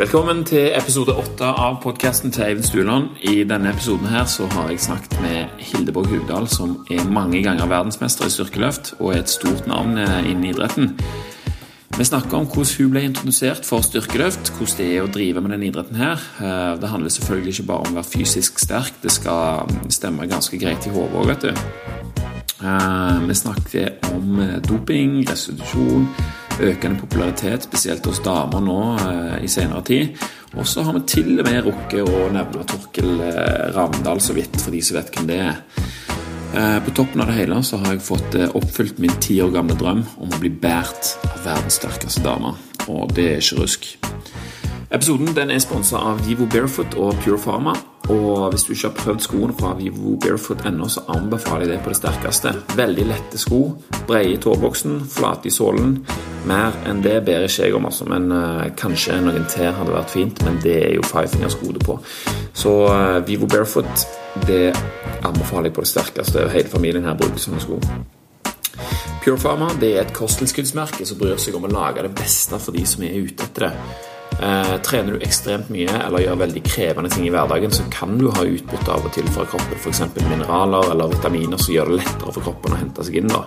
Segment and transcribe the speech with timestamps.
[0.00, 3.10] Velkommen til episode åtte av podkasten til Eivind Stuland.
[3.20, 7.68] I denne episoden her så har jeg snakket med Hildeborg Hugdal, som er mange ganger
[7.68, 10.96] verdensmester i styrkeløft og er et stort navn eh, innen idretten.
[11.98, 15.52] Vi snakker om hvordan hun ble introdusert for styrkeløft, hvordan det er å drive med
[15.58, 16.26] denne idretten her.
[16.40, 20.64] Eh, det handler selvfølgelig ikke bare om å være fysisk sterk, det skal stemme ganske
[20.64, 21.52] greit i hodet òg, vet du.
[22.64, 26.08] Eh, vi snakker om doping, restitusjon
[26.60, 30.20] økende popularitet, spesielt hos damer nå eh, i senere tid.
[30.58, 34.58] Og så har vi til og med rukket å nevne Torkel eh, Ravndal så vidt,
[34.60, 35.60] for de som vet hvem det er.
[36.50, 39.78] Eh, på toppen av det hele så har jeg fått oppfylt min ti år gamle
[39.78, 42.56] drøm om å bli båret av verdens sterkeste dame,
[42.88, 43.92] og det er ikke rusk.
[44.90, 47.76] Episoden den er sponsa av Vivo Barefoot og Pure Pharma.
[48.10, 51.84] Og hvis du ikke har prøvd skoene fra Vivo Barefoot ennå, så anbefaler jeg det
[51.84, 52.52] på det sterkeste.
[52.74, 53.60] Veldig lette sko,
[54.08, 55.94] brede i tåboksen, flate i sålen.
[56.50, 58.08] Mer enn det ber ikke jeg om, altså.
[58.10, 61.86] Men uh, kanskje noen til hadde vært fint, men det er jo Five Fingers gode
[61.86, 62.00] på.
[62.50, 64.06] Så uh, Vivo Barefoot,
[64.50, 64.72] det
[65.22, 66.48] anbefaler jeg på det sterkeste.
[66.50, 67.78] Hele familien her bruker sånne sko.
[69.22, 72.74] Pure Pharma det er et kosttilskuddsmerke som bryr seg om å lage det beste for
[72.74, 74.08] de som er ute etter det.
[74.40, 78.30] Eh, trener du ekstremt mye eller gjør veldig krevende ting i hverdagen, så kan du
[78.32, 80.00] ha utbytte av og til fra kroppen, f.eks.
[80.16, 83.28] mineraler eller vitaminer som gjør det lettere for kroppen å hente seg inn.
[83.28, 83.44] da.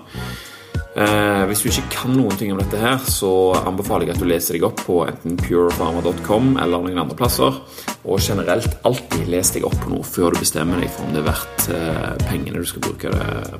[0.93, 4.27] Eh, hvis du ikke kan noen ting om dette, her, så anbefaler jeg at du
[4.29, 7.57] leser deg opp på enten purefarma.com eller noen andre plasser.
[8.03, 11.23] Og generelt alltid les deg opp på noe før du bestemmer deg for om det
[11.23, 13.13] er verdt eh, pengene du skal bruke,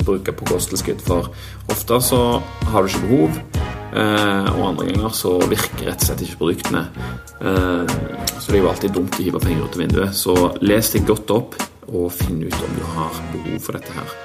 [0.04, 1.02] bruke på kosttilskudd.
[1.08, 1.32] For
[1.74, 2.24] ofte så
[2.70, 3.44] har du ikke behov.
[3.94, 6.88] Eh, og andre ganger så virker rett og slett ikke produktene.
[7.42, 7.94] Eh,
[8.38, 10.18] så det er jo alltid dumt å hive penger ut av vinduet.
[10.18, 11.58] Så les deg godt opp,
[11.90, 14.20] og finn ut om du har behov for dette her.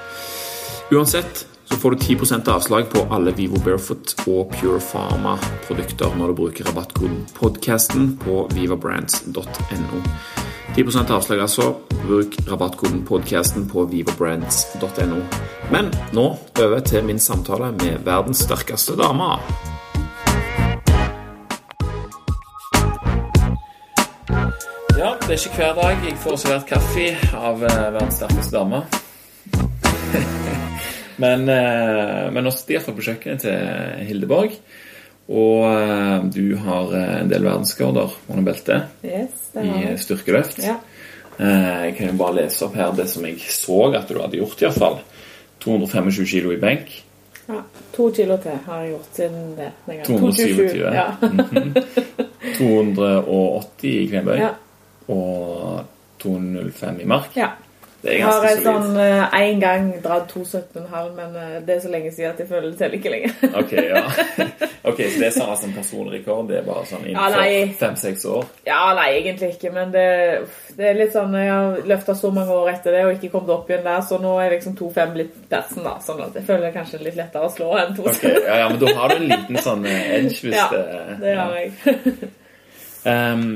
[0.94, 6.34] Uansett så får du 10% avslag på alle Vivo Barefoot og Pure Pharma-produkter når du
[6.40, 10.00] bruker rabattkoden podcasten på vivabrands.no.
[10.76, 11.74] 10% avslag, altså.
[12.06, 15.20] Bruk rabattkoden podcasten på vivabrands.no.
[15.72, 16.26] Men nå
[16.60, 19.28] over til min samtale med verdens sterkeste dame.
[24.98, 28.82] Ja, det er ikke hver dag jeg får servert kaffe av eh, verdens sterkeste dame.
[31.22, 34.54] men, eh, men nå sitter jeg iallfall på kjøkkenet til Hildeborg.
[35.28, 40.62] Og uh, du har uh, en del verdensrekorder under beltet yes, i styrkeløft.
[40.64, 40.78] Ja.
[41.38, 44.62] Jeg kan jo bare lese opp her det som jeg så at du hadde gjort,
[44.64, 44.96] iallfall.
[45.62, 46.96] 225 kilo i benk.
[47.48, 47.60] Ja.
[47.94, 49.70] To kilo til har jeg gjort siden det.
[50.06, 50.80] 227.
[50.94, 51.06] Ja.
[51.22, 52.26] Mm -hmm.
[52.58, 54.36] 280 i knebøy.
[54.38, 54.50] Ja.
[55.08, 55.84] Og
[56.18, 57.36] 205 i mark.
[57.36, 57.48] Ja.
[57.98, 61.88] Det jeg har ganske sånn én uh, gang dratt 217,5, men uh, det er så
[61.90, 63.32] lenge siden at jeg føler det teller ikke lenger.
[63.60, 64.02] ok, ja.
[64.92, 66.46] ok, Så det er sånn som personrekord?
[66.52, 68.46] Det er bare sånn Ja, innenfor fem-seks år?
[68.68, 70.06] ja, nei, egentlig ikke, men det,
[70.78, 73.54] det er litt sånn Jeg har løfta så mange år etter det og ikke kommet
[73.56, 75.98] opp igjen der, så nå er liksom 2,5 blitt persen, da.
[76.06, 78.08] Sånn at jeg føler det kanskje litt lettere å slå enn 2,7.
[78.14, 81.20] Ok, ja, ja, Men da har du en liten sånn eh, edge hvis Ja, det
[81.26, 82.32] det har jeg.
[83.10, 83.46] um,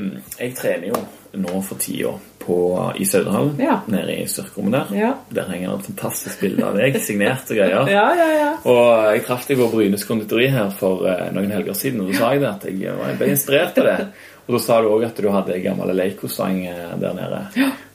[0.41, 2.12] jeg trener jo nå for tida
[2.43, 2.56] på
[2.98, 3.76] i Saudehallen, Ja.
[3.87, 4.97] nede i styrkerommet der.
[4.98, 5.12] Ja.
[5.31, 7.87] Der henger et fantastisk bilde av deg, signert og greier.
[7.97, 8.50] Ja, ja, ja.
[8.66, 12.19] Og jeg traff deg på Brynes konditori her for eh, noen helger siden, og da
[12.19, 13.97] sa jeg det at jeg, var- jeg ble inspirert av det.
[14.43, 17.43] Og da sa du òg at du hadde en gammel Leico-stang eh, der nede.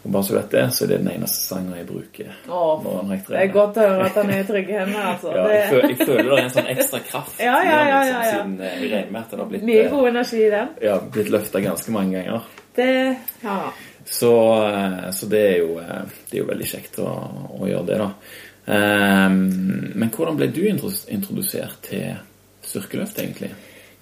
[0.07, 2.85] Og bare så du vet det, så er det den eneste sangen jeg bruker Åh,
[3.11, 5.33] jeg det er godt å høre at han er i trygge hender, altså.
[5.35, 7.99] Ja, jeg, føler, jeg føler det er en sånn ekstra kraft Ja, ja, ja, ja,
[8.07, 8.29] ja.
[8.31, 10.71] siden eh, jeg regner med at det har blitt, Mye eh, god energi i den.
[10.87, 12.47] ja, blitt løfta ganske mange ganger.
[12.77, 13.73] Det Ja.
[14.05, 14.33] Så,
[14.67, 17.09] eh, så det, er jo, eh, det er jo veldig kjekt å,
[17.59, 18.11] å gjøre det, da.
[18.77, 19.39] Ehm,
[19.95, 22.13] Men hvordan ble du introdusert til
[22.63, 23.51] styrkeløft, egentlig?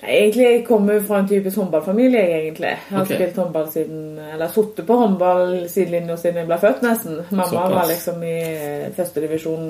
[0.05, 2.71] Nei, jeg kommer fra en typisk håndballfamilie, jeg, egentlig.
[2.73, 3.17] Jeg har okay.
[3.17, 7.17] spilt håndball siden Eller sittet på håndball sidelinja siden jeg ble født, nesten.
[7.31, 7.73] Mamma Såpass.
[7.73, 8.35] var liksom i
[8.97, 9.67] førstedivisjon,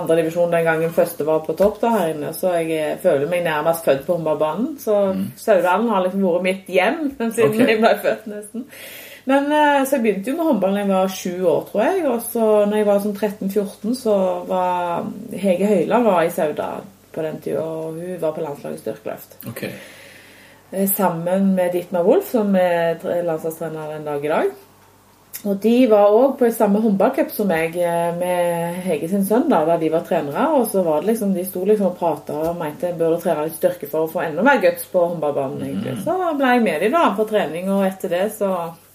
[0.00, 3.44] andredivisjon den gangen første var på topp da her inne, så jeg eh, føler meg
[3.46, 4.70] nærmest født på håndballbanen.
[4.82, 4.96] Så
[5.40, 7.04] Saudalen har liksom vært mitt hjem
[7.36, 7.70] siden okay.
[7.72, 8.68] jeg ble født, nesten.
[9.28, 12.04] Men eh, så jeg begynte jo med håndball da jeg var sju år, tror jeg.
[12.12, 16.70] Og så når jeg var sånn 13-14, så var Hege Høiland var i Sauda
[17.18, 19.36] på den tida, og hun var på landslaget styrkeløft.
[19.50, 19.64] Ok.
[20.70, 24.56] Eh, Sammen med Ditmar Wolf, som er landslagstrener den dag i dag.
[25.46, 29.60] Og de var òg på samme håndballcup som meg, eh, med Hege sin sønn, da,
[29.68, 30.48] da de var trenere.
[30.58, 33.44] Og så var det liksom, de sto liksom og prata og mente jeg burde trene
[33.46, 35.62] litt styrke for å få enda mer guts på håndballbanen.
[35.68, 35.94] egentlig.
[36.02, 38.50] Så ble jeg med de da på trening, og etter det så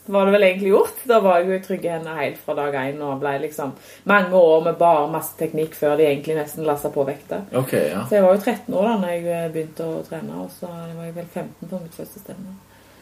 [0.05, 0.97] var det vel egentlig gjort.
[1.07, 3.71] Da var jeg jo i trygge hender helt fra dag én og ble liksom
[4.05, 7.41] mange år med bare masse teknikk før de egentlig nesten lassa på vekta.
[7.55, 8.01] Okay, ja.
[8.09, 10.67] Så jeg var jo 13 år da når jeg eh, begynte å trene, og så
[10.67, 12.55] var jeg vel 15 på mitt første stevne.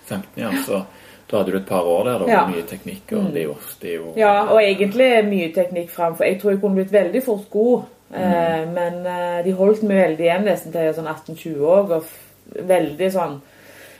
[0.05, 0.51] 15, ja.
[0.65, 0.83] Så
[1.31, 2.41] da hadde du et par år der da, Ja.
[2.45, 2.51] Mm.
[2.51, 5.89] med mye teknikk, og det er jo, det er jo Ja, og egentlig mye teknikk
[5.89, 6.25] framfor.
[6.27, 7.81] Jeg tror jeg kunne blitt veldig fort god,
[8.11, 8.17] Mm.
[8.19, 11.91] eh, men eh, de holdt meg veldig igjen nesten til jeg var sånn 18-20 år.
[11.95, 12.03] Og
[12.67, 13.41] veldig sånn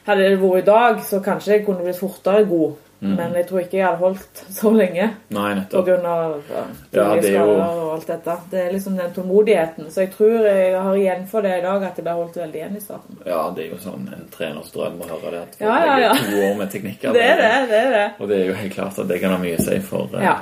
[0.04, 2.72] Hadde det vært i dag, så kanskje jeg kunne blitt fortere god.
[3.02, 3.16] Mm.
[3.18, 5.72] Men jeg tror ikke jeg hadde holdt så lenge Nei, nettopp.
[5.80, 8.36] på grunn av ja, Ja, det jo- og alt dette.
[8.52, 9.88] Det er liksom den tålmodigheten.
[9.90, 12.60] Så jeg tror jeg har igjen for det i dag, at jeg ble holdt veldig
[12.62, 13.18] igjen i starten.
[13.26, 15.42] Ja, det er jo sånn en treners drøm å høre det.
[15.42, 16.14] At Ja, ja, ja.
[16.14, 17.14] to år med teknikker.
[17.18, 17.70] Det er det.
[17.74, 18.06] det er det.
[18.20, 20.24] Og det er jo helt klart at det kan ha mye å si for, eh,
[20.24, 20.36] Ja.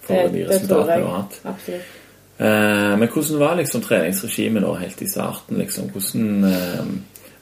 [0.00, 1.40] for Det, de resultatene du har hatt.
[1.44, 1.82] Absolutt.
[2.40, 5.58] Eh, men hvordan var liksom treningsregimet da helt i starten?
[5.58, 5.90] liksom?
[5.92, 6.84] Hvordan eh,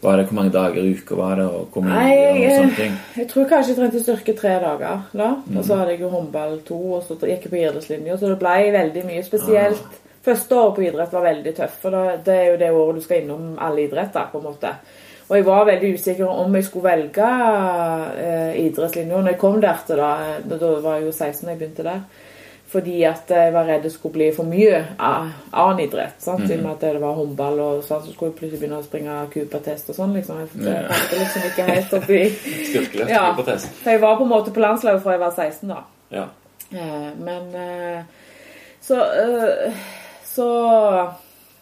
[0.03, 0.27] var det?
[0.29, 1.95] Hvor mange dager i uka var det, og hvor mye?
[1.95, 2.97] Nei, og sånne ting?
[3.17, 5.01] jeg tror kanskje jeg trente styrke tre dager.
[5.13, 5.29] da.
[5.47, 5.57] Mm.
[5.57, 8.19] Og så hadde jeg jo håndball to, og så gikk jeg på idrettslinja.
[8.19, 9.23] Så det ble veldig mye.
[9.25, 9.97] Spesielt Ah.
[10.27, 11.91] første året på idrett var veldig tøft, For
[12.25, 14.29] det er jo det året du skal innom alle idretter.
[14.33, 14.75] på en måte.
[15.29, 17.31] Og jeg var veldig usikker om jeg skulle velge
[18.17, 19.17] eh, idrettslinja.
[19.17, 21.83] Når jeg kom der til da, eh, da var jeg jo 16 da jeg begynte
[21.83, 22.01] der.
[22.67, 26.17] Fordi at jeg var redd det skulle bli for mye annen idrett.
[26.19, 26.49] sant?
[26.51, 28.87] I og med at det var håndball, og sånn, så skulle jeg plutselig begynne å
[28.87, 30.15] springe Cooper-test og sånn.
[30.19, 30.41] liksom.
[30.41, 32.23] Jeg fant liksom ikke helt opp i
[32.73, 33.23] Styrkeløft Ja.
[33.39, 33.71] på test.
[33.85, 35.79] For jeg var på en måte på landslaget fra jeg var 16, da.
[36.11, 36.27] Ja.
[36.73, 38.03] Eh, Men eh,
[38.83, 39.73] så eh,
[40.27, 40.49] Så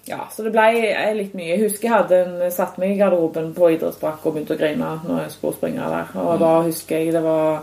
[0.06, 1.54] ja, så det ble eh, litt mye.
[1.54, 4.90] Jeg husker jeg hadde en, satt meg i garderoben på idrettsbrakk og begynte å grine
[5.06, 6.10] når jeg skulle springe der.
[6.20, 7.62] Og da husker jeg det var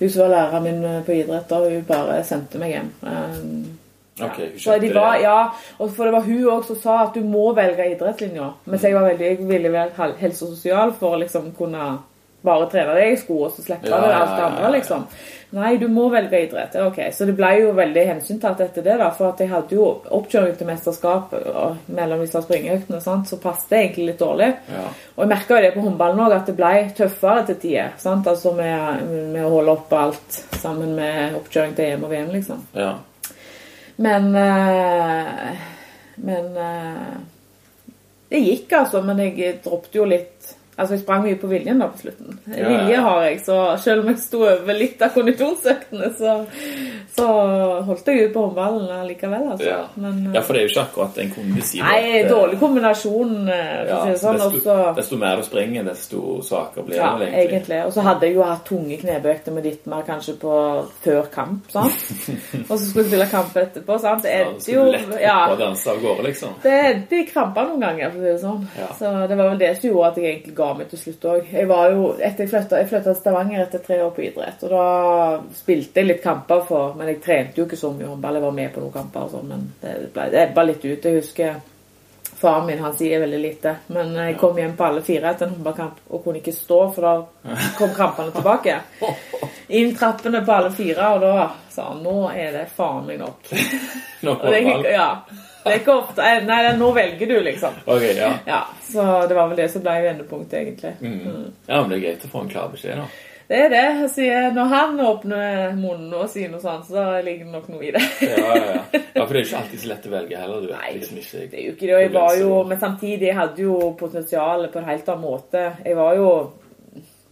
[0.00, 2.90] hun som var læreren min eh, på idrett, og hun bare sendte meg hjem.
[3.06, 3.76] Eh,
[4.20, 5.48] Ok, hun så de var, ja,
[5.78, 8.50] og for det var hun også som sa at du må velge idrettslinja.
[8.68, 11.86] Mens jeg var veldig, jeg ville være helse- og sosial for å liksom kunne
[12.46, 15.04] bare trene deg i sko, og så slipper Ja, ja, alt det andre, liksom.
[15.50, 16.76] Nei, du må velge idrett.
[16.78, 19.08] Ok, Så det ble jo veldig hensyntatt etter det, da.
[19.10, 23.26] For at jeg hadde jo oppkjøring til mesterskap og mellom disse springeøktene, sant?
[23.26, 24.52] så passet det egentlig litt dårlig.
[24.70, 24.84] Ja.
[25.16, 26.70] Og jeg merka jo det på håndballen òg, at det ble
[27.00, 27.90] tøffere til tider.
[27.98, 28.30] sant?
[28.30, 29.02] Altså med,
[29.34, 32.62] med å holde opp alt sammen med oppkjøring til EM og VM, liksom.
[32.78, 32.94] ja.
[34.00, 35.66] Men eh,
[36.16, 37.18] Men eh,
[38.30, 39.02] Det gikk, altså.
[39.02, 42.38] Men jeg droppet jo litt Altså, jeg sprang mye på viljen da på slutten.
[42.48, 46.36] Vilje har jeg, så selv om jeg sto over litt av kondisjonsøktene, så,
[47.16, 47.26] så
[47.86, 49.68] holdt jeg ut på håndballen likevel, altså.
[49.68, 49.80] Ja.
[49.94, 51.80] Men, eh, ja, for det er jo ikke akkurat en kondisi.
[51.82, 54.38] Nei, eh, dårlig kombinasjon, eh, for Ja, å si det sånn.
[54.40, 57.46] Desto, også, desto mer du springer, desto svakere blir ja, det egentlig.
[57.60, 57.80] egentlig.
[57.86, 60.54] Og så hadde jeg jo hatt tunge knebøkter med Dittmar kanskje på
[61.04, 62.08] før kamp, sant?
[62.70, 64.24] Og så skulle jeg spille kamp etterpå, sant?
[64.24, 66.56] Det endte så Ja, du lett ja, på å danse av gårde, liksom.
[66.64, 68.66] det endte i kramper noen ganger, for å si det sånn.
[68.98, 71.50] Så det var vel det som gjorde at jeg egentlig ga meg til slutt òg.
[71.52, 74.74] Jeg var jo, etter jeg flytta jeg til Stavanger etter tre år på idrett, og
[74.74, 74.84] da
[75.56, 78.56] spilte jeg litt kamper for Men jeg trente jo ikke så mye håndball, jeg var
[78.56, 81.04] med på noen kamper og sånn, men det ble det ebba litt ut.
[81.04, 81.60] Jeg husker
[82.40, 85.58] Faren min han sier veldig lite, men jeg kom hjem på alle fire etter en
[85.58, 88.78] håndballkamp og kunne ikke stå, for da kom krampene tilbake.
[89.76, 93.52] Inn trappene på alle fire, og da sa han nå er det faen meg nok.
[94.24, 94.58] Nå det,
[94.92, 95.06] ja,
[95.64, 97.78] det er ikke ofte eh, Nei, nå velger du, liksom.
[97.84, 98.32] Ok, ja.
[98.48, 100.92] Ja, Så det var vel det som ble vendepunktet, egentlig.
[101.00, 101.52] Mm.
[101.66, 103.29] ja, men det er greit å få en klar beskjed, da.
[103.50, 104.10] Det er det.
[104.14, 107.90] Sier, når han åpner munnen og sier noe sånt, så ligger det nok noe i
[107.96, 108.02] det.
[108.22, 108.82] Ja, ja, ja.
[108.94, 110.60] ja, for det er ikke alltid så lett å velge heller.
[110.62, 111.96] Du vet Nei, liksom ikke Det er jo ikke det.
[112.04, 115.64] Jeg var jo, men samtidig hadde jo potensial på en helt annen måte.
[115.82, 116.28] Jeg var jo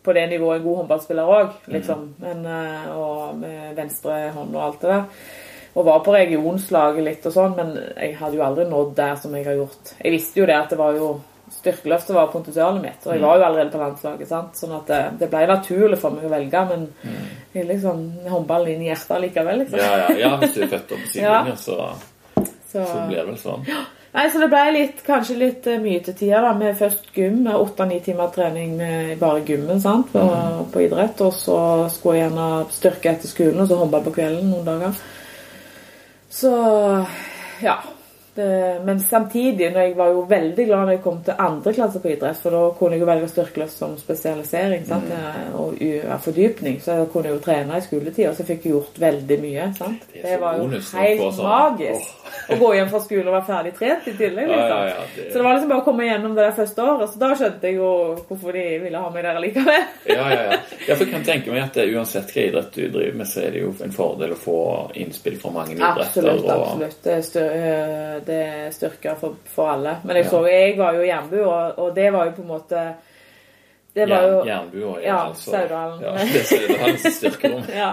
[0.09, 2.05] på det nivået en god håndballspiller òg, liksom.
[2.25, 5.25] Men, eh, og med venstre hånd og alt det der.
[5.79, 9.39] Og var på regionslaget litt og sånn, men jeg hadde jo aldri nådd der som
[9.39, 9.95] jeg har gjort.
[10.03, 11.13] Jeg visste jo det at det var jo
[11.55, 14.29] Styrkeløftet var potensialet mitt, og jeg var jo allerede på landslaget.
[14.31, 14.57] sant?
[14.59, 16.89] Sånn at det, det ble naturlig for meg å velge, men
[17.55, 19.83] jeg liksom håndballen inn i hjertet likevel, liksom.
[19.83, 21.93] Ja, ja, ja, hvis du er født opp på sidelinja, så,
[22.69, 23.65] Så, så blir det vel sånn.
[24.09, 27.43] Nei, så det ble litt, kanskje litt eh, mye til tider da, med først gym,
[27.45, 30.23] med åtte-ni timer trening med bare gymmen sant, på,
[30.73, 31.59] på idrett, og så
[31.93, 35.03] skulle jeg gjerne styrke etter skolen, og så håndball på kvelden noen dager.
[36.33, 36.55] Så,
[37.65, 37.77] ja.
[38.39, 38.49] Det,
[38.87, 42.11] men samtidig, når jeg var jo veldig glad når jeg kom til andre klasse på
[42.13, 45.09] idrett, for da kunne jeg jo velge styrkeløft som spesialisering sant,
[45.59, 49.39] og ja, fordypning, så jeg kunne jo trene i skoletida, så jeg fikk gjort veldig
[49.43, 49.65] mye.
[49.79, 50.07] sant?
[50.13, 51.49] Det Det var jo helt sånn.
[51.49, 52.15] magisk.
[52.49, 54.47] Å gå hjem fra skole og være ferdig trent i tillegg.
[54.49, 54.69] Liksom.
[54.69, 57.11] ja, ja, det- Så det var liksom bare å komme gjennom det der første året.
[57.11, 57.91] Så da skjønte jeg jo
[58.29, 59.85] hvorfor de ville ha meg der likevel.
[60.07, 60.59] Ja, ja, ja.
[60.89, 63.61] jeg kan tenke meg at det, uansett hva idrett du driver med, så er det
[63.63, 64.57] jo en fordel å få
[64.95, 66.07] innspill fra mange idretter.
[66.07, 66.49] Absolutt.
[66.49, 67.03] absolutt.
[67.03, 69.99] Det det er styrker for, for alle.
[70.05, 72.83] Men jeg så jeg var jo hjembu, og, og det var jo på en måte
[73.99, 74.97] Det var jo Jernbua.
[75.05, 75.51] Ja, altså.
[75.55, 76.03] Saudalen.
[76.07, 77.65] Ja, det er Saudalens styrkerom.
[77.83, 77.91] ja.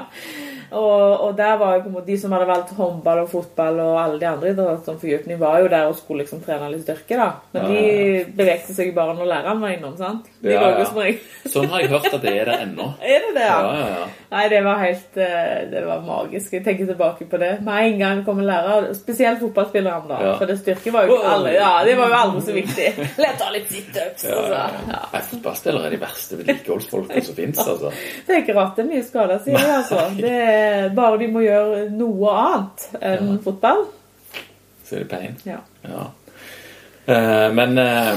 [0.76, 3.78] Og, og der var jo på en måte de som hadde valgt håndball og fotball
[3.84, 6.82] og alle de andre idrettene som fordypning, var jo der og skulle liksom trene litt
[6.88, 7.28] styrke, da.
[7.54, 7.84] Men Ja, de
[8.18, 10.26] ja, bevegte seg bare når læreren var innom, sant?
[10.42, 10.88] De Ja, ja.
[11.54, 12.90] Sånn har jeg hørt at det er der ennå.
[13.16, 13.76] Er det det, Ja, ja?
[13.78, 14.08] ja, ja.
[14.36, 16.52] Nei, det var helt eh, Det var magisk.
[16.58, 17.52] Jeg tenker tilbake på det.
[17.64, 20.34] Med en gang kom en lærer, spesielt fotballspillerne, da.
[20.42, 22.90] For det styrke var jo ikke alle Ja, det var jo aldri så viktig.
[23.24, 24.90] Lett å ha litt situps, Ja, ja, så.
[24.92, 25.00] ja.
[25.14, 27.92] Nei, Fotballspillere er de verste vedlikeholdsfolka som fins, altså.
[28.28, 30.04] Det er ikke rart det er mye skader, sier jeg, altså.
[30.20, 33.42] Det er bare de må gjøre noe annet enn Ja.
[33.48, 33.86] fotball.
[34.86, 35.36] Så er det pain.
[35.50, 35.60] Ja.
[35.88, 36.06] Ja.
[37.06, 38.16] Uh, men uh,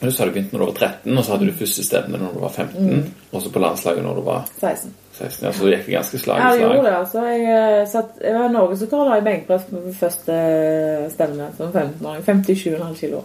[0.00, 2.36] du sa du begynte når du var 13, og så hadde du første stevne når
[2.36, 2.86] du var 15.
[2.86, 3.02] Mm.
[3.32, 4.94] Og så på landslaget når du var 16.
[5.18, 5.44] 16.
[5.44, 6.94] Ja, så gikk det ganske slag Ja, i jeg gjorde det.
[6.96, 7.24] altså.
[7.28, 10.36] Jeg, eh, satt, jeg var norgesrekord i benkpress på første
[11.12, 12.22] stevne som 15-åring.
[12.24, 13.20] 57,5 kilo.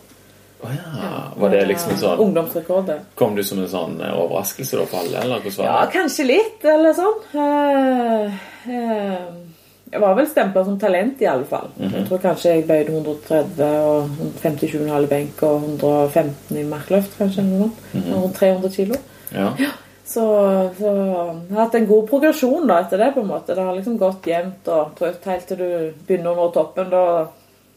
[0.65, 1.15] Å ja.
[1.37, 2.99] Var det liksom en sånn Ungdomsrekord, det.
[3.15, 5.95] Kom du som en sånn eh, overraskelse da for alle, eller hvordan Ja, var det?
[5.99, 7.19] kanskje litt, eller sånn.
[7.35, 9.45] Uh, uh,
[9.91, 11.69] jeg var vel stempla som talent, i alle fall.
[11.77, 11.93] Mhm.
[11.95, 14.09] Jeg tror kanskje jeg bøyde 130 og
[14.41, 17.43] 57,5 i benk og 115 i markløft, kanskje.
[17.43, 17.77] noe sånt.
[17.93, 18.13] -hmm.
[18.13, 18.95] Rundt 300 kilo.
[19.31, 19.53] Ja.
[20.05, 20.21] Så,
[20.77, 23.13] så jeg har hatt en god progresjon da etter det.
[23.13, 23.55] på en måte.
[23.55, 26.89] Det har liksom gått jevnt og trutt helt til du begynner å nå toppen.
[26.89, 27.27] Da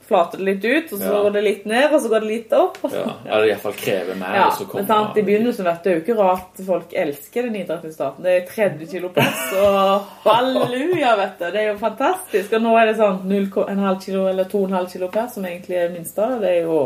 [0.09, 1.23] flater det litt ut, og så Ja.
[1.23, 2.79] går det litt ned, og så går det litt opp.
[2.93, 3.05] ja.
[3.27, 5.93] Eller iallfall krever mer, Ja, og så men kommer sant, I begynnelsen vet du, det
[5.93, 8.25] er jo ikke rart folk elsker den idretten i staten.
[8.25, 11.45] Det er 30 kilo press, og halleluja, vet du.
[11.53, 12.53] Det er jo fantastisk.
[12.53, 16.19] Og nå er det sånn 0,5 kilo eller 2,5 kilo press, som egentlig er minst
[16.19, 16.41] av det.
[16.41, 16.79] Det er jo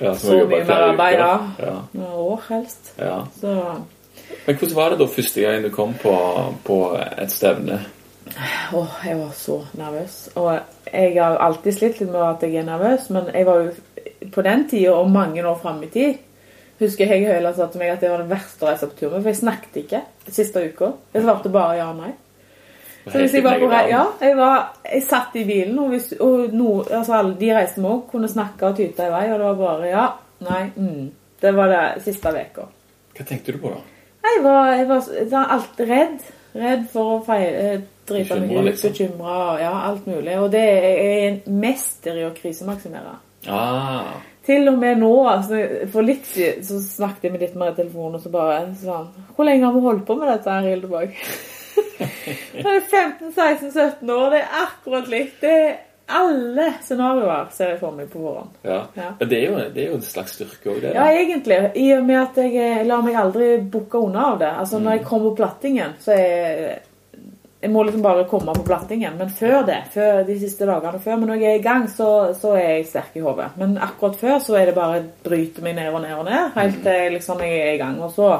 [0.00, 1.30] ja, så mye mer arbeid, da.
[1.58, 1.64] ja.
[1.66, 1.78] ja.
[1.92, 2.92] noen år helst.
[2.98, 3.24] ja.
[3.40, 3.54] Så
[4.46, 6.12] Men hvordan var det da første gang du kom på,
[6.64, 6.76] på
[7.18, 7.80] et stevne?
[8.74, 10.16] Åh, jeg var så nervøs.
[10.38, 10.50] Og
[10.92, 14.44] jeg har alltid slitt litt med at jeg er nervøs, men jeg var jo på
[14.46, 16.18] den tida og mange år fram i tid
[16.80, 19.74] Husker jeg Høyland sa til meg at det var den verste tur for jeg snakket
[19.82, 19.98] ikke
[20.32, 20.94] siste uka.
[21.12, 22.14] Jeg svarte bare ja og nei.
[23.04, 26.10] Så hvis jeg var på rei, ja, jeg, var, jeg satt i bilen, og, hvis,
[26.20, 29.38] og no, altså alle de reiste med òg, kunne snakke og tyte i vei, og
[29.40, 30.04] det var bare ja,
[30.46, 31.06] nei, mm.
[31.40, 32.66] Det var det siste uka.
[33.16, 33.80] Hva tenkte du på, da?
[34.28, 36.26] Jeg var, jeg var, jeg var alt redd.
[36.54, 38.94] Redd for å feile, drite meg ut, liksom.
[38.94, 40.34] bekymra, ja, alt mulig.
[40.42, 43.14] Og det er jeg en mester i å krisemaksimere.
[43.48, 45.60] Ah, Til og med nå, altså,
[45.92, 49.06] for litt siden så snakket jeg med litt mer i telefonen, og så bare sånn
[49.36, 51.14] Hvor lenge har vi holdt på med dette her, Hildeborg?
[52.64, 55.38] Nå er 15-16-17 år, det er akkurat likt.
[55.44, 55.70] Det er
[56.18, 58.52] alle scenarioer ser jeg for meg på forhånd.
[58.66, 58.80] ja.
[58.96, 59.08] Ja.
[59.20, 60.92] Det er, jo, det er jo en slags styrke òg, det.
[60.94, 61.16] Ja, da.
[61.22, 61.58] egentlig.
[61.74, 64.52] I og med at jeg, jeg lar meg aldri bukke unna av det.
[64.62, 66.78] Altså, Når jeg kommer på plattingen, så er jeg
[67.60, 69.18] Jeg må liksom bare komme på plattingen.
[69.18, 72.06] Men før det, før de siste dagene før, men når jeg er i gang, så,
[72.32, 73.50] så er jeg sterk i hodet.
[73.60, 76.80] Men akkurat før så er det bare bryte meg ned og ned og ned, helt
[76.80, 78.00] til jeg liksom jeg er i gang.
[78.00, 78.30] Og så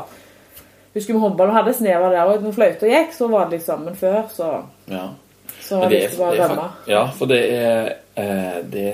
[0.94, 3.84] Husker vi håndball og hadde snever der, og når fløyta gikk, så var det liksom
[3.84, 4.48] Men før, så,
[4.90, 5.04] Ja.
[5.70, 6.68] Så bare det er, rømme.
[6.90, 8.86] ja, for det er, eh, det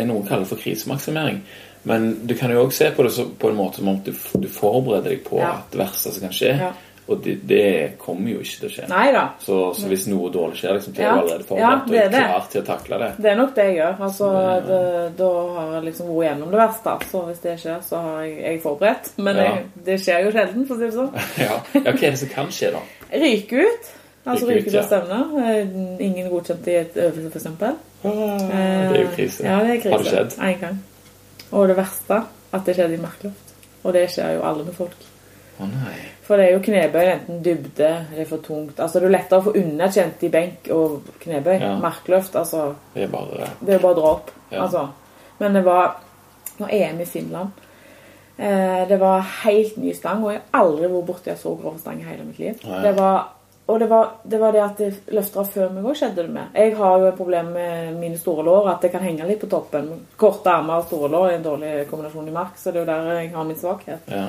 [0.00, 1.42] er noe kaller for krisemaksimering.
[1.84, 4.12] Men du kan jo òg se på det så, på en måte som om du,
[4.38, 5.56] du forbereder deg på Ja.
[5.60, 6.56] at det verste som kan skje.
[6.60, 6.72] Ja.
[7.10, 7.64] Og det, det
[7.98, 9.22] kommer jo ikke til å skje.
[9.42, 12.04] Så, så hvis noe dårlig skjer, liksom, så er du allerede Ja, forberedt det er
[12.06, 12.20] og det.
[12.22, 13.08] klar til å takle det.
[13.24, 13.96] Det er nok det jeg gjør.
[14.06, 14.28] Altså,
[14.68, 14.78] det,
[15.18, 16.94] da har jeg liksom vært gjennom det verste.
[17.10, 19.10] Så hvis det skjer, så har jeg, jeg er forberedt.
[19.18, 19.48] Men Ja.
[19.50, 21.10] jeg, det skjer jo sjelden, for å si det sånn.
[21.42, 21.58] Ja.
[21.74, 22.84] ja, Hva er det som kan skje, da?
[23.26, 23.90] Ryke ut.
[24.24, 24.82] Altså ryker ut, ja.
[24.82, 25.32] av stevnet.
[25.42, 27.48] Eh, Ingen godkjent i et øvelse, f.eks.
[28.02, 29.46] Det er jo krise.
[29.46, 29.94] Ja, det er krise.
[29.96, 30.36] Har det skjedd?
[30.38, 30.82] En gang.
[31.52, 32.20] Og det verste,
[32.52, 33.56] at det skjedde i Markloft.
[33.82, 35.08] Og det skjer jo alle med folk.
[35.60, 35.96] Å nei.
[36.24, 38.78] For det er jo knebøy, enten dybde, det er for tungt.
[38.80, 41.56] Altså Det er lettere å få underkjent i benk og knebøy.
[41.58, 41.74] Ja.
[41.82, 44.32] Markløft, altså Det er bare Det er bare å dra opp.
[44.52, 44.62] Ja.
[44.64, 44.86] Altså.
[45.40, 45.98] Men det var
[46.60, 47.62] Nå er EM i Finland.
[48.36, 51.78] Eh, det var helt ny stang, og jeg har aldri vært borti en så grov
[51.80, 52.58] stang i hele mitt liv.
[52.68, 52.80] Nei.
[52.84, 53.30] Det var,
[53.66, 56.56] og det var, det var det at det løfta før meg òg, skjedde det med.
[56.58, 59.50] Jeg har jo et problem med mine store lår, at det kan henge litt på
[59.50, 59.92] toppen.
[60.18, 62.90] Korte armer og store lår er en dårlig kombinasjon i mark, så det er jo
[62.90, 64.10] der jeg har min svakhet.
[64.10, 64.26] Ja.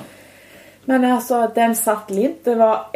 [0.86, 2.44] Men altså, den satt litt.
[2.46, 2.90] Det var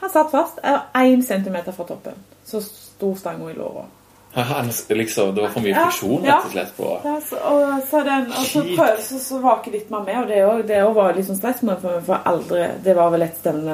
[0.00, 0.60] Han satt fast.
[0.96, 2.14] Én centimeter fra toppen.
[2.44, 3.84] Så sto stanga i låra.
[4.32, 6.36] Han, liksom, det var for mye Ja, friksjon, ja.
[6.36, 6.76] rett og slett.
[6.76, 10.04] på Ja, så, og så, den, og så, prøv, så, så var ikke litt mer
[10.06, 11.62] med, og det, også, det også var liksom stress.
[11.66, 13.64] Men for for aldri, det var vel et den,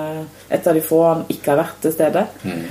[0.51, 2.63] et av de få han ikke har vært til stede, Mm.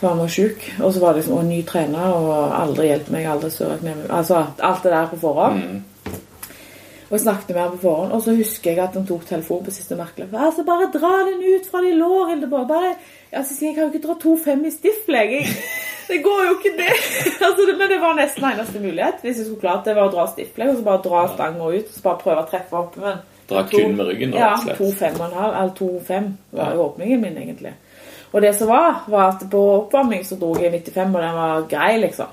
[0.00, 3.12] for han var syk, og så var det liksom, og ny trener, og aldri hjelpte
[3.14, 5.62] meg, aldri søret med meg, altså alt det der på forhånd.
[5.62, 5.82] Mm.
[7.12, 9.64] Og jeg snakket med ham på forhånd, og så husker jeg at han tok telefonen
[9.66, 12.66] på siste merkelig Altså, bare dra den ut fra de lår, Hildeborg.
[12.68, 12.94] Bare,
[13.32, 15.32] altså, jeg, kan jo ikke dra 2-5 i stiftleg.
[15.38, 15.56] Jeg-
[16.12, 16.92] Det går jo ikke det.
[17.46, 17.74] altså, det.
[17.80, 19.20] Men det var nesten eneste mulighet.
[19.24, 21.86] Hvis jeg skulle klart det, var å dra stiftleg, og så bare dra stanga ut,
[21.88, 22.98] og så bare prøve å treffe opp.
[23.00, 25.16] Men Dra kun med ryggen, Ja, rett og slett.
[25.18, 26.74] 2,5,5, eller 2,5 var Ja.
[26.76, 27.72] jo åpningen min, egentlig.
[28.32, 31.66] Og det som var, var at på oppvarming så dro jeg 95, og den var
[31.68, 32.26] grei, liksom.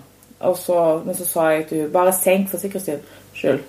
[0.48, 3.04] Og så, men så sa jeg til henne bare senk for sikkerhets
[3.36, 3.60] skyld.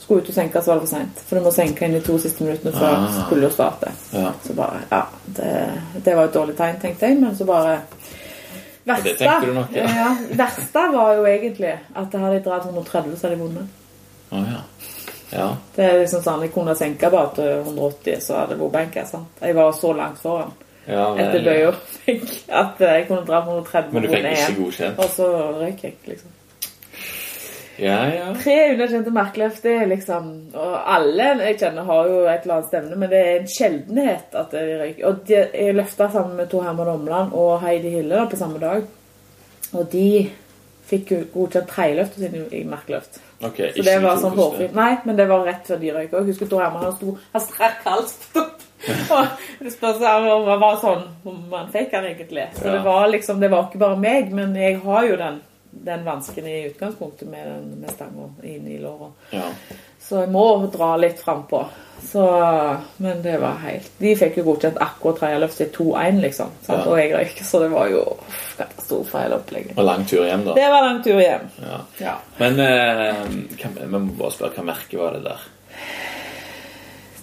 [0.00, 1.20] Skulle ut og senke, så var det for seint.
[1.26, 3.18] For du må senke inn de to siste minuttene før Ah.
[3.26, 3.92] skulle du starte.
[4.14, 4.30] Ja.
[4.46, 5.02] Så bare Ja,
[5.36, 5.52] det,
[6.04, 7.80] det var et dårlig tegn, tenkte jeg, men så bare
[8.86, 9.86] Verste, det tenker du nok, ja.
[9.90, 10.10] ja.
[10.38, 13.80] verste var jo egentlig at jeg hadde dratt 130, så hadde jeg vunnet.
[14.30, 14.60] Oh, ja.
[15.30, 15.48] Ja.
[15.74, 19.00] Det er liksom sånn, Jeg kunne senka bare til 180, så hadde det vært benk.
[19.10, 19.42] sant?
[19.42, 20.54] Jeg var så langt foran
[20.86, 21.70] ja etter bøy ja.
[21.72, 22.26] og
[22.62, 25.00] at jeg kunne dra på 130 Men du fikk ikke godkjent?
[25.02, 26.35] Og så røyk jeg, liksom.
[27.78, 28.28] Ja, ja.
[28.40, 32.70] Tre underkjente merkeløft, det er liksom Og alle jeg kjenner har jo et eller annet
[32.70, 35.04] stevne, men det er en sjeldenhet at de røyker.
[35.10, 38.58] Og de, jeg løfta sammen med Tor Herman Omland og Heidi Hille da, på samme
[38.62, 38.86] dag.
[39.74, 40.08] Og de
[40.86, 43.18] fikk jo godkjent tredjeløftet sine i merkeløft.
[43.44, 44.68] Ok, Så det var sånn hårfri.
[44.72, 47.16] Nei, men det var rett før de røyker Og jeg husker Tor Herman han sto
[47.34, 48.62] Han strakk halsen opp.
[49.16, 52.46] Og det spørs om det var sånn om man fikk han egentlig.
[52.56, 52.72] Så Ja.
[52.78, 55.40] det var liksom Det var ikke bare meg, men jeg har jo den,
[55.84, 59.10] den vansken i utgangspunktet med, med stanga inn i låra.
[59.30, 59.48] Ja.
[60.00, 61.64] Så jeg må dra litt frampå.
[62.06, 62.22] Så
[62.96, 66.52] Men det var helt De fikk jo godkjent akkurat tredjeløft til 2-1, liksom.
[66.68, 66.78] Ja.
[66.84, 68.02] Og jeg røyk, så det var jo
[68.58, 69.76] katastrofe hele opplegget.
[69.76, 70.56] Og lang tur hjem, da.
[70.58, 71.46] Det var lang tur hjem.
[71.64, 71.82] Ja.
[72.02, 72.16] Ja.
[72.38, 73.22] Men eh,
[73.60, 75.46] kan, vi må bare spørre hva merke var det der?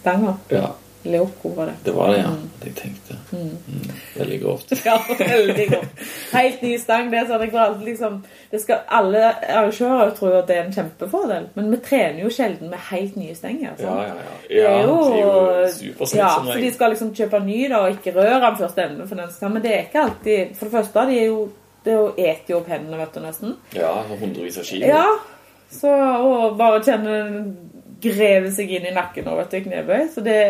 [0.02, 0.36] Stanga.
[0.52, 1.74] Ja, Leoco var det.
[1.84, 2.30] det var det, ja.
[2.62, 3.16] Det jeg tenkte.
[3.32, 3.90] Mm.
[4.16, 4.74] Veldig grovt.
[4.86, 6.04] Ja, veldig godt.
[6.32, 7.10] Helt ny stang.
[7.12, 8.20] Det er sånn, jeg alltid liksom
[8.52, 12.72] det skal, Alle arrangører tror at det er en kjempefordel, men vi trener jo sjelden
[12.72, 13.76] med helt nye stenger.
[13.84, 14.38] Ja, ja, ja, ja.
[14.48, 17.98] Det er jo, det er jo ja, så de skal liksom kjøpe ny da, og
[17.98, 20.78] ikke røre den først enden For, den skal, men det er ikke alltid For det
[20.78, 21.44] første, de er jo,
[21.84, 23.56] det er jo eter jo opp hendene, vet du, nesten.
[23.76, 24.88] ja, hundrevis av kilo.
[24.88, 25.06] Ja,
[25.74, 25.92] så
[26.24, 27.18] og bare kjenne
[28.04, 30.02] greve seg inn i nakken og vet du, knebøy.
[30.14, 30.42] Så det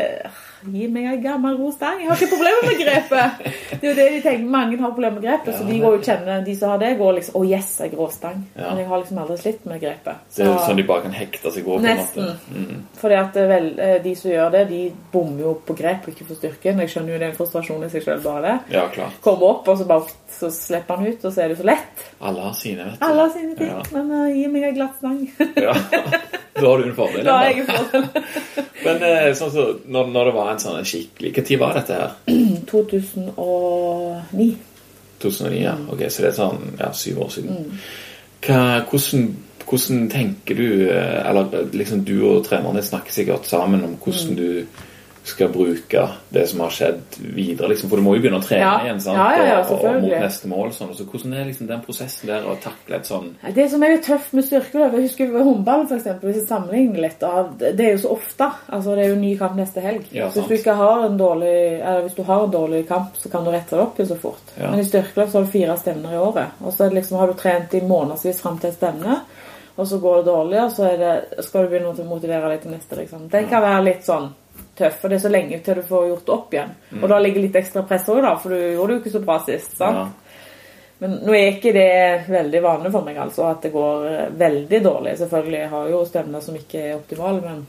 [0.64, 2.00] Gi meg en gammel god stang.
[2.00, 3.48] Jeg har ikke problemer med grepet.
[3.74, 4.46] Det er jo det de tenker.
[4.54, 7.18] Mange har problemer med grepet, så de går jo kjenner De som har det, går
[7.18, 8.38] liksom Å, yes, en grå stang.
[8.56, 8.70] Ja.
[8.70, 10.22] Men jeg har liksom aldri slitt med grepet.
[10.30, 11.84] Så, Det er jo sånn de bare kan hekte seg over.
[11.84, 12.32] Nesten.
[12.54, 12.86] Mm.
[13.00, 14.82] fordi at vel, eh, de som gjør det, de
[15.12, 16.80] bommer jo på grep og ikke på styrken.
[16.84, 18.78] Jeg skjønner jo det er en frustrasjon i seg sjøl, bare det.
[18.78, 19.20] Ja, klart.
[19.26, 22.08] Kommer opp, og så bare så slipper han ut, og så er det så lett.
[22.24, 23.06] Alle har sine, vet du.
[23.10, 23.74] Alle har sine ting.
[23.74, 23.84] Ja.
[23.98, 25.22] Men uh, gi meg en glatt stang.
[25.60, 25.76] Ja.
[26.54, 27.24] Da har du en fordel.
[27.26, 28.04] da er jeg en fordel.
[28.86, 32.12] Men eh, sånn så, når, når det var en sånn skikkelig tid var dette her?
[32.72, 34.58] 2009.
[35.24, 35.74] 2009, ja.
[35.90, 37.64] Ok, så det er sånn ja, syv år siden.
[37.64, 37.84] Mm.
[38.44, 39.28] Hva, hvordan,
[39.70, 44.02] hvordan tenker du eh, Eller liksom du og trenerne snakker sikkert sammen om Mm.
[44.04, 44.50] hvordan du
[45.24, 46.02] skal bruke
[46.36, 47.90] det som har skjedd videre, liksom.
[47.90, 48.74] For du må jo begynne å trene Ja.
[48.84, 49.16] igjen, sant?
[49.16, 50.72] Ja, ja, og, og mot neste mål.
[50.76, 50.92] Sånn.
[50.98, 54.02] Så hvordan er liksom den prosessen der å takle et sånn Det som er jo
[54.04, 57.94] tøft med styrkeløp Jeg husker ved håndball, eksempel, hvis jeg sammenligner litt av Det er
[57.96, 58.50] jo så ofte.
[58.68, 60.04] Altså, det er jo ny kamp neste helg.
[60.12, 63.44] Hvis du ikke har en dårlig Eller hvis du har en dårlig kamp, så kan
[63.48, 64.54] du rette det opp jo så fort.
[64.60, 66.60] Men i styrkeløp så har du fire stevner i året.
[66.64, 69.22] Og så liksom, har du trent i månedsvis fram til et stevne,
[69.78, 72.72] og så går det dårlig, og så det, skal du begynne å motivere deg til
[72.76, 72.96] neste.
[73.00, 73.28] Liksom.
[73.32, 74.30] Det kan være litt sånn
[74.78, 76.74] tøff, for det er så lenge til du får gjort opp igjen.
[77.00, 79.24] Og da ligger litt ekstra press òg, da, for du gjorde det jo ikke så
[79.24, 79.76] bra sist.
[79.78, 80.00] sant?
[80.00, 80.40] ja,
[81.04, 81.90] Men nå er ikke det
[82.32, 85.18] veldig vanlig for meg, altså, at det går eh, veldig dårlig.
[85.20, 87.66] Selvfølgelig jeg har jo stevner som ikke er optimale, men,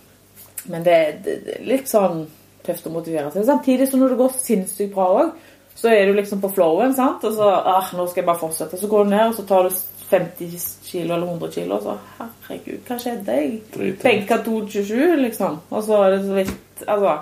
[0.72, 2.24] men det, det, det er litt sånn
[2.64, 3.44] tøft å motivere seg.
[3.48, 5.34] Samtidig som når det går sinnssykt bra òg,
[5.74, 7.24] så er du liksom på flowen, sant?
[7.26, 8.78] og så ah, nå skal jeg bare fortsette.
[8.80, 9.74] Så går du ned, og så tar du
[10.10, 13.36] 50 kilo eller 100 kilo, så herregud, hva skjedde?
[13.38, 15.60] Jeg benka 227, liksom.
[15.70, 17.16] Og så er det så vidt Altså.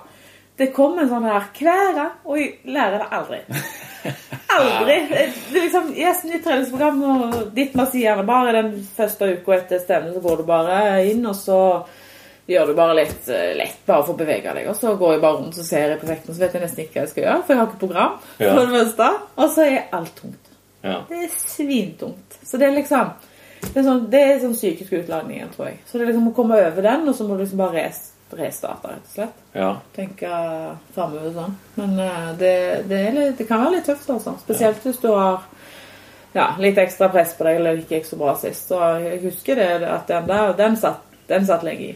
[0.58, 1.46] Det kommer en sånn her
[1.96, 3.38] gang, og jeg lærer det aldri.
[4.52, 4.96] Aldri.
[5.08, 9.54] Det er liksom, yes, nytt treningsprogram, og ditt man sier gjerne bare den første uka
[9.56, 10.76] etter stevnet, så går du bare
[11.08, 11.58] inn, og så
[12.52, 14.68] gjør du bare litt eh, lett bare for å bevege deg.
[14.68, 16.84] Og så går jeg bare rundt og ser jeg på vekten, så vet jeg nesten
[16.84, 18.16] ikke hva jeg skal gjøre, for jeg har ikke program.
[18.36, 18.52] Ja.
[18.52, 19.12] for det meste.
[19.38, 20.51] Og så er alt tungt.
[20.82, 20.96] Ja.
[21.08, 22.38] Det er svintungt.
[22.42, 23.12] Så det er liksom
[23.62, 25.76] Det er sånn, det er sånn psykisk utladning igjen, tror jeg.
[25.86, 28.00] Så det er liksom å komme over den, og så må du liksom bare res,
[28.34, 29.44] restarte, rett og slett.
[29.54, 29.68] ja.
[29.94, 30.30] Tenke
[30.96, 31.54] framover sånn.
[31.76, 32.54] Men eh, det,
[32.90, 34.34] det, litt, det kan være litt tøft, altså.
[34.42, 35.46] Spesielt hvis du har
[36.34, 38.72] ja, litt ekstra press på deg, eller ikke gikk så bra sist.
[38.72, 41.94] Så jeg husker det, at den der, den satt, den satt lenge i.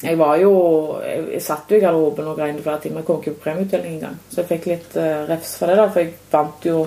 [0.00, 0.52] Jeg var jo
[1.04, 3.02] Jeg, jeg satt jo i garderoben og grein i flere timer.
[3.02, 4.16] Jeg kom ikke på premieutdeling engang.
[4.30, 5.86] Så jeg fikk litt uh, refs for det, da.
[5.92, 6.78] For jeg vant jo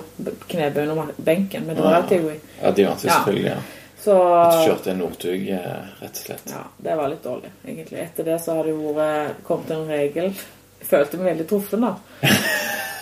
[0.49, 2.39] knebøy under benken med i.
[2.61, 3.61] Ja, de vant jo selvfølgelig, ja.
[4.03, 4.15] Så
[4.51, 6.49] Du kjørte en Northug, eh, rett og slett.
[6.51, 7.99] ja, det var litt dårlig, egentlig.
[8.03, 11.85] Etter det så har det jo vært kommet en regel Jeg følte meg veldig truffen,
[11.85, 11.93] da.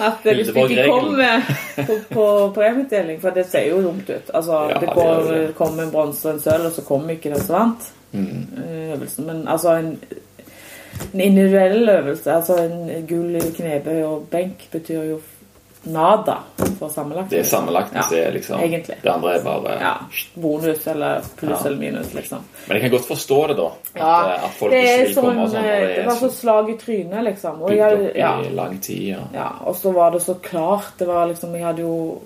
[0.01, 1.41] At det, hvis du ikke kommer
[1.87, 4.29] på, på premieutdeling For det ser jo dumt ut.
[4.33, 5.55] Altså, Ja, det det det.
[5.57, 9.25] kommer en bronse og en sølv, og så kommer ikke den som vant eh, øvelsen.
[9.25, 9.97] Men altså en,
[11.13, 15.19] En individuell øvelse, altså en gull i knebøy og benk, betyr jo
[15.83, 16.35] nada
[16.79, 17.29] for sammenlagt.
[17.31, 18.95] Det er sammenlagt, Ja, det liksom egentlig.
[19.03, 19.93] Det andre er bare Ja,
[20.35, 21.65] bonus eller pluss Ja.
[21.65, 22.43] eller minus, liksom.
[22.67, 23.65] Men jeg kan godt forstå det, da.
[23.95, 27.23] At, eh, at folk det er som sånn Det Det var så slag i trynet,
[27.23, 27.61] liksom.
[27.61, 29.07] Og, jeg, opp ja, i lang tid.
[29.07, 29.19] Ja.
[29.33, 30.93] ja, og så var det så klart.
[30.99, 32.21] Det var liksom Jeg hadde jo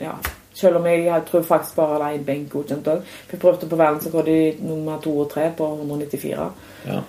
[0.00, 0.12] Ja.
[0.56, 3.16] Selv om jeg, jeg tror faktisk bare hadde én benk godkjent òg.
[3.30, 6.46] Jeg prøvde på verdensrekord i nummer to og tre på 194.
[6.86, 7.00] Ja.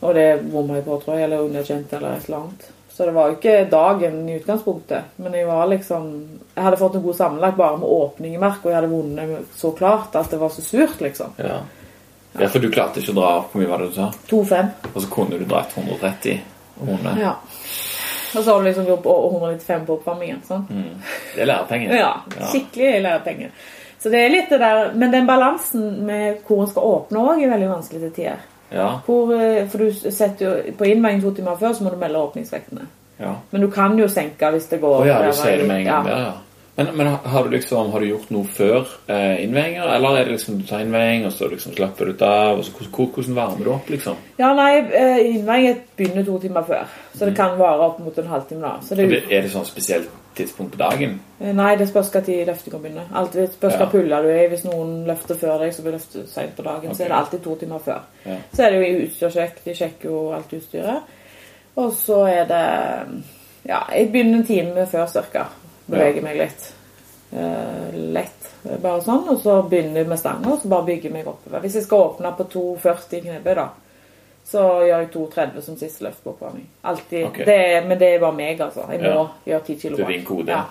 [0.00, 1.28] Og det bomma jeg på, tror jeg.
[1.28, 2.66] Eller underkjent eller et eller annet.
[2.96, 5.16] Så det var jo ikke dagen i utgangspunktet.
[5.20, 6.04] Men jeg var liksom
[6.54, 9.50] Jeg hadde fått en god sammenlagt bare med åpning i merket og jeg hadde vunnet
[9.54, 11.34] så klart at det var så surt, liksom.
[11.36, 11.58] Ja.
[12.32, 14.08] ja, for du klarte ikke å dra opp Hvor mye var det du sa?
[14.30, 14.70] 2-5.
[14.94, 16.40] Og så kunne du dratt 130
[16.80, 17.20] og vunnet.
[17.20, 17.34] Ja.
[18.34, 20.42] Og så har du liksom gjort på 195 på oppvarmingen.
[20.46, 20.66] Sånn.
[20.70, 21.06] Mm.
[21.34, 21.94] Det er lærepenger.
[21.96, 22.12] Ja,
[22.52, 23.50] skikkelig lærepenger.
[24.02, 27.42] Så det er litt det der, Men den balansen med hvor en skal åpne òg,
[27.42, 28.44] er veldig vanskelig til tider.
[28.70, 28.88] Ja.
[29.06, 32.18] Hvor, eh, for du setter jo, På innveiing to timer før så må du melde
[32.18, 32.86] åpningsvektene.
[33.20, 33.34] ja.
[33.50, 35.84] Men du kan jo senke hvis det går Å ja, du sier det med en
[35.86, 36.18] gang ja.
[36.18, 36.32] ja.
[36.76, 40.34] Men, men har du liksom Har du gjort noe før eh, innveiinger, eller er det
[40.36, 43.70] liksom du tar innveiing, og så liksom slapper du av, og så hvordan, varmer du
[43.72, 44.16] opp, liksom?
[44.36, 46.84] Ja, nei, eh, innveiing begynner to timer før.
[47.16, 48.60] Så det kan vare opp mot en halvtime.
[48.60, 48.74] da.
[48.84, 51.20] Så det, det- Er det sånn spesielt tidspunkt på dagen?
[51.40, 53.08] Eh, Nei, det spørs når tid løftinga begynner.
[53.14, 53.90] Alltid spørs hva Ja.
[53.90, 54.48] pulla du er.
[54.48, 56.94] Hvis noen løfter før deg, så blir løftet seint på dagen.
[56.94, 58.00] Så er det alltid to timer før.
[58.26, 58.36] Ja.
[58.52, 59.64] Så er det jo utstyrssjekk.
[59.64, 61.00] De sjekker jo alt utstyret.
[61.76, 63.22] Og så er det
[63.66, 65.46] Ja, jeg begynner en time før cirka.
[65.86, 66.72] Beveger meg litt.
[67.32, 68.52] Eh, lett.
[68.82, 69.28] Bare sånn.
[69.30, 71.60] Og så begynner jeg med stanga, og så bare bygger jeg meg oppover.
[71.64, 73.68] Hvis jeg skal åpne på 2,40 knebøy, da,
[74.46, 76.66] så gjør jeg 2,30 som siste løft på oppvarming.
[76.84, 77.24] Alltid.
[77.32, 77.44] Okay.
[77.48, 78.86] Det, men det er bare meg, altså.
[78.90, 79.26] Jeg må Ja.
[79.52, 80.14] gjøre 10 kilo Det er bak.
[80.16, 80.46] din kode?
[80.52, 80.62] Ja.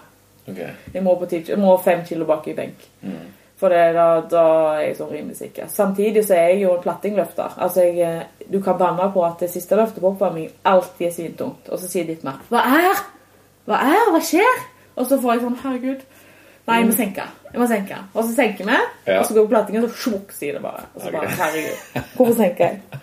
[0.48, 0.70] Okay.
[0.94, 2.88] Jeg må, på 10, jeg må 5 kilo bak i benk.
[3.02, 3.12] Mm.
[3.58, 4.44] For det, da, da
[4.76, 5.68] er jeg sånn rimelig sikker.
[5.72, 7.54] Samtidig så er jeg jo en plattingløfter.
[7.58, 11.12] Altså jeg, eh, du kan banne på at det siste løftet på oppvarming alltid er
[11.12, 11.70] svintungt.
[11.72, 13.00] Og så sier ditt mer Hva er?
[13.66, 14.12] Hva er?
[14.12, 14.60] Hva skjer?
[14.96, 16.04] Og så får jeg sånn Herregud.
[16.66, 17.26] Nei, jeg må senke.
[17.52, 17.98] Jeg må senke.
[18.16, 19.20] Og så senker vi, Ja.
[19.20, 20.88] og så går platingen, og så sjokk, sier det bare.
[20.96, 22.04] Og så bare bare Herregud.
[22.18, 23.02] Hvorfor senker jeg?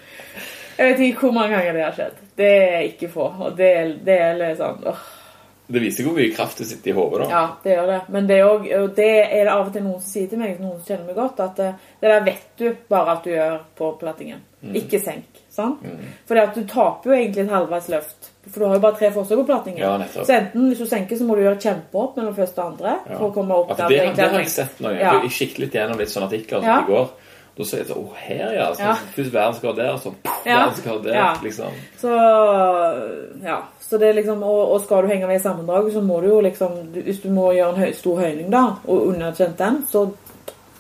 [0.79, 2.23] Jeg vet ikke hvor mange ganger det har skjedd.
[2.37, 3.27] Det er ikke få.
[3.47, 3.69] Og det,
[4.07, 5.03] det er litt sånn åh.
[5.73, 7.29] Det viser hvor mye kraft det sitter i hodet, da.
[7.31, 8.01] Ja, det gjør det.
[8.13, 10.41] Men det er, også, og det er det av og til noen som sier til
[10.43, 13.31] meg, noen som kjenner meg godt, at eh, det der vet du bare at du
[13.31, 14.43] gjør på plattingen.
[14.61, 14.75] Mm.
[14.83, 15.32] Ikke senk.
[15.53, 15.83] Sant?
[16.29, 18.31] Fordi at du taper jo egentlig et halvveis løft.
[18.51, 19.81] For du har jo bare tre forsøk på plattingen.
[19.85, 20.27] Ja, nettopp.
[20.27, 22.95] så enten hvis du senker, så må du gjøre kjempeopp mellom første og andre.
[23.11, 23.19] Ja.
[23.19, 24.95] for å komme opp At der det, det, har jeg sett noe.
[24.99, 25.13] Ja.
[25.23, 26.81] Jeg kikket litt gjennom litt sånne artikler som Ja.
[26.83, 27.13] i går.
[27.53, 28.67] Da sier jeg sånn Å, her, ja.
[28.75, 28.95] Så, Ja.
[29.15, 30.59] Først verdensrekord der, så poff, Ja.
[30.59, 31.15] verdensrekord der.
[31.15, 31.37] Ja.
[31.43, 31.71] Liksom.
[32.01, 32.09] Så
[33.45, 33.63] ja.
[33.81, 36.29] Så det er liksom, og, og skal du henge med i sammendraget, så må du
[36.29, 39.83] jo liksom du, Hvis du må gjøre en høy, stor høyning, da, og underkjent den,
[39.93, 40.07] så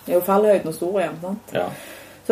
[0.08, 1.18] er jo fallhøyden stor igjen.
[1.20, 1.52] sant?
[1.52, 1.66] Ja.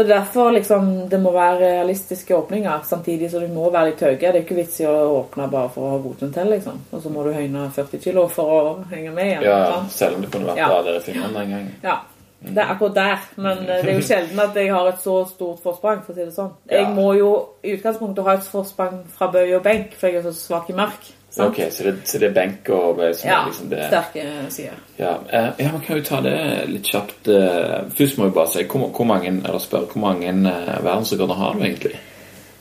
[0.00, 3.90] Så det er derfor liksom, det må være realistiske åpninger, samtidig så du må være
[3.90, 4.14] litt høy.
[4.16, 6.78] Det er ikke vits i å åpne bare for å ha godkjent til, liksom.
[6.88, 9.44] Og så må du høyne 40 kilo for å henge med igjen.
[9.44, 10.70] ja, selv om det kunne vært Ja.
[10.86, 11.68] der i Finland en gang.
[11.82, 11.98] Ja.
[12.40, 15.18] Det er akkurat der, men eh, det er jo sjelden at jeg har et så
[15.28, 16.52] stort forsprang, for å si det sånn.
[16.70, 17.30] Jeg må jo
[17.62, 20.78] i utgangspunktet ha et forsprang fra bøy og benk, for jeg er så svak i
[20.80, 21.12] mark.
[21.30, 21.48] Sant?
[21.48, 24.78] Ok, så det, så det er benk og som Ja, liksom det sterke sider.
[24.98, 26.36] Ja, eh, ja, men kan vi ta det
[26.68, 27.28] litt kjapt?
[27.28, 31.34] eh, Først må vi bare si hvor, hvor mange eller spørre, hvor mange eh, verdensrekorder
[31.34, 31.98] har du egentlig?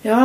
[0.04, 0.20] Ja,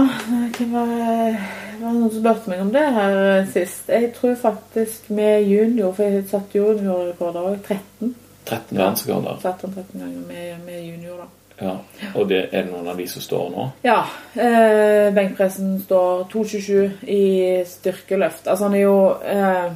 [0.59, 3.89] det var, det var noen som spurte meg om det her eh, sist.
[3.89, 8.15] Jeg tror faktisk med junior, for jeg satt juniorrekorder òg, 13.
[8.45, 9.41] 13 verdensrekorder.
[9.43, 11.31] 13-13 ganger med, med junior, da.
[11.61, 11.77] Ja.
[12.15, 13.65] Og det, er det noen av de som står nå?
[13.87, 14.01] Ja.
[14.35, 17.25] Eh, benkpressen står 2,27 i
[17.69, 18.49] styrkeløft.
[18.49, 19.69] Altså han er jo eh,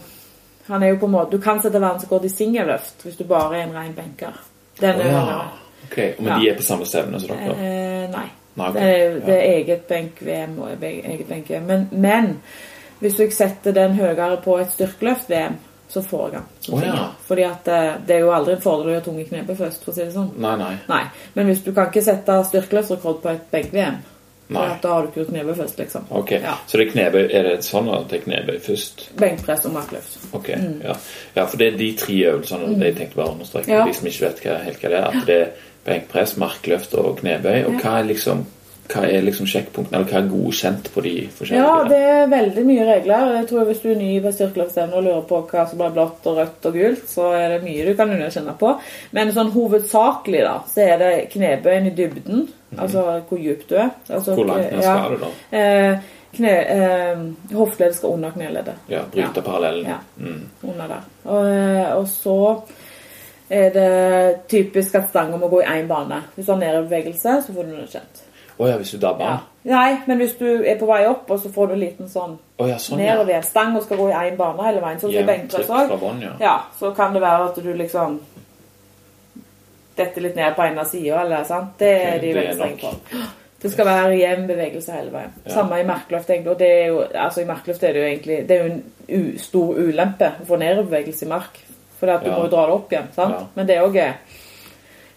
[0.68, 3.60] Han er jo på en måte Du kan sette verdensrekord i singelløft hvis du bare
[3.60, 4.34] er en ren benker.
[4.80, 5.20] Den oh, er ja.
[5.20, 5.46] høyere.
[5.86, 6.38] Ok, Men Ja.
[6.38, 7.54] de er på samme stevne som dere?
[7.54, 8.26] Eh, nei.
[8.58, 11.62] Det er, det er eget benk-VM og eget benk-VM.
[11.62, 12.40] Men, men
[12.98, 15.54] hvis du ikke setter den høyere på et styrkeløft-VM,
[15.88, 16.74] så får jeg den.
[16.74, 17.06] Oh, ja.
[17.24, 19.94] Fordi at eh, det er jo aldri en fordel å gjøre tunge knebøy først, for
[19.94, 20.30] å si det sånn.
[20.44, 20.74] Nei, nei.
[20.90, 21.02] Nei.
[21.34, 24.00] Men hvis du kan ikke sette styrkeløsrekord på et benk-VM,
[24.48, 26.04] da har du ikke gjort knebøy først, liksom.
[26.10, 26.54] Ok, Ja.
[26.66, 29.08] Så det er knebøy, er det sånn at det er knebøy først?
[29.20, 30.28] Benkpress og markløft.
[30.32, 30.94] Ok, ja.
[31.34, 32.84] ja, for det er de tre øvelsene mm.
[32.86, 33.68] jeg tenkte bare å understreke.
[33.68, 33.74] Mm.
[33.76, 33.86] Ja.
[33.88, 35.08] De som ikke vet hva, helt hva det er.
[35.08, 37.58] At det er benkpress, markløft og knebøy.
[37.68, 38.46] Og hva er liksom
[38.88, 41.64] hva er liksom sjekkpunktene, eller hva er godkjent på de forskjellige?
[41.64, 43.32] Ja, det er veldig mye regler.
[43.36, 46.28] Jeg tror Hvis du er ny på styrkeløftstevne og lurer på hva som er blått
[46.30, 48.74] og rødt og gult, så er det mye du kan underkjenne på.
[49.16, 52.46] Men sånn hovedsakelig da, så er det knebøyen i dybden.
[52.76, 53.90] Altså hvor djupt du er.
[54.08, 54.36] Altså.
[54.36, 55.30] Hvor langt ned ja, skal du da?
[55.58, 58.84] Eh, kne, eh, hofteleddet skal under kneleddet.
[58.92, 59.88] Ja, Bryte parallellen.
[59.88, 59.98] Ja.
[60.16, 60.46] Mm.
[60.62, 61.08] Under der.
[61.24, 62.38] Og, eh, og så
[63.48, 66.22] er det typisk at stanga må gå i én bane.
[66.34, 68.24] Hvis du har nedbevegelse, så får du underkjent.
[68.58, 69.38] Å ja, hvis du dabber Ja.
[69.68, 72.38] Nei, men hvis du er på vei opp, og så får du en liten sånn
[72.58, 73.14] oh, ja, sånn, ja.
[73.14, 73.42] nedover.
[73.44, 75.00] Stang og skal gå i én bane hele veien.
[75.02, 76.22] Sånn som benkpress òg.
[76.40, 76.54] ja.
[76.78, 78.16] Så kan det være at du liksom
[79.98, 81.74] detter litt ned på ene sida, eller sant.
[81.78, 83.22] Det er de er veldig strenge på.
[83.58, 85.32] Det skal være jevn bevegelse hele veien.
[85.44, 85.54] Ja.
[85.56, 86.52] Samme i markløft, egentlig.
[86.52, 88.74] Og det er jo, altså i markløft er det jo egentlig Det er jo
[89.08, 91.58] en stor ulempe å få nedoverbevegelse i mark.
[91.98, 92.36] For at du Ja.
[92.36, 93.08] må jo dra det opp igjen.
[93.14, 93.34] sant?
[93.34, 93.46] Ja.
[93.56, 93.96] Men det er òg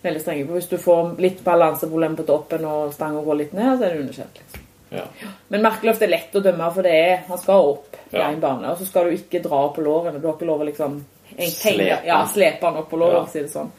[0.03, 0.57] veldig strenge på.
[0.57, 4.03] Hvis du får litt balanseproblem på toppen og stanga går litt ned, så er det
[4.05, 4.41] underkjent.
[4.41, 4.67] Liksom.
[4.91, 5.03] Ja.
[5.47, 8.27] Men markløft er lett å dømme, for det er, han skal opp i Ja.
[8.29, 8.71] en bane.
[8.71, 10.19] Og så skal du ikke dra på lårene.
[10.19, 11.03] Du har ikke lov å liksom
[11.39, 12.01] Slepe.
[12.05, 12.25] ja,
[12.61, 13.25] han opp på låret, Ja.
[13.25, 13.71] si det sånn.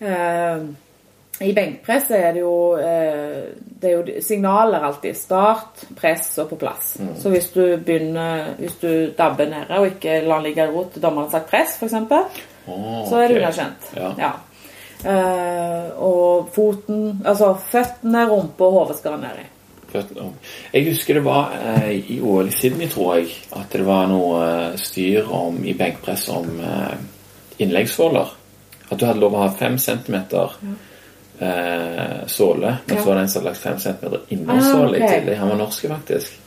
[0.00, 0.66] Uh,
[1.40, 5.16] I benkpress er det jo uh, Det er jo signaler alltid.
[5.16, 6.96] Start, press og på plass.
[7.00, 7.16] Mm.
[7.16, 10.84] Så hvis du begynner Hvis du dabber nede og ikke lar han ligge i ro
[10.84, 11.92] til dommeren har sagt press, f.eks.,
[12.66, 13.42] oh, så er det ok.
[13.42, 13.92] underkjent.
[14.18, 14.32] Ja.
[15.04, 19.46] Eh, og foten Altså føttene, rumpa og hodet skal nedi.
[20.72, 24.42] Jeg husker det var eh, i OL i Sydney, tror jeg, at det var noe
[24.44, 26.94] eh, styr om, i benkpress om eh,
[27.64, 28.36] innleggssåler.
[28.90, 30.54] At du hadde lov å ha fem centimeter
[31.40, 33.02] eh, såle, men Ja.
[33.02, 35.06] så var det en som hadde lagt fem centimeter innersåle Ah, okay.
[35.06, 35.38] i tillegg.
[35.38, 36.38] Han var norsk, faktisk.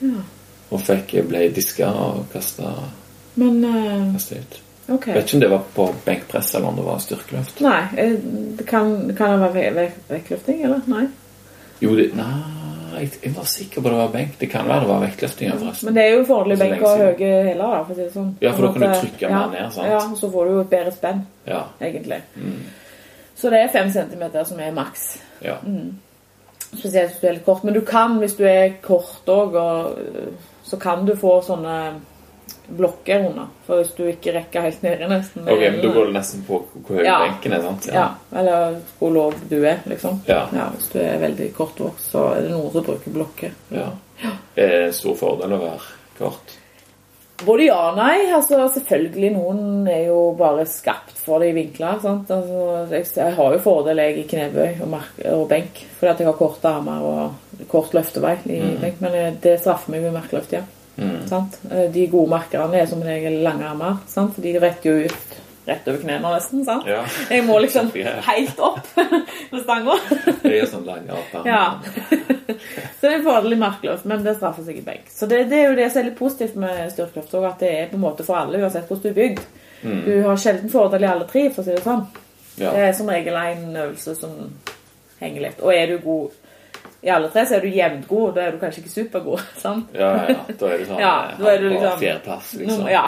[0.72, 2.74] Og fikk, ble diska og kasta
[3.36, 4.63] ut.
[4.90, 5.08] OK.
[5.08, 7.62] Vet ikke om det var på benkpress eller om det var styrkeløft.
[7.64, 8.16] Nei, eh,
[8.58, 10.82] det kan, kan det være ve- ve- vektløfting, eller?
[10.88, 11.06] Nei.
[11.80, 14.36] Jo, det Nei, jeg, var sikker på det var benk.
[14.40, 15.86] Det kan være det var vektløfting, forresten.
[15.88, 18.32] Men det er jo fordelig benk og høye hæler, for å si det sånn.
[18.44, 19.88] Ja, for da kan du trykke ja, mer ned, sant?
[19.88, 21.64] Ja, og så får du jo et bedre spenn, Ja.
[21.82, 22.22] egentlig.
[22.36, 22.60] Mm.
[23.36, 25.18] Så det er fem centimeter som er maks.
[25.42, 25.56] ja.
[26.74, 27.64] Spesielt hvis du er litt kort.
[27.64, 29.98] Men du kan, hvis du er kort òg, og,
[30.66, 31.76] så kan du få sånne
[32.68, 33.48] blokker under.
[33.68, 36.62] For hvis du ikke rekker helt nedi nesten Ok, men da går det nesten på
[36.74, 37.20] hvor høy Ja.
[37.26, 37.88] benken er, sant?
[37.94, 38.08] ja.
[38.36, 40.22] Eller hvor lav du er, liksom.
[40.28, 40.46] Ja.
[40.78, 43.52] Hvis du er veldig kortvokst, så er det noen som bruker blokker.
[43.72, 43.90] Ja.
[44.56, 46.60] Er det en stor fordel å være kort?
[47.44, 48.30] Både ja og nei.
[48.32, 51.98] altså Selvfølgelig, noen er jo bare skapt for det i vinkler.
[52.00, 52.30] sant?
[52.32, 56.20] Altså, jeg, jeg har jo fordel jeg i knebøy og, mark og benk, fordi at
[56.24, 59.02] jeg har korte armer og kort løftevei i benk.
[59.04, 60.62] Men eh, det straffer meg med merkeløft, ja.
[61.30, 61.56] Sant?
[61.72, 64.36] Eh, De gode markerne er som regel lange armer, sant?
[64.36, 66.66] for de retter jo ut rett over knærne nesten.
[66.68, 66.86] sant?
[66.88, 67.02] Ja.
[67.32, 67.88] Jeg må liksom
[68.30, 68.82] helt opp
[69.52, 69.96] med stanga.
[70.44, 71.48] Det er sånn lange armer.
[71.48, 71.64] Ja.
[73.00, 75.08] så det er en fordel i markløft, men det straffer seg i benk.
[75.10, 77.72] Så det, det er jo det som er litt positivt med styrkeløft òg, at det
[77.80, 79.44] er på en måte for alle, uansett hvordan du er bygd.
[79.84, 82.06] Du har sjelden fordel i alle tre, for å si det sånn.
[82.60, 82.70] Ja.
[82.72, 84.36] Det er som regel en øvelse som
[85.20, 85.60] henger litt.
[85.64, 86.38] Og er du god
[87.04, 89.42] i alle tre, så er du jevnt god, da er du kanskje ikke supergod.
[89.64, 89.90] sant?
[89.94, 90.56] Ja, ja, ja.
[90.60, 92.86] Da er du sånn Ja, da er du liksom- Fjerdeplass, liksom.
[92.92, 93.06] Ja.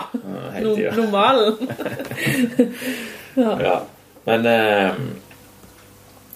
[0.60, 0.96] Tida.
[1.00, 1.58] Normalen.
[3.36, 3.82] Ja.
[4.24, 4.92] Men eh,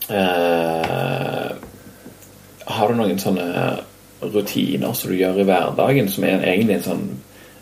[0.10, 1.52] eh,
[2.66, 3.46] Har du noen sånne
[4.20, 7.06] rutiner som du gjør i hverdagen, som er egentlig en sånn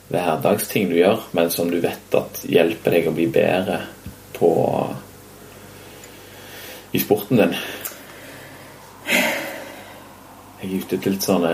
[0.09, 3.77] hverdagsting du gjør, men som du vet at hjelper deg å bli bedre
[4.33, 4.49] på
[6.97, 7.53] i sporten din?
[10.61, 11.53] Jeg er ute til litt sånne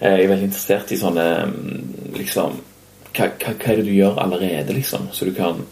[0.00, 2.58] Jeg er veldig interessert i sånne mm, liksom
[3.16, 5.06] hva, hva, hva er det du gjør allerede, liksom?
[5.16, 5.62] Så du kan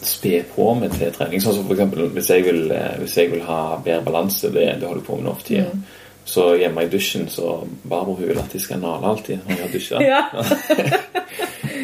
[0.00, 1.42] spe på med til trening.
[1.42, 4.68] Sånn som for eksempel hvis jeg vil, eh, hvis jeg vil ha bedre balanse, det,
[4.80, 5.66] det holder jeg på med nå for tida.
[5.74, 5.82] Mm.
[6.30, 7.56] Så hjemme i dusjen så
[7.90, 10.02] Barbro hun vil at de skal nale alltid når de har dusja.
[10.12, 10.22] Ja.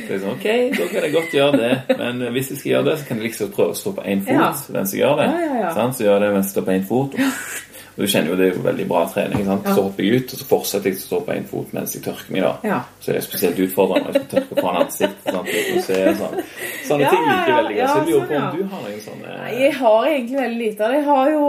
[0.07, 0.45] Så jeg sånn, ok,
[0.77, 1.97] da kan jeg godt gjøre det.
[1.99, 4.05] Men eh, hvis jeg skal gjøre det, så kan jeg liksom prøve å stå på
[4.07, 4.51] én fot Ja.
[4.77, 5.27] mens jeg gjør det.
[5.59, 5.73] Ja?
[5.75, 7.17] Så gjør jeg det mens jeg står på én fot.
[7.19, 7.66] Og
[7.97, 9.45] du kjenner jo det er jo veldig bra trening.
[9.47, 9.69] Sant?
[9.73, 12.03] Så hopper jeg ut, og så fortsetter jeg å stå på én fot mens jeg
[12.05, 12.43] tørker meg.
[12.45, 12.53] da.
[12.69, 12.81] Ja.
[13.01, 15.31] Så det er spesielt utfordrende skal tørke foran ansiktet.
[15.33, 15.49] Sant?
[15.49, 15.85] Å
[16.21, 16.37] sånn.
[16.89, 17.93] Sånne ting liker jeg veldig godt.
[17.93, 20.61] Så jeg lurer på sånn, om du har noen sånne Nei, Jeg har egentlig veldig
[20.61, 20.91] lite.
[20.97, 21.47] Jeg har jo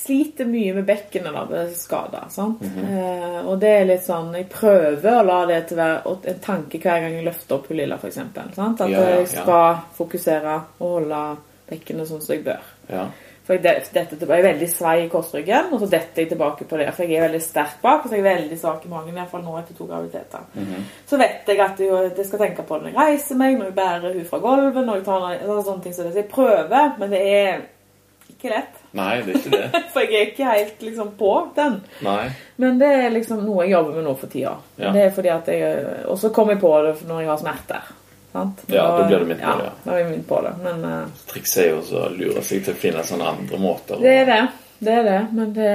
[0.00, 2.24] sliter mye med bekkenet da, med skader.
[2.30, 2.64] sant?
[2.64, 3.44] Mm -hmm.
[3.44, 7.00] og det er litt sånn Jeg prøver å la det til være en tanke hver
[7.00, 8.18] gang jeg løfter opp Lilla, f.eks.
[8.18, 11.36] At jeg skal fokusere og holde
[11.68, 12.60] bekkenet sånn som jeg bør.
[12.88, 13.08] Ja.
[13.44, 16.28] For jeg det- dette tilbake, jeg er veldig svei i kostryggen, og så detter jeg
[16.30, 16.94] tilbake på det.
[16.94, 19.08] For jeg er veldig sterk bak, og så er jeg veldig svak i magen.
[19.08, 20.40] i hvert fall nå etter to graviditeter.
[20.54, 20.84] Mhm.
[21.06, 23.64] Så vet jeg at jeg, jeg skal tenke på det når jeg reiser meg, når
[23.64, 25.92] jeg bærer hun fra gulvet, når jeg tar noe, sånne ting.
[25.92, 27.60] Så jeg prøver, men det er
[28.30, 28.80] ikke lett.
[28.94, 29.82] Nei, det er ikke det.
[29.92, 31.82] For jeg er ikke helt liksom på den.
[32.02, 32.30] Nei.
[32.56, 34.56] Men det er liksom noe jeg jobber med nå for tida.
[34.78, 34.92] Ja.
[34.92, 37.82] Det er fordi at jeg Og så kom jeg på det når jeg har smerter.
[38.34, 38.64] Sant?
[38.66, 39.72] Ja, da blir du midt på ja, det, ja.
[39.84, 40.52] Da er jeg minnet på det.
[40.64, 44.00] Men uh, Trikset er jo å lure seg til å finne sånne andre måter.
[44.02, 44.42] det er det.
[44.84, 45.20] Det er det.
[45.32, 45.74] Men det,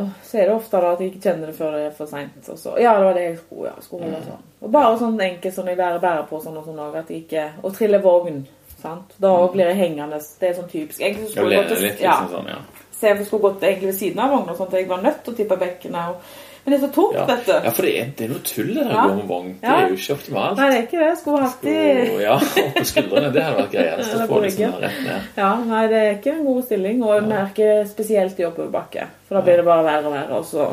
[0.00, 2.10] å, så er det ofte da at jeg ikke kjenner det før det er for
[2.10, 2.48] seint.
[2.80, 4.46] Ja, det var det jeg skulle, ja, skulle holde sånn.
[4.64, 7.26] Og bare sånn enkelt som jeg bærer bærer på sånn og sånn òg, at jeg
[7.26, 8.42] ikke Og trille vogn.
[8.78, 9.14] Sant?
[9.20, 10.18] Da blir jeg hengende.
[10.40, 11.00] Det er sånn typisk.
[11.02, 12.60] Egentlig så skulle jeg gått litt, ja, liksom sånn, ja.
[12.98, 15.34] Om jeg skulle gått egentlig ved siden av vogna, sånn at jeg var nødt til
[15.34, 16.14] å tippe bekkenet.
[16.14, 16.36] Og,
[16.68, 17.24] Men det er så tungt, Ja.
[17.24, 17.52] vet du.
[17.64, 19.04] ja, for det er, det er noe tull det der Ja.
[19.04, 19.54] å gå med vogn.
[19.62, 20.56] Det er jo ikke optimalt.
[20.58, 21.18] Nei, det er ikke det.
[21.18, 23.32] Skulle alltid Og, ja, opp på skuldrene.
[23.32, 25.20] Det hadde vært greiest å få liksom rett ned.
[25.38, 27.02] Ja, nei, det er ikke en god stilling.
[27.02, 29.06] Og jeg merker spesielt i oppoverbakke.
[29.28, 30.38] For da blir det bare verre og verre.
[30.42, 30.68] Og så.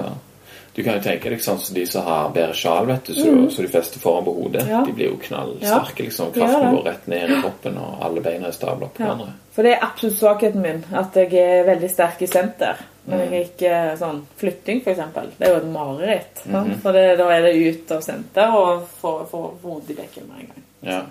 [0.75, 3.29] Du kan jo tenke deg sånn som de som har bedre sjal, vet du, så,
[3.55, 4.65] så de fester foran på hodet.
[4.65, 4.71] Mm.
[4.73, 4.81] Ja.
[4.84, 6.34] De blir jo knallsterke, liksom.
[6.36, 9.05] Kraften ja, går rett ned i kroppen, og alle beina er stabla på Ja.
[9.13, 9.29] hverandre.
[9.55, 10.84] For det er absolutt svakheten min.
[10.93, 12.75] At jeg er veldig sterk i senter.
[13.06, 15.28] Men jeg er ikke sånn Flytting, eksempel.
[15.38, 16.46] Det er jo et mareritt.
[16.46, 16.80] Mm -hmm.
[16.82, 20.39] For det, da er det ut av senter og få få vondt i bekken med
[20.39, 20.63] en gang.
[20.82, 21.02] Ja.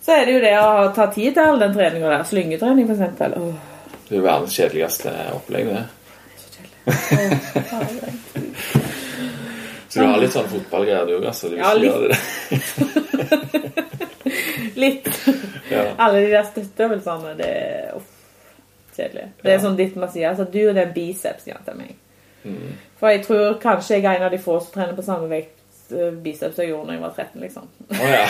[0.00, 2.24] Så er det jo det å ta tid til all den treninga der.
[2.24, 3.20] Slyngetrening, f.eks.
[3.36, 3.54] Oh.
[4.08, 5.72] Det er jo verdens kjedeligste opplegg, det.
[5.74, 5.82] det
[6.34, 8.12] er så kjedelig.
[9.88, 11.48] Så du har litt sånn fotballgreier, du òg, altså?
[11.48, 11.94] Du Ja, litt.
[14.76, 15.08] Litt.
[15.70, 15.84] Ja.
[15.96, 18.15] Alle de der støtteøvelsene, det er uff,
[18.96, 19.28] kjedelig.
[19.42, 19.62] Det er Ja.
[19.64, 20.30] sånn ditt man sier.
[20.30, 21.94] Altså, du og den biceps, ja, til meg.
[22.44, 22.72] Mm.
[23.00, 25.52] For jeg tror kanskje jeg er en av de få som trener på samme vekt
[25.92, 27.68] eh, biceps jeg gjorde da jeg var 13, liksom.
[27.90, 28.26] Oh, ja.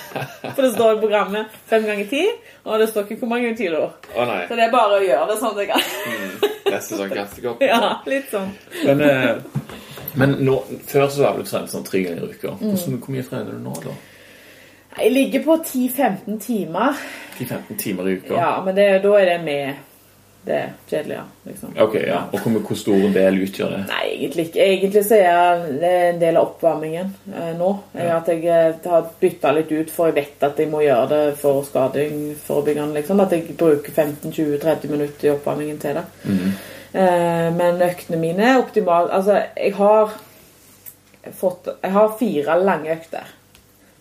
[0.54, 2.28] For det står i programmet 5 ganger 10,
[2.64, 3.86] og det står ikke hvor mange kilo.
[4.16, 4.42] Å nei.
[4.48, 5.88] Så det er bare å gjøre det sånn jeg kan.
[6.08, 6.50] Mm.
[6.74, 7.62] Nesten sånn kastekopp.
[7.72, 8.50] Ja, litt sånn.
[8.84, 9.36] Men, eh,
[10.14, 12.52] men nå, før så har du trent sånn tre ganger i uka.
[12.60, 12.74] Mm.
[12.74, 13.96] Hvordan, hvor mye trener du nå, da?
[15.00, 17.00] Jeg ligger på 10-15 timer.
[17.38, 18.34] 10-15 timer i uka?
[18.38, 19.74] Ja, men det, da er det med
[20.44, 21.70] det kjedelige, liksom.
[21.80, 22.18] Ok, ja.
[22.32, 23.78] Og hvor, hvor stor en del utgjør det?
[23.88, 24.64] Nei, egentlig ikke.
[24.64, 27.70] Egentlig så er det en del av oppvarmingen eh, nå.
[27.96, 31.06] Jeg, At jeg eh, har bytta litt ut, for jeg vet at jeg må gjøre
[31.14, 32.98] det for skading forebyggende.
[32.98, 33.24] Liksom.
[33.24, 36.04] At jeg bruker 15-20-30 minutter i oppvarmingen til det.
[36.92, 39.10] Eh, men øktene mine er optimale.
[39.16, 40.12] Altså, jeg har
[41.32, 43.32] fått Jeg har fire lange økter.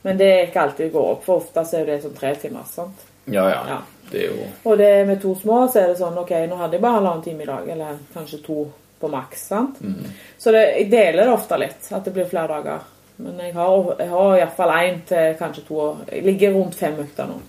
[0.03, 2.33] Men det er ikke alltid det går opp, for ofte så er det sånn tre
[2.35, 2.67] timer.
[2.67, 3.05] sant?
[3.31, 3.61] Ja, ja.
[3.69, 3.77] Ja.
[4.11, 6.81] Det jo Og det med to små, så er det sånn Ok, nå hadde jeg
[6.81, 8.65] bare halvannen time i dag, eller kanskje to
[8.99, 9.47] på maks.
[9.47, 9.77] sant?
[10.37, 12.79] Så det, jeg deler det ofte litt, at det blir flere dager.
[13.17, 17.27] Men jeg har, jeg har iallfall én til kanskje to Jeg ligger rundt fem økter
[17.27, 17.39] nå.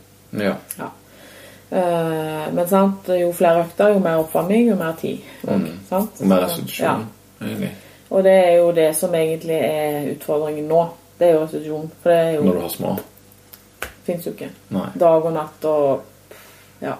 [0.43, 0.55] Ja.
[0.79, 0.89] Ja.
[1.75, 5.19] Uh, men sant, jo flere økter, jo mer oppvarming, jo mer tid.
[5.49, 6.21] Og, sant?
[6.21, 6.85] Og mer restitusjon,
[7.41, 7.47] Ja.
[7.47, 7.71] egentlig.
[8.11, 10.83] Og det er jo det som egentlig er utfordringen nå.
[11.19, 11.91] Det er jo restitusjon.
[12.03, 12.99] For det er jo, Når du har små.
[14.05, 14.51] fins jo ikke.
[15.01, 16.03] Dag og natt og
[16.85, 16.95] Ja.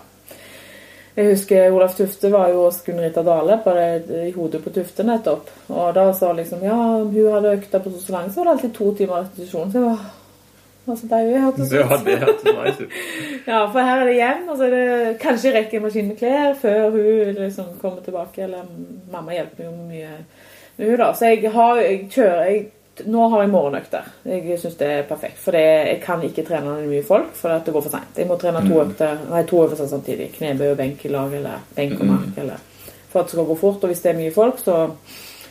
[1.15, 5.07] Jeg husker Olaf Tufte var jo hos Gunn Rita Dale det, i hodet på Tufte
[5.07, 5.53] nettopp.
[5.71, 8.75] Og da sa liksom Ja, hun hadde økta på så lang, så var det alltid
[8.75, 9.71] to timer restitusjon.
[9.71, 10.05] Så jeg var
[10.85, 11.33] det var så deilig.
[11.33, 11.43] Jeg
[12.45, 12.91] det nice ut.
[13.47, 16.19] Ja, for her er det hjem, og så er det kanskje rekke en maskin med
[16.19, 18.43] klær før hun liksom kommer tilbake.
[18.45, 18.67] Eller
[19.13, 20.11] mamma hjelper jo mye
[20.77, 21.13] med hun da.
[21.17, 22.67] Så jeg har jeg kjører jeg,
[23.11, 24.07] Nå har jeg morgenøkter.
[24.29, 25.39] Jeg syns det er perfekt.
[25.43, 28.19] For jeg kan ikke trene mye folk, for det går for seint.
[28.21, 30.29] Jeg må trene to økter nei, to øvelser samtidig.
[30.37, 32.29] Knebøy og benk i lag, eller benk og mark.
[32.39, 32.61] Eller,
[33.11, 33.83] for at det skal gå fort.
[33.83, 34.77] Og hvis det er mye folk, så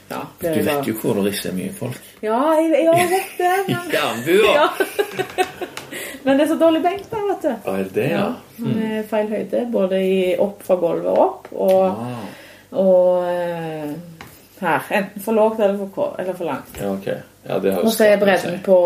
[0.09, 2.07] ja, Du vet bare jo hvor det ikke er mye folk.
[2.23, 3.51] Ja, jeg, jeg vet det.
[3.73, 4.67] Men, ja.
[6.23, 7.69] men det er så dårlig benk der, vet du.
[7.71, 8.23] Er det ja?
[8.23, 8.63] ja?
[8.63, 12.23] Med feil høyde, både i, opp fra gulvet og opp, og, Ah,
[12.79, 13.91] og eh,
[14.63, 14.87] her.
[14.89, 16.79] Enten for lågt eller for, eller for langt.
[16.79, 17.32] ja, ok.
[17.47, 18.77] Ja, det har jo Og så er bredden på,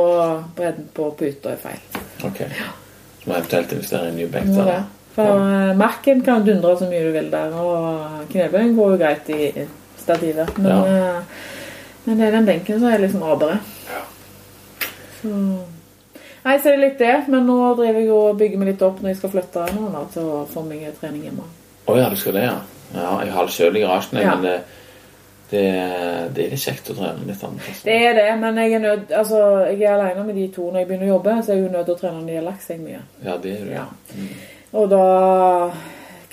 [0.58, 1.80] bredden på puta feil.
[2.26, 2.38] Ok.
[2.38, 4.72] Så må jeg eventuelt investere i en ny benk der.
[4.72, 4.80] Ja.
[5.18, 9.30] For eh, marken kan dundre så mye du vil der, og knebøyen går jo greit
[9.30, 9.68] i
[10.02, 10.58] stativet.
[10.58, 11.18] Men, Ja.
[11.18, 11.24] eh,
[12.06, 13.60] men det er den benken som er liksom radere.
[13.90, 14.04] Ja.
[15.22, 15.34] Så
[16.48, 17.16] Nei, så er det litt det.
[17.28, 20.24] Men nå driver jeg og bygger meg litt opp når jeg skal flytte nå, til
[20.24, 21.44] å få meg trening hjemme.
[21.88, 22.58] Å ja, du skal det, ja.
[22.96, 24.36] Ja, Jeg har det sjøl i garasjen, Ja.
[24.36, 24.62] men
[25.50, 25.64] det,
[26.36, 27.68] det, er litt kjekt å trene litt annet.
[27.70, 27.86] altså.
[27.88, 30.82] Det er det, men jeg er nødt Altså, jeg er alene med de to når
[30.82, 32.48] jeg begynner å jobbe, så er jeg jo nødt til å trene når de har
[32.48, 33.04] lagt seg mye.
[33.24, 33.78] Ja, det er det.
[33.78, 33.86] Ja.
[34.78, 35.04] Og da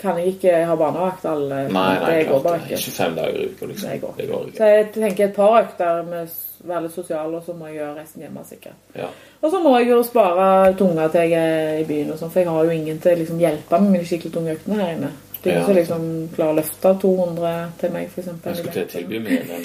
[0.01, 2.75] kan jeg ikke ha barnevakt alle Nei, nei, Det klart det.
[2.75, 2.97] ikke.
[2.97, 3.89] Fem dager i uka, liksom.
[3.89, 4.17] Det går.
[4.17, 4.57] Det går ikke.
[4.57, 7.99] Så jeg tenker et par økter med være litt sosial, og så må jeg gjøre
[7.99, 8.77] resten hjemme sikkert.
[8.97, 9.09] Ja.
[9.41, 12.41] Og så må jeg jo spare tunga til jeg er i byen og sånn, for
[12.41, 14.95] jeg har jo ingen til å liksom, hjelpe meg med de skikkelig tunge øktene her
[14.95, 15.11] inne.
[15.45, 15.65] Det ingen Ja.
[15.69, 16.01] som liksom
[16.35, 18.47] klarer å løfte 200 til meg, eksempel.
[18.51, 19.59] Jeg skulle til å tilby meg men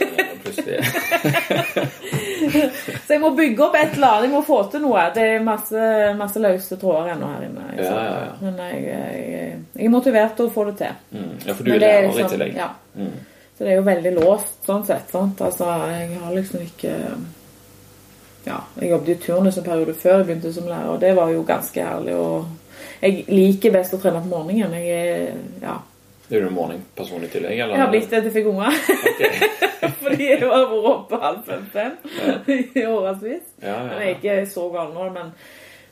[0.45, 0.79] plutselig
[3.07, 4.25] Så jeg må bygge opp et eller annet.
[4.27, 5.03] Jeg må få til noe.
[5.14, 5.83] Det er masse,
[6.19, 7.66] masse løse tråder ennå her inne.
[7.77, 8.33] Ja, ja, ja.
[8.45, 9.03] Men jeg, jeg,
[9.77, 10.95] jeg er motivert til å få det til.
[11.16, 11.35] mm.
[11.47, 12.53] Ja, for du er det liksom, i tillegg.
[12.61, 12.71] Ja.
[12.97, 13.19] Mm.
[13.59, 15.07] Så det er jo veldig låst sånn sett.
[15.12, 15.37] sant?
[15.45, 16.93] Altså, jeg har liksom ikke
[18.47, 21.30] Ja, jeg jobbet i turnus en periode før jeg begynte som lærer, og det var
[21.30, 22.14] jo ganske herlig.
[22.14, 22.47] og
[23.03, 24.74] Jeg liker best å trene på morgenen.
[24.80, 25.32] Jeg er
[25.62, 25.78] Ja.
[26.30, 27.74] Er du en morgenperson i tillegg, eller?
[27.74, 28.76] Jeg har blitt det til jeg fikk unger.
[29.11, 29.49] Okay.
[30.03, 31.97] Fordi jeg har vært oppe halv fem-fem
[32.76, 33.49] i årevis.
[33.62, 35.32] Ja, ja, Jeg er ikke så gal nå, men,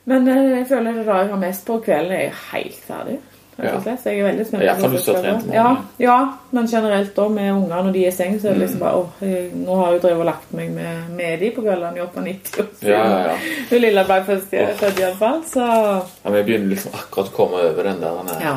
[0.05, 3.17] men eh, jeg føler det da jeg har mest på kvelden, er helt ferdig.
[3.61, 3.99] Rett og slett.
[4.03, 4.63] Så jeg er veldig spent.
[4.65, 5.53] Ja, kan du stå trent morgenen.
[5.55, 6.17] Ja, ja,
[6.55, 9.03] men generelt da med unger når de er i seng, så er det liksom bare
[9.03, 9.27] åh,
[9.59, 12.59] nå har jeg jo drevet og lagt meg med, med de på kveldene i 98
[12.63, 12.73] år.
[12.87, 13.37] Ja, ja, ja.
[13.69, 17.89] Hun lille ble først født iallfall, så ja vi begynner liksom akkurat å komme over
[17.89, 18.55] den der er ja.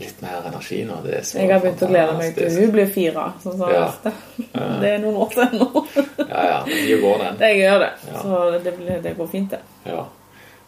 [0.00, 0.98] litt mer energi nå.
[1.04, 3.26] Det er så Jeg har begynt å glede meg til hun blir fire.
[3.42, 3.84] Sånn som Ja.
[3.88, 4.12] neste.
[4.82, 5.84] Det er noen år til ennå.
[6.22, 6.58] Ja, ja.
[6.68, 7.38] men de går, den.
[7.48, 7.92] Jeg gjør det.
[8.12, 8.22] Ja.
[8.22, 9.62] Så det, blir, det går fint, det.
[9.90, 10.04] Ja.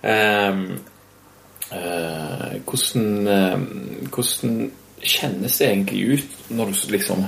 [0.03, 0.63] Eh,
[1.71, 3.59] hvordan, eh,
[4.15, 4.71] hvordan
[5.03, 7.25] kjennes det egentlig ut når du liksom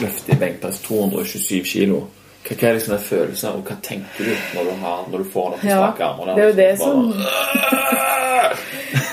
[0.00, 2.04] løfter i benkpress 227 kilo?
[2.44, 5.30] Hva, hva er liksom den følelsen, og hva tenker du når du, har, når du
[5.32, 6.26] får noen på strake armer?
[6.26, 7.12] der, det er jo det liksom som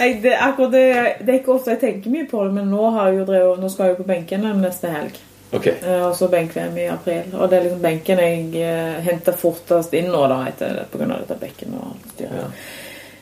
[0.01, 0.85] jeg, det, akkurat det,
[1.21, 3.69] det er ikke ofte jeg tenker mye på det, men nå, har jeg drevet, nå
[3.69, 5.19] skal jeg jo på benken neste helg.
[5.51, 5.73] Okay.
[5.83, 7.33] Eh, Og så benk-VM i april.
[7.35, 11.11] Og det er liksom benken jeg eh, henter fortest inn nå, da, etter på grunn
[11.15, 12.37] av dette bekken og alt styret.
[12.39, 12.47] Ja.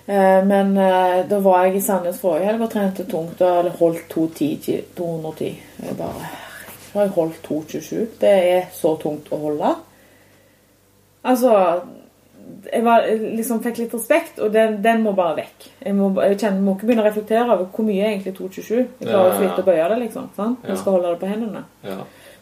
[0.10, 3.42] Eh, men eh, da var jeg i Sandnes forrige helg og trente tungt.
[3.46, 5.52] Og holdt 210, ki- 210.
[5.86, 6.32] Jeg bare
[6.90, 8.08] Så har jeg holdt 227.
[8.24, 9.76] Det er så tungt å holde.
[11.30, 11.54] Altså
[12.72, 13.04] jeg var,
[13.38, 15.68] liksom fikk litt respekt, og den, den må bare vekk.
[15.86, 18.72] Jeg må, jeg kjenner, må ikke begynne å reflektere over hvor mye er egentlig 227.
[18.80, 20.26] Jeg klarer jo så vidt å bøye det, liksom.
[20.36, 20.66] Sant?
[20.66, 21.62] Jeg skal holde det på hendene.
[21.86, 22.00] Ja.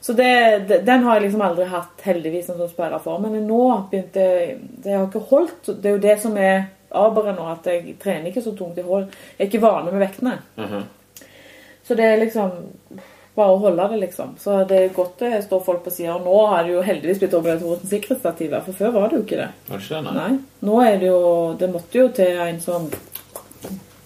[0.07, 0.29] Så det,
[0.87, 3.19] den har jeg liksom aldri hatt heldigvis en sånn sperra for.
[3.19, 3.59] Men nå
[3.91, 4.23] begynte
[4.85, 5.73] Det har ikke holdt.
[5.75, 8.77] Det er jo det som er aberet nå, at jeg trener ikke så tungt.
[8.77, 9.07] i hold,
[9.37, 10.37] jeg er ikke vane med vektene.
[10.57, 10.83] Mhm.
[11.87, 12.51] Så det er liksom
[13.35, 14.33] bare å holde det, liksom.
[14.39, 16.17] Så det er godt det står folk på sida.
[16.19, 19.49] Nå har det jo heldigvis blitt obligatorisk sikkerhetsstativ, for før var det jo ikke det.
[19.69, 20.31] Ikke det, nei?
[20.67, 22.89] Nå er det jo Det måtte jo til en som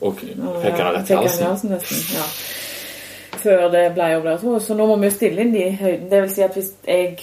[0.01, 0.21] Ok,
[0.61, 1.71] peker rett i halsen?
[1.71, 2.25] ja.
[3.41, 4.67] Før det ble obligatorisk.
[4.67, 6.09] Så nå må vi jo stille inn de høyden.
[6.09, 7.17] Det vil si at hvis jeg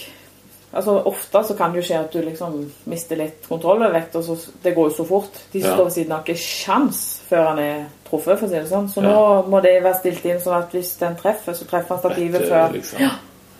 [0.73, 4.15] Altså Ofte så kan det jo skje at du liksom mister litt kontroll over vekt.
[4.15, 5.39] og så, Det går jo så fort.
[5.51, 5.75] De som Ja.
[5.75, 8.89] står ved siden har ikke sjans før han er truffet, for å si det sånn.
[8.93, 9.09] Så Ja.
[9.09, 12.41] nå må det være stilt inn sånn at hvis den treffer, så treffer han stativet
[12.41, 12.71] Vette, før.
[12.73, 12.99] Liksom.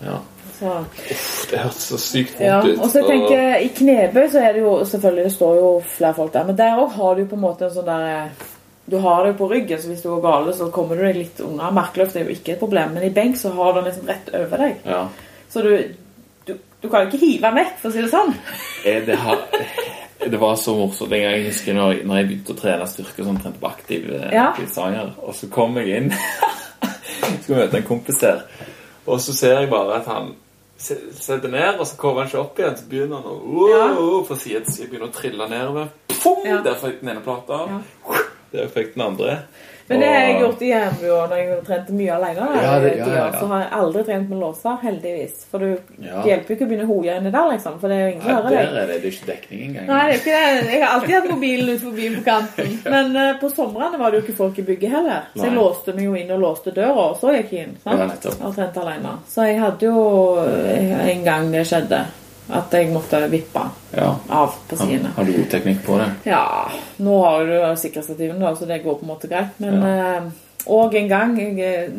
[0.02, 0.18] Ja.
[0.60, 0.84] Så.
[1.50, 2.78] Det hørtes så sykt vondt Ja, ut.
[2.78, 6.14] og så tenker jeg, I knebøy så er det jo selvfølgelig Det står jo flere
[6.14, 8.28] folk der, men der òg har du på en måte en sånn der
[8.88, 11.16] Du har det jo på ryggen, så hvis du går gale, så kommer du deg
[11.16, 11.70] litt unna.
[11.70, 14.34] Merkeløft er jo ikke et problem, men i benk så har du den liksom rett
[14.34, 14.76] over deg.
[14.84, 15.06] Ja.
[15.48, 15.94] Så du,
[16.82, 18.34] du, kan jo ikke hive den vekk, for å si det sånn.
[18.84, 19.42] Eh, Det, har,
[20.30, 23.24] det var så morsomt en gang jeg husker når, når jeg begynte å trene styrke
[23.26, 24.50] sånn trente på aktiv, eh, Ja.
[24.72, 26.12] sanger, og så kom jeg inn
[27.42, 28.42] Skal møte en kompis her,
[29.06, 30.32] og så ser jeg bare at han
[30.80, 32.76] se- setter ned, og så kommer han ikke opp igjen.
[32.78, 35.88] Så begynner han å wow, fra side til side begynner å trille nedover.
[36.20, 36.58] Pum, Ja.
[36.64, 37.60] Der fikk den ene plata.
[37.70, 38.20] Ja.
[38.52, 39.36] Der fikk den andre.
[39.90, 42.44] Men det har jeg gjort i Hjembu når jeg trente mye alene.
[42.62, 43.24] Ja, det- ja, ja.
[43.40, 45.44] Så har jeg aldri trent med låser, heldigvis.
[45.50, 47.78] For du, det hjelper jo ikke å begynne å hoie inni der, liksom.
[47.82, 49.64] For det er jo ingen som hører hører der er det, det er ikke dekning
[49.66, 49.86] engang.
[49.90, 50.70] Nei, det er ikke det.
[50.70, 52.78] Jeg har alltid hatt mobilen utenfor bilen på kanten.
[52.94, 55.26] Men uh, på somrene var det jo ikke folk i bygget heller.
[55.34, 55.58] Så jeg Nei.
[55.60, 57.76] låste meg jo inn og låste døra, og så gikk jeg inn.
[57.82, 58.26] Sant?
[58.40, 59.16] Og trente alene.
[59.28, 60.06] Så jeg hadde jo
[60.46, 62.04] eh, en gang det skjedde,
[62.52, 63.62] at jeg måtte vippe
[63.96, 64.16] Ja.
[64.28, 65.10] av på sidene.
[65.16, 66.10] har du god teknikk på det?
[66.30, 69.58] Ja, nå har du sikkerhetsstativen, da, så det går på en måte greit.
[69.58, 70.30] Men eh,
[70.66, 71.90] Og en gang jeg eh,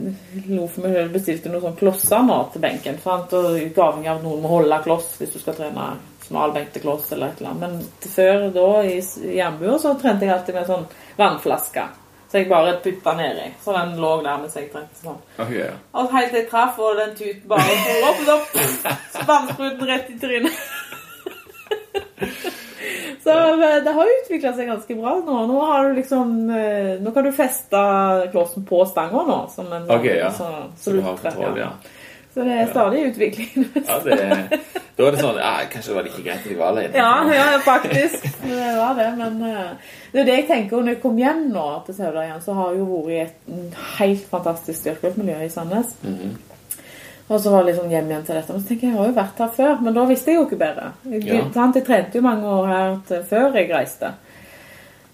[0.54, 3.00] lo for meg selv, bestilte noen sånne klosser nå til benken.
[3.02, 3.34] Sant?
[3.34, 5.88] Og avhengig av at noen må holde kloss hvis du skal trene
[6.22, 7.62] smal til kloss eller et eller annet.
[7.62, 9.00] Men før da i
[9.36, 10.86] jernbua så trente jeg alltid med sånn
[11.18, 11.88] vannflaske.
[12.32, 13.50] Så jeg bare putta nedi.
[13.64, 15.18] Så den lå der mens jeg trente sånn.
[15.36, 15.74] Ok, ja.
[16.00, 19.84] Og helt til jeg traff, og den tuten bare for opp, og så pff, vannspruten
[19.90, 20.56] rett i trynet.
[23.24, 23.34] Så
[23.86, 25.42] det har utvikla seg ganske bra nå.
[25.46, 27.82] Nå har du liksom eh, Nå kan du feste
[28.34, 29.40] klossen på stanga nå.
[29.54, 30.32] Som en, Ok, ja.
[30.34, 31.70] Så, Så du har kontroll, ja.
[32.34, 33.66] Så det er stadig utvikling.
[33.76, 34.18] ja det,
[34.98, 36.94] da er det sånn ja, Kanskje det var like greit at jeg var alene.
[36.96, 38.28] Ja, ja, faktisk.
[38.44, 39.10] Det var det.
[39.18, 42.42] Men eh, det er det jeg tenker når jeg kom hjem nå til Sauda igjen,
[42.46, 45.98] så har jeg jo vært i et helt fantastisk styrkeløftmiljø i Sandnes.
[46.06, 46.32] Mhm.
[47.32, 48.52] Og så var jeg liksom hjem igjen til dette.
[48.54, 50.48] Men så tenker jeg, jeg har jo vært her før, men da visste jeg jo
[50.50, 50.88] ikke bedre.
[51.08, 51.36] Jeg, Ja.
[51.76, 54.10] jeg trente jo mange år her før jeg reiste.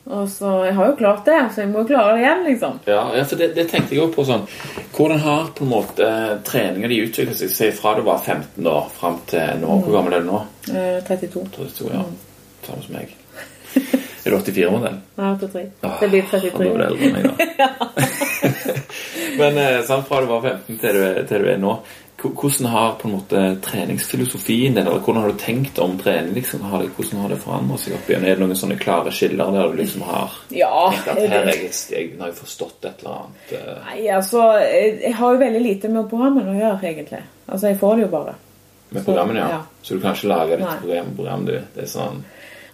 [0.10, 2.80] Og så, Jeg har jo klart det, så jeg må jo klare det igjen, liksom.
[2.88, 4.45] Ja, ja, for det, det tenkte jeg også på sånn
[4.95, 6.08] Hvordan har på en måte
[6.47, 9.82] treninga di utviklet seg Si fra du var 15 da, fram til nå?
[9.84, 10.41] Hvor gammel er du nå?
[10.72, 11.43] Eh, 32.
[11.58, 12.05] 32, ja.
[12.68, 13.14] Samme som meg.
[13.78, 14.97] Er du 84-modell?
[15.20, 15.66] Nei, 83.
[15.88, 16.66] Åh, Det blir Da 33.
[16.66, 17.68] er du eldre enn meg, da.
[19.39, 21.78] Men eh, sant, fra du var 15 til du, til du er nå
[22.18, 26.34] Hvordan har på en måte treningsfilosofien din, eller hvordan har du tenkt om trening?
[26.34, 28.26] liksom, har det, Hvordan har det forandret seg opp igjen?
[28.26, 30.89] Er det noen sånne klare skiller der du liksom har Ja.
[30.91, 34.41] tenkt at her er jeg, jeg, har jeg forstått et eller annet eh, Nei, altså
[34.63, 37.22] Jeg har jo veldig lite med programmene å gjøre, egentlig.
[37.47, 38.34] Altså, jeg får det jo bare.
[38.89, 39.39] med programmene?
[39.39, 39.49] Ja.
[39.49, 39.61] Ja.
[39.84, 41.53] Så du kan ikke lage ditt program, program du.
[41.76, 42.24] Det er sånn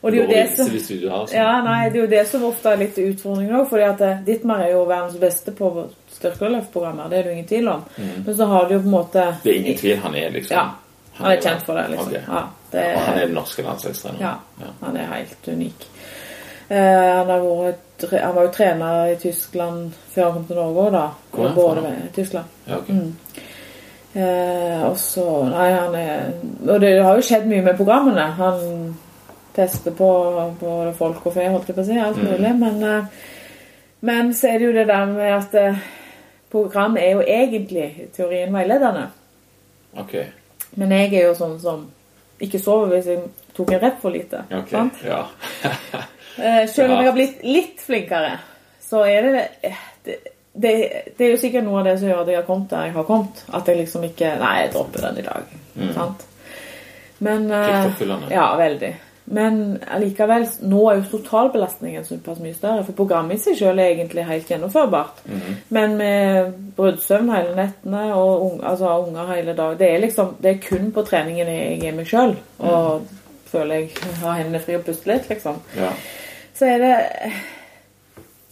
[0.03, 1.33] Og det er jo det som sånn.
[1.35, 3.73] Ja, nei, det er jo det som ofte er litt utfordringen òg.
[3.83, 5.89] at eh, Dittmar er jo verdens beste på
[6.24, 7.09] styrkeløftprogrammer.
[7.11, 7.84] Det er det jo ingen tvil om.
[8.26, 10.57] Men så har du jo på en måte Det er ingen tvil, han er liksom
[10.57, 10.65] Ja.
[11.19, 12.07] Han er kjent for det, liksom.
[12.09, 12.21] Okay.
[12.28, 12.39] Ja,
[12.71, 14.21] det Og han er, den norske landslagstreneren.
[14.21, 14.34] ja,
[14.65, 14.71] Ja.
[14.86, 15.84] han er helt unik.
[16.71, 16.78] Uh,
[17.19, 20.91] han, har vært, han var jo trener i Tyskland før han kom til Norge òg,
[20.95, 21.03] da.
[21.32, 22.07] Hvor er han fra?
[22.15, 22.45] Tyskland.
[22.67, 22.93] Ja, okay.
[22.95, 23.13] Mm.
[24.15, 26.34] Eh, og så Nei, han er
[26.69, 28.26] Og det har jo skjedd mye med programmene.
[28.38, 28.95] Han
[29.55, 30.09] tester på
[30.59, 31.97] både folk og fe, holdt jeg på å si.
[31.99, 32.26] Alt Mm.
[32.32, 32.55] mulig.
[32.59, 33.03] Men, eh,
[34.01, 35.76] men så er det jo det der med at eh,
[36.54, 39.08] program er jo egentlig teorien veiledende.
[39.97, 40.16] Ok.
[40.78, 41.88] Men jeg er jo sånn som
[42.43, 43.24] ikke sover hvis jeg
[43.58, 44.45] tok en rep for lite.
[44.51, 44.74] ok.
[44.74, 45.06] Sant?
[45.08, 45.24] Ja.
[46.34, 48.32] Eh, selv om jeg har blitt litt flinkere,
[48.82, 50.16] så er det eh, det,
[50.58, 50.72] det
[51.14, 52.95] det er jo sikkert noe av det som gjør at jeg har kommet der jeg
[52.95, 53.43] har kommet.
[53.54, 55.54] At jeg liksom ikke Nei, jeg dropper den i dag.
[55.93, 56.26] Sant?
[57.22, 58.89] Men uh, Ja, veldig.
[59.26, 62.84] Men allikevel, nå er jo totalbelastningen såpass mye større.
[62.84, 65.24] For programmet i seg selv er egentlig helt gjennomførbart.
[65.74, 70.51] Men med bruddsøvn hele nettene og un altså, unger hele dag Det er liksom, det
[70.51, 72.36] er kun på treningen jeg er meg sjøl.
[72.59, 73.07] Og
[73.53, 75.61] føler jeg har hendene fri og puster litt, liksom.
[75.78, 75.91] ja.
[76.53, 76.95] Så er det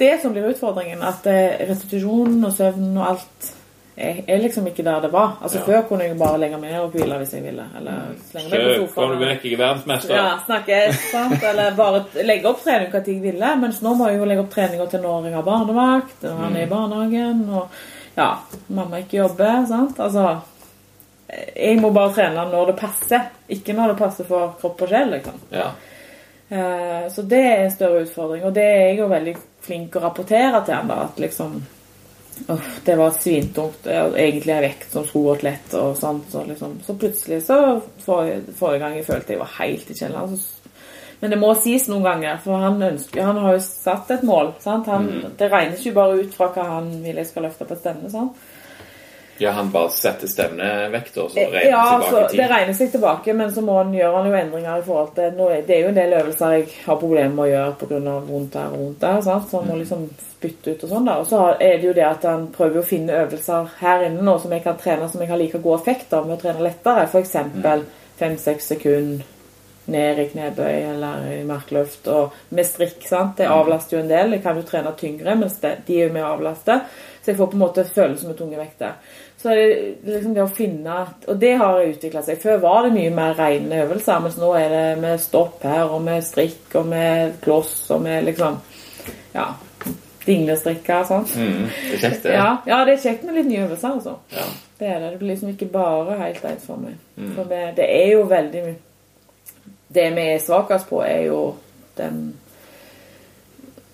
[0.01, 1.03] det som blir utfordringen.
[1.05, 3.51] At restitusjon restitusjonen og søvnen og alt
[4.09, 5.35] er, er liksom ikke der det var.
[5.41, 5.63] Altså Ja.
[5.67, 7.65] Før kunne jeg bare legge meg ned og hvile hvis jeg ville.
[7.77, 9.11] Eller slenge meg på sofaen.
[9.13, 10.15] kom vekk, jeg er verdensmester.
[10.15, 10.79] Ja, snakke,
[11.11, 11.43] sant?
[11.51, 13.55] Eller bare legge opp trening når jeg ville.
[13.61, 16.55] Mens nå må jeg jo legge opp treninga til når jeg har barnevakt, og han
[16.57, 17.81] er i barnehagen, og
[18.17, 18.29] ja,
[18.67, 19.65] mamma ikke jobber.
[19.67, 19.99] sant?
[19.99, 20.41] Altså
[21.55, 25.13] Jeg må bare trene når det passer, ikke når det passer for kropp og sjel,
[25.15, 25.37] liksom.
[25.55, 25.69] Ja.
[26.51, 30.01] Eh, Så det er en større utfordring, og det er jeg jo veldig flink å
[30.03, 31.61] rapportere til han da, at liksom
[32.47, 33.87] Uff, det var svintungt.
[33.87, 36.31] Egentlig en vekt som skulle gått lett og sånt.
[36.31, 37.59] Så, liksom, så plutselig så
[38.05, 40.37] forrige, forrige gang jeg følte jeg var helt i kjelleren.
[40.37, 40.61] Så,
[41.21, 44.55] men det må sies noen ganger, for han ønsker Han har jo satt et mål.
[44.63, 44.89] Sant?
[44.89, 48.09] Han, Det regnes jo bare ut fra hva han vil jeg skal løfte på stevne.
[48.09, 48.49] Sant?
[49.41, 52.39] Ja, han bare setter stevnevekta, og så regner Eh, Ja, tilbake i tid?
[52.39, 55.31] det regner seg tilbake, men så må han, gjør han jo endringer i forhold til
[55.67, 58.19] Det er jo en del øvelser jeg har problemer med å gjøre pga.
[58.27, 59.21] vondt her og vondt der.
[59.21, 59.49] Sant?
[59.49, 60.05] Så han må liksom
[60.41, 61.05] bytte ut og sånn.
[61.05, 61.17] da.
[61.21, 64.37] Og så er det jo det at han prøver å finne øvelser her inne nå
[64.41, 67.03] som jeg kan trene som jeg har like god effekt av med å trene lettere.
[67.09, 67.35] F.eks.
[68.17, 69.23] fem-seks sekunder
[69.91, 72.07] ned i knebøy eller i markløft.
[72.07, 73.01] Og med strikk.
[73.07, 73.37] sant?
[73.37, 74.31] Det avlaster jo en del.
[74.37, 76.81] Jeg kan jo trene tyngre, mens de er jo med å avlaste.
[77.21, 78.93] Så jeg får på en måte følelse med tunge vekter.
[79.41, 79.61] Så er
[80.03, 80.95] det liksom det å finne
[81.27, 82.37] Og det har utvikla seg.
[82.43, 86.03] Før var det mye mer rene øvelser, mens nå er det med stopp her, og
[86.05, 88.61] med strikk, og med kloss, og med liksom
[89.33, 89.53] Ja.
[90.21, 91.23] Dinglestrikker og sånn.
[91.33, 92.33] Mm, det er kjekt, det.
[92.35, 94.19] Ja, ja, det er kjekt med litt nye øvelser, altså.
[94.35, 94.43] Ja.
[94.77, 95.09] Det er det.
[95.11, 96.93] Det blir liksom ikke bare helt ensformig.
[97.15, 97.31] Mm.
[97.35, 98.79] For det, det er jo veldig mye
[99.93, 101.39] Det vi er svakest på, er jo
[101.97, 102.21] den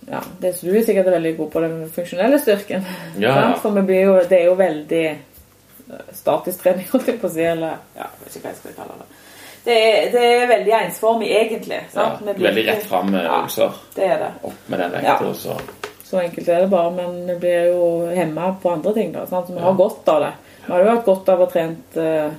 [0.08, 2.86] Ja, det du er sikkert veldig god på, den funksjonelle styrken.
[3.20, 3.54] Ja, ja.
[3.62, 5.06] For vi blir jo, det er jo veldig
[6.14, 7.42] statisk trening, holdt jeg på å si.
[7.44, 9.08] Eller ja, jeg vet ikke hva jeg skal kalle det.
[9.68, 11.80] Det er, det er veldig ensformig, egentlig.
[11.92, 12.22] Sant?
[12.26, 13.42] Ja, veldig rett fram med Ja,
[13.96, 14.32] det er det.
[14.48, 15.18] Opp med den vekta, Ja.
[15.28, 15.58] og så
[16.08, 19.12] Så enkelt er det bare, men vi blir jo hemma på andre ting.
[19.12, 19.48] da, sant?
[19.48, 19.66] Så vi Ja.
[19.66, 20.32] har godt av det.
[20.68, 22.30] Vi har jo hatt godt av å trent eh,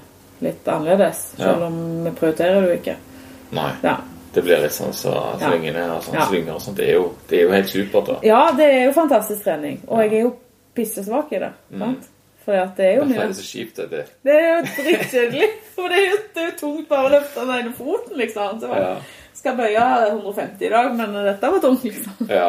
[0.41, 1.45] litt annerledes, Ja.
[1.45, 2.97] selv om vi prioriterer det jo ikke.
[3.53, 3.73] Nei.
[3.83, 3.97] Ja.
[4.33, 6.27] Det blir litt sånn så svingende og sånn Ja.
[6.27, 6.77] svinger og sånt.
[6.77, 8.17] Det er, jo, det er jo helt supert, da.
[8.23, 10.37] ja, det er jo fantastisk trening, og jeg er jo
[10.75, 11.53] pissesvak i det.
[11.79, 12.09] sant?
[12.49, 13.77] For det er jo Derfor mye er det så kjipt.
[13.77, 14.05] Det, det.
[14.25, 15.49] Det er jo dritkjedelig.
[15.77, 18.61] for det er jo, det er tungt bare å løfte den ene foten, liksom.
[18.63, 18.95] Så Ja.
[18.97, 19.83] jeg skal bøye
[20.15, 22.31] 150 i dag, men dette var tungt, liksom.
[22.33, 22.47] Ja.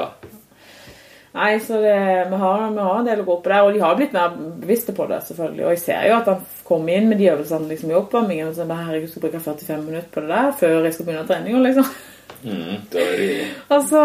[1.36, 1.98] Nei, så det,
[2.32, 4.32] vi, har, vi har en del å gå på der, og de har blitt mer
[4.64, 5.66] bevisste på det, selvfølgelig.
[5.68, 8.56] Og jeg ser jo at han kommer inn med de øvelsene liksom, i oppvarmingen, og
[8.58, 11.28] så bare, herregud, jeg skal bruke 45 minutter på det der før jeg skal begynne
[11.30, 11.92] treninga, liksom.
[12.40, 13.30] Mm, det er de
[13.76, 14.02] Og så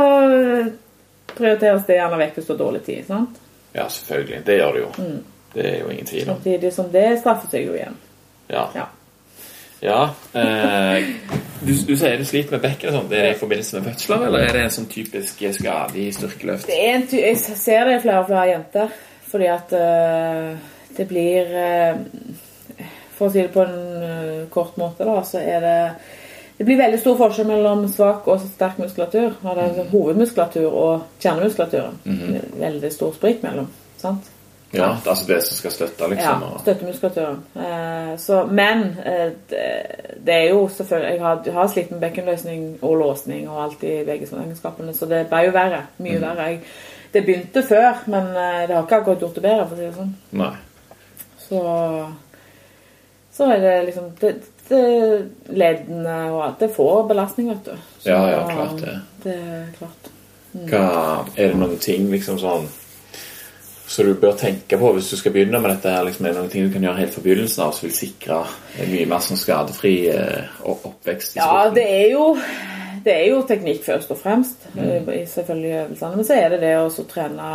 [1.34, 3.40] prioriteres det gjerne vekk hvis du har dårlig tid, sant?
[3.74, 4.42] Ja, selvfølgelig.
[4.46, 4.90] Det gjør det jo.
[4.98, 5.22] Mm.
[5.54, 6.36] Det er jo ingen tvil om.
[6.36, 7.96] Samtidig som det straffer seg jo igjen.
[8.50, 8.64] Ja.
[8.74, 8.86] Ja.
[9.80, 10.00] ja
[10.40, 11.10] eh,
[11.64, 13.10] du, du sier du sliter med bekken og sånn.
[13.12, 16.68] Det er i forbindelse med fødsler, eller er det en sånn typisk skade i styrkeløft?
[16.70, 18.98] Det en ty jeg ser det i flere og flere jenter,
[19.30, 21.96] fordi at uh, det blir uh,
[23.14, 25.78] For å si det på en uh, kort måte, da, så er det
[26.54, 29.32] det blir veldig stor forskjell mellom svak og sterk muskulatur.
[29.42, 31.98] Er hovedmuskulatur og kjernemuskulaturen.
[32.60, 33.66] Veldig stor sprik mellom.
[33.98, 34.28] sant?
[34.78, 36.42] Ja, det er altså det som skal støtte, liksom.
[36.46, 37.38] Ja, støttemuskulaturen.
[37.66, 39.62] Eh, så, men eh, det,
[40.26, 43.94] det er jo selvfølgelig Jeg har, har slitt med bekkenløsning og låsning og alt i
[44.06, 45.84] begge egenskapene, så det ble jo verre.
[46.04, 46.50] Mye verre.
[46.50, 46.60] Jeg,
[47.14, 49.88] det begynte før, men eh, det har ikke akkurat gjort det bedre, for å si
[49.88, 50.14] det sånn.
[50.42, 50.52] Nei.
[51.44, 51.64] Så
[53.34, 54.34] så er det liksom det,
[55.50, 56.60] leddene og alt.
[56.60, 57.72] Det får belastning, vet du.
[57.98, 58.98] Så, Ja, ja, klart det.
[59.24, 60.10] Det er klart.
[60.54, 60.82] Hva,
[61.34, 62.68] er det noen ting liksom sånn
[63.86, 65.90] så du bør tenke på hvis du skal begynne med dette?
[65.90, 67.96] her, liksom, Er det noen ting du kan gjøre helt fra begynnelsen av som vil
[67.96, 68.38] sikre
[68.80, 71.36] en mye mer sånn skadefri eh, opp- oppvekst?
[71.36, 72.36] Ja, det er jo
[73.04, 75.08] det er jo teknikk først og fremst, Mm.
[75.08, 76.16] eh, i selvfølgelig øvelsene.
[76.16, 77.50] Men så er det det å trene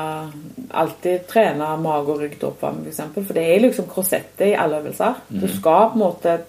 [0.72, 3.26] Alltid trene mage og rygg til oppvarming, f.eks.
[3.26, 5.16] For det er liksom korsettet i alle øvelser.
[5.32, 5.40] Mm.
[5.42, 6.40] Du skal på en måte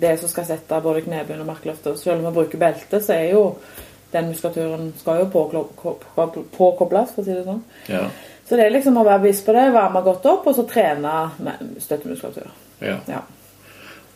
[0.00, 1.94] Det som skal sette både knebøy og markløfter.
[2.00, 3.56] Selv om vi bruker belte, så er jo
[4.12, 5.26] den muskulaturen skal jo
[6.56, 7.62] påkobles, for å si det sånn.
[7.88, 8.06] Ja,
[8.52, 11.12] Så det er liksom å være bevisst på det, varme godt opp, og så trene
[11.40, 12.50] med støttemuskulatur.
[12.84, 12.98] ja.
[13.08, 13.22] Ja.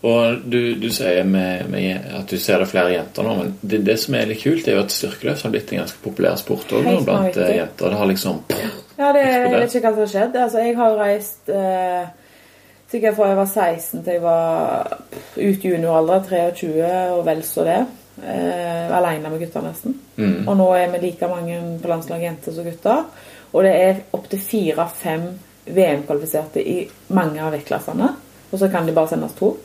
[0.07, 3.78] Og du, du sier med, med at du ser det flere jenter nå, men det,
[3.87, 6.68] det som er litt kult, er jo at styrkeløft har blitt en ganske populær sport
[6.76, 7.47] også, blant vanvittig.
[7.47, 7.91] eh, jenter.
[7.95, 8.43] Det har liksom
[9.01, 10.37] Ja, det, jeg vet ikke hva som har skjedd.
[10.45, 12.05] Altså, jeg har reist eh,
[12.93, 17.43] sikkert fra jeg var 16 til jeg var pff, ut i junioralder, 23 og vel
[17.49, 17.80] så det.
[18.20, 19.97] Eh, alene med gutta nesten.
[20.20, 23.03] mm, Og nå er vi like mange på landslaget jenter som gutter.
[23.53, 25.28] Og det er opptil fire-fem
[25.66, 26.76] VM-kvalifiserte i
[27.14, 28.11] mange av vektklassene.
[28.53, 29.57] Og så kan de bare sendes to.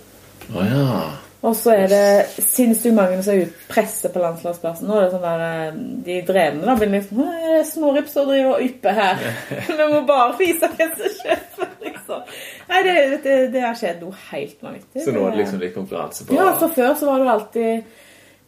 [0.51, 1.01] Oh, ja.
[1.41, 4.86] Og så er det sinnssykt mange som er ute presser på landslagsplassen.
[4.86, 8.13] Nå er det sånn der, eh, De drevne da blir liksom «Å, det er Smårips
[8.13, 9.23] som driver og ypper her.
[9.79, 12.36] Vi må bare vise hvem som kjøper, liksom.
[12.69, 15.01] Nei, det, det, det har skjedd noe helt vanvittig.
[15.01, 17.97] Så nå er det liksom litt konkurranse på Ja, for før så var det alltid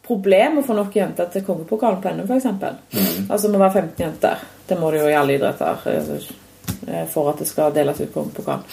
[0.06, 2.44] problem å få nok jenter til kongepokalen på NM, f.eks.
[2.94, 3.30] Mm.
[3.30, 4.44] Altså må være 15 jenter.
[4.68, 8.64] Det må det jo i alle idretter eh, for at det skal deles ut kongepokal.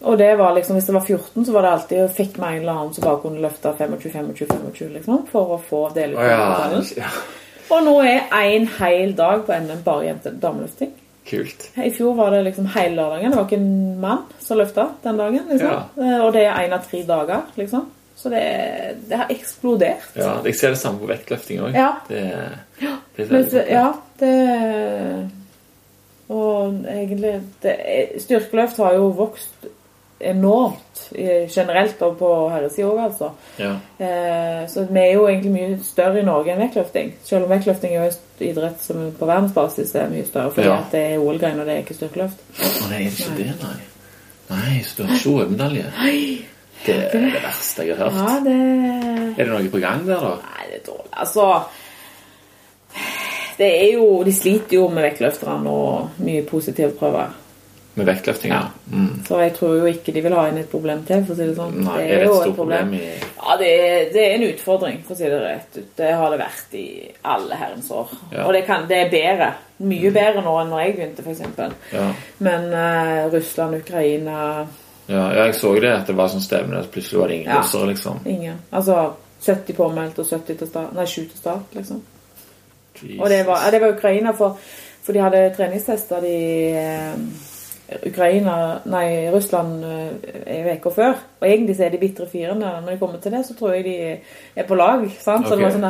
[0.00, 2.62] Og det var liksom, Hvis det var 14, så var det alltid fikk meg en
[2.62, 6.80] eller annen som bare kunne løfte 25-25-25 liksom, for å få dele ut Å ja.
[7.02, 7.10] ja.
[7.70, 10.90] Og nå er én hel dag på NM bare jente dameløfting.
[11.28, 11.68] Kult.
[11.78, 13.30] I fjor var det liksom hele lørdagen.
[13.30, 15.44] Det var ikke en mann som løfta den dagen.
[15.52, 15.68] liksom.
[15.68, 16.16] Ja.
[16.24, 17.84] Og det er én av tre dager, liksom.
[18.20, 18.40] Så det,
[19.08, 20.10] det har eksplodert.
[20.20, 21.74] Ja, jeg ser det samme på vektløfting òg.
[21.74, 21.90] Ja.
[22.08, 22.20] Det
[23.24, 23.86] er veldig ja,
[24.20, 25.30] det
[26.30, 27.32] Og egentlig
[27.64, 27.74] det,
[28.22, 29.66] Styrkeløft har jo vokst
[30.20, 31.00] enormt
[31.50, 33.30] generelt og på herresida òg, altså.
[33.58, 33.70] Ja.
[33.98, 37.14] Eh, så vi er jo egentlig mye større i Norge enn vektløfting.
[37.24, 40.76] Selv om vektløfting er jo en idrett som på verdensbasis er mye større, fordi Ja.
[40.84, 42.44] at det er OL-grein, og det er ikke styrkeløft.
[42.60, 43.80] Å nei, er det ikke det, nei?
[44.50, 45.84] Nei, så du har ikke OL-medalje?
[46.86, 48.20] Det er det verste jeg har hørt.
[48.20, 48.56] Ja, det
[49.36, 50.32] Er det noe på gang der, da?
[50.40, 51.10] Nei, det er dårlig.
[51.12, 51.46] Altså
[53.60, 57.36] Det er jo De sliter jo med vektløfterne og mye positive prøver.
[57.98, 58.62] Med vektløfting, ja.
[58.92, 59.24] Mm.
[59.26, 61.48] Så jeg tror jo ikke de vil ha inn et problem til, for å si
[61.48, 61.80] det sånn.
[61.82, 65.00] Nei, er det jo et stort problem i Ja, det er, det er en utfordring,
[65.06, 65.88] for å si det rett ut.
[65.98, 66.84] Det har det vært i
[67.34, 68.14] alle herrens år.
[68.30, 68.44] Ja.
[68.46, 69.50] Og det, kan, det er bedre.
[69.90, 71.82] Mye bedre nå enn når jeg begynte, f.eks.
[71.96, 72.06] ja.
[72.46, 74.38] Men uh, Russland, Ukraina
[75.10, 77.84] ja, jeg så det, at det var sånn stevne, plutselig var det ingen Ja.
[77.86, 78.20] liksom.
[78.26, 78.62] Ingen.
[78.72, 82.02] Altså 70 påmeldt og 70 til start, nei, 7 til start, liksom.
[83.02, 83.20] Jesus.
[83.20, 84.58] Og det var, ja, det var Ukraina, for,
[85.02, 86.34] for de hadde treningstester de
[86.76, 87.14] eh,
[88.06, 91.16] Ukraina, nei, Russland er en uke før.
[91.40, 92.68] Og egentlig så er de bitre firende.
[92.84, 93.96] Når de kommer til det, så tror jeg de
[94.56, 95.02] er på lag.
[95.20, 95.48] sant?
[95.48, 95.88] Så det var sånn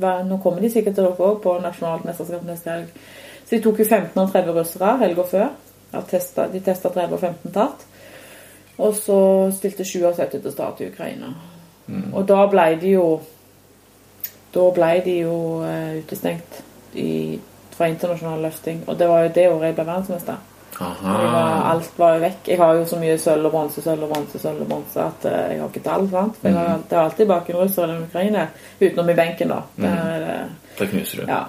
[0.00, 3.04] der, Nå kommer de sikkert til dere òg på nasjonalt mesterskap neste helg.
[3.44, 5.48] Så de tok jo 15 av 30 russere helga før.
[5.92, 7.84] Ja, testa, de testa 30 og 15 tatt.
[8.82, 9.18] Og så
[9.54, 11.30] stilte 77 til stat i Ukraina.
[12.12, 13.06] Og da ble de jo
[14.52, 16.58] Da ble de jo uh, utestengt
[16.92, 17.38] i,
[17.72, 18.82] fra internasjonal løfting.
[18.86, 20.42] Og det var jo det året jeg ble verdensmester.
[20.76, 22.50] Var, alt var jo vekk.
[22.50, 25.24] Jeg har jo så mye sølv og bronse, sølv og bronse, sølv og bronse at
[25.24, 26.04] uh, jeg har ikke tall.
[26.12, 26.36] sant?
[26.36, 28.68] For jeg har, det er alltid bak en russer eller en ukrainer.
[28.82, 29.60] Utenom i benken, da.
[29.80, 30.54] Der mm.
[30.78, 31.32] Da knuser du.
[31.32, 31.42] ja.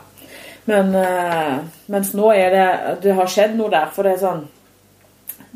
[0.71, 1.59] Men uh,
[1.91, 2.67] mens nå er det
[3.03, 4.45] Det har skjedd noe der, for det er sånn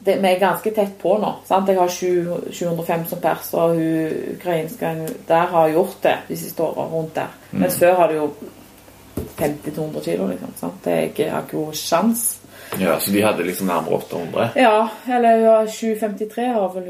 [0.08, 1.34] det, Vi er ganske tett på nå.
[1.48, 1.68] sant?
[1.70, 4.94] Jeg har sju- 705 som pers, og hun ukrainske
[5.28, 7.28] der har gjort det de siste åra, rundt der.
[7.52, 8.30] Mens før har det jo
[9.38, 10.54] 50-200 kilo, liksom.
[10.60, 10.84] sant?
[10.86, 12.26] Det er jeg har ikke noen sjans.
[12.80, 14.50] Ja, Så de hadde liksom nærmere 800?
[14.60, 16.88] Ja, eller ja, 753 har vel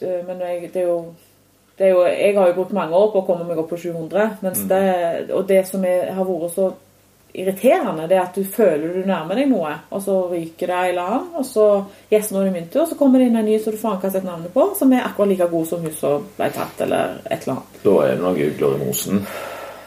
[0.00, 1.14] hun Men jeg, det er jo
[1.78, 3.76] det er jo, jeg har jo brukt mange år på å komme meg opp på
[3.76, 4.38] 700.
[4.40, 6.70] Mens det, og det som er, har vært så
[7.36, 11.10] irriterende, det at du føler du nærmer deg noe, og så ryker det en eller
[11.10, 11.66] annen, og så
[12.12, 13.80] yes, nå er det min tur, og så kommer det inn en ny som du
[13.80, 16.48] faen ikke har sett navnet på, som er akkurat like god som hun som ble
[16.54, 17.82] tatt, eller et eller annet.
[17.82, 19.20] Da er det noe ugler i mosen.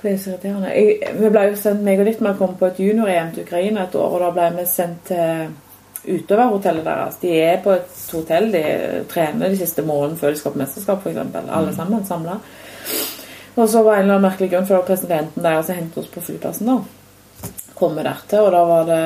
[0.02, 0.76] Det er så irriterende.
[0.76, 3.97] Jeg, vi ble jo sendt, meg og Dittmar kom på et junior-EM til Ukraina et
[4.00, 5.50] år, og da ble vi sendt til
[6.10, 7.18] utøverhotellet deres.
[7.20, 8.64] De er på et hotell, de
[9.12, 11.36] trener de siste månedene før de skal på mesterskap, f.eks.
[11.43, 12.38] Alle sammen samla.
[13.60, 16.14] Og så var det en eller annen merkelig grunn for presidenten der som hentet oss
[16.14, 16.70] på flyplassen.
[16.70, 16.99] da.
[17.80, 19.04] Komme der til, og da var det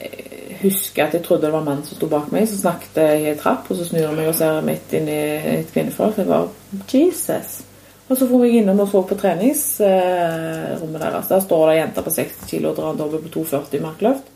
[0.00, 3.20] Jeg husker at jeg trodde det var mannen som sto bak meg, så snakket jeg
[3.22, 5.18] i en trapp, og så snur jeg meg og ser midt inn i
[5.52, 6.18] et kvinnefolk.
[6.18, 6.48] Jeg bare
[6.90, 7.60] Jesus!
[8.08, 11.28] Og så for jeg innom og så på treningsrommet deres.
[11.28, 14.30] Der står det ei jente på 60 kg og drar en dobbel på 2,40 markløft.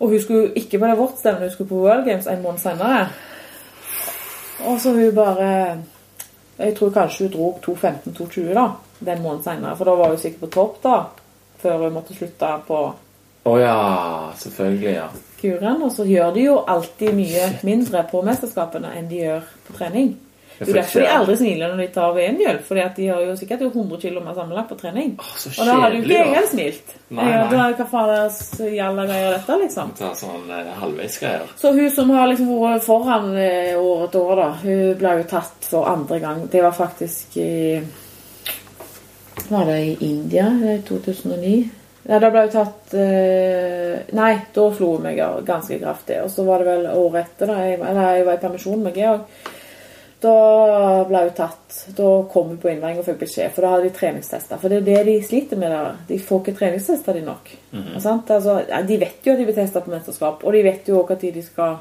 [0.00, 2.58] Og hun skulle ikke på det vårt stevne, hun skulle på World Games en måned
[2.58, 3.06] senere.
[4.66, 5.78] Og så hun bare
[6.58, 8.66] Jeg tror kanskje hun dro 2.15-2.20 da,
[8.98, 9.76] den måneden senere.
[9.76, 10.96] For da var hun sikkert på topp da,
[11.62, 12.82] før hun måtte slutte på
[13.42, 13.78] Å ja,
[14.38, 15.06] selvfølgelig, ja.
[15.40, 15.80] kuren.
[15.82, 20.12] Og så gjør de jo alltid mye mindre på mesterskapene enn de gjør på trening.
[20.58, 22.58] Det er derfor de aldri smiler når de tar VM-gull.
[22.66, 25.14] fordi at de har jo sikkert 100 km sammenlagt på trening.
[25.18, 26.92] Åh, så Og da hadde jo ikke jeg heller smilt.
[27.08, 27.48] Nei, nei.
[27.50, 29.94] da, hva faen jalla greier er dette, liksom?
[29.98, 31.50] Ta sånn eh, halvveisgreier.
[31.60, 35.68] Så hun som har liksom vært foran eh, året år, da, hun ble jo tatt
[35.72, 36.46] for andre gang.
[36.52, 37.52] Det var faktisk i
[39.48, 41.54] Var det i India i 2009?
[42.02, 46.18] Ja, da ble jeg tatt eh, Nei, da slo hun meg ganske kraftig.
[46.24, 48.98] Og så var det vel året etter, da jeg, eller jeg var i permisjon med
[48.98, 49.50] Georg.
[50.22, 50.32] Da
[51.08, 51.78] ble hun tatt.
[51.98, 54.58] Da kom hun på innveiing og fikk beskjed, for da hadde de treningstester.
[54.62, 55.96] For det er det de sliter med der.
[56.10, 57.54] De får ikke treningstester de nok.
[58.02, 58.30] Sant?
[58.30, 61.18] Altså, de vet jo at de blir testa på mesterskap, og de vet jo også
[61.18, 61.80] når de skal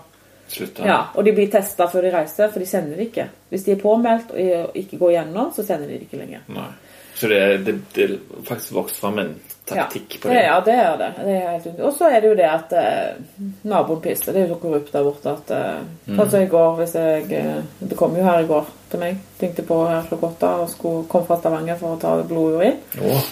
[0.52, 0.84] Slutte.
[0.84, 3.28] ja, og de blir testa før de reiser, for de sender det ikke.
[3.49, 6.41] Hvis de er påmeldt og ikke går gjennom, så sender de det ikke lenger.
[6.52, 6.72] Nei.
[7.16, 8.09] Så det, det, det
[8.47, 9.34] faktisk vokst fram en
[9.66, 11.09] taktikk på det, ja, det er det.
[11.26, 14.34] det helt Og så er det jo det at eh, naboen pisser.
[14.34, 15.82] Det er jo så korrupt der borte at eh,
[16.12, 16.20] Mm.
[16.20, 19.20] Altså i går, hvis jeg eh, Det kom jo her i går til meg.
[19.39, 22.80] Tenkte på her klokka åtte og skulle komme fra Stavanger for å ta blodurin.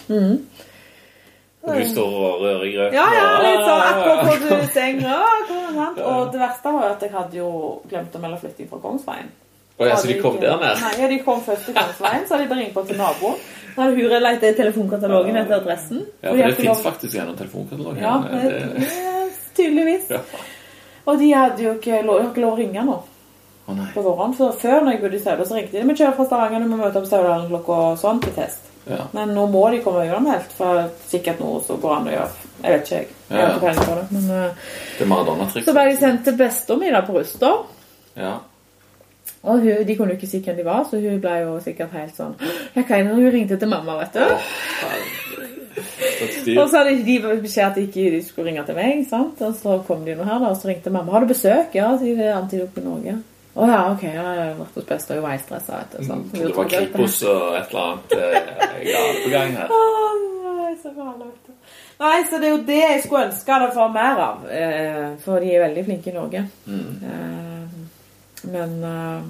[0.07, 0.37] Mm.
[1.61, 2.95] Og du står og rører i grøten.
[2.95, 5.01] Ja, ja, litt sånn akkurat hvor i seng.
[5.03, 5.89] Ja?
[6.05, 7.51] Og det verste var jo at jeg hadde jo
[7.89, 9.33] glemt å melde flytting fra Kongsveien.
[9.79, 10.81] Å ja, så de kom der ned?
[10.83, 13.35] Nei, ja, de kom først til Kongsveien, så hadde de bare ringt på til naboen.
[13.79, 15.99] Så hadde hun lett i telefonkatalogen etter adressen.
[16.21, 18.01] Ja, for det fins lov- faktisk gjennom telefonkatalogen.
[18.03, 20.09] Ja, det, Det- tydeligvis.
[20.09, 20.19] Ja.
[21.05, 22.97] Og de hadde jo ikke lov, ikke lov å ringe nå
[23.69, 23.85] Å nei.
[23.93, 24.33] på våren.
[24.35, 25.85] Så før når jeg bodde i Sauda, så ringte de.
[25.87, 28.67] Vi kjører fra Stavanger, du må møte opp Saudalen klokka sånn til test.
[28.89, 29.05] Ja.
[29.13, 32.29] Men nå må de komme uanmeldt, for sikkert noe som går an å gjøre.
[32.63, 33.07] Jeg vet ikke, jeg.
[33.29, 33.73] Jeg ja, Ja.
[33.85, 34.05] på det.
[34.11, 34.51] Men eh,
[34.97, 35.65] Det er Maradona-trikset.
[35.69, 37.57] så ble de sendt til bestemor mi på Ruster.
[38.17, 38.33] Ja.
[39.43, 41.93] Og hun, de kunne jo ikke si hvem de var, så hun ble jo sikkert
[41.95, 42.33] helt sånn
[42.75, 44.23] Jeg kan når Hun ringte til mamma, vet du.
[46.59, 49.05] Og så hadde de beskjed at de ikke skulle ringe til meg.
[49.09, 49.41] sant?
[49.41, 51.11] Og så kom de nå her, da, og så ringte mamma.
[51.11, 53.15] 'Har du besøk?' Ja, sier det Antidop i Norge.
[53.55, 54.03] Å ja, ok.
[54.03, 58.11] Jeg har vært hos beste og var stressa, Det var Kripos og et eller annet
[58.17, 59.71] eh, galt på gang her.
[59.71, 60.09] Åh,
[60.83, 60.91] så.
[61.99, 64.45] Nei, så det er jo det jeg skulle ønske det var mer av.
[64.47, 66.45] Eh, for de er veldig flinke i Norge.
[66.69, 67.58] Eh,
[68.47, 69.23] men eh,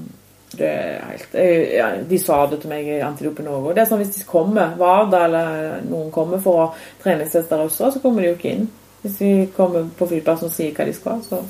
[0.52, 3.70] det er helt eh, ja, De sa det til meg i Antidope Norge.
[3.70, 6.70] Og det er sånn hvis de kommer, Vard eller noen kommer for å
[7.04, 8.70] treningsteste russere, så kommer de jo ikke inn.
[9.04, 11.44] Hvis vi kommer på flyplassen og sier hva de skal, så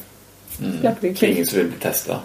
[0.57, 1.38] slipper de ikke inn.
[1.39, 2.20] Ingen som vil bli testa.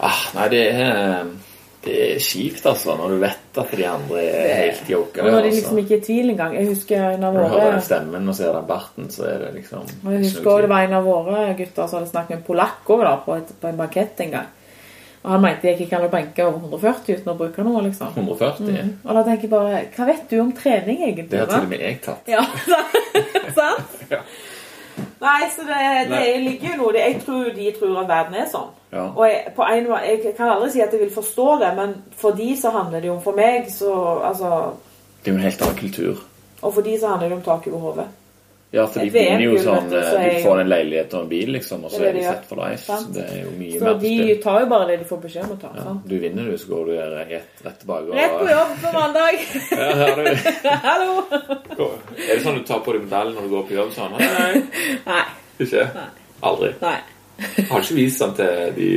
[0.00, 1.32] Ah, nei, det er
[1.80, 5.24] det er kjipt, altså, når du vet at de andre er helt jokere.
[5.24, 5.56] Når de altså.
[5.56, 6.56] liksom ikke er i tvil engang.
[6.58, 9.38] Jeg husker en av våre Når du hører stemmen og ser den barten, så er
[9.46, 12.34] det liksom Og jeg husker også det var en av våre gutter som hadde snakket
[12.34, 14.50] med en polakk over da, på, et, på en bankett en gang.
[15.20, 18.12] Og han mente jeg ikke kan benke over 140 uten å bruke noe, liksom.
[18.16, 18.94] 140.
[19.04, 21.28] Og da tenker jeg bare Hva vet du om trening, egentlig?
[21.32, 22.30] Det har til og med jeg tatt.
[22.30, 22.44] Ja,
[23.58, 24.00] sant?
[24.10, 24.24] Ja.
[25.20, 28.70] Nei, så det, det ligger jo noe Jeg tror de tror at verden er sånn.
[28.90, 29.02] Ja.
[29.10, 32.38] Og jeg, på en, jeg kan aldri si at jeg vil forstå det, men for
[32.38, 33.92] de så handler det jo om For meg så
[34.30, 34.54] Altså
[35.20, 36.24] Det er jo en helt annen kultur.
[36.60, 38.08] Og for de så handler det om tak over hodet.
[38.72, 41.48] Ja, for de begynner jo sånn du, eh, Du får en leilighet og en bil,
[41.56, 42.98] liksom, og så er de sett for life.
[43.16, 45.44] Det er jo mye mer mer Så de tar jo bare det de får beskjed
[45.48, 45.70] om å ta.
[45.74, 48.06] Ja, du vinner, du, så går du rett, rett tilbake.
[48.06, 49.40] og- Rett på jobb på mandag.
[49.72, 50.36] Ja, her er du.
[50.86, 51.24] Hallo!
[51.34, 53.90] Er det sånn du tar på deg medaljen når du går på jobb?
[53.98, 54.16] sånn?
[54.18, 54.62] Nei,
[55.06, 55.24] Nei.
[55.66, 55.84] ikke?
[55.94, 56.08] Nei.
[56.42, 56.72] Aldri.
[56.80, 56.96] Nei.
[57.70, 58.88] Har ikke vist den til de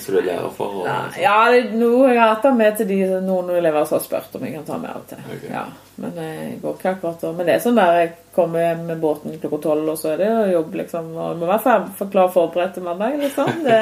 [0.00, 0.80] som du er lærer for?
[0.82, 0.86] Og,
[1.20, 4.04] Ja, det er noe jeg har hatt den med til de noen elever som har
[4.04, 5.18] spurt om jeg kan ta med av og til.
[5.30, 5.50] Ok.
[5.52, 5.64] Ja,
[5.96, 7.32] men jeg går ikke akkurat da.
[7.36, 10.22] Men det er sånn der jeg kommer hjem med båten klokka tolv, og så er
[10.24, 11.12] det å jobbe, liksom.
[11.14, 13.52] Og jeg må være for klar forberedt til mandag, liksom.
[13.68, 13.80] Det,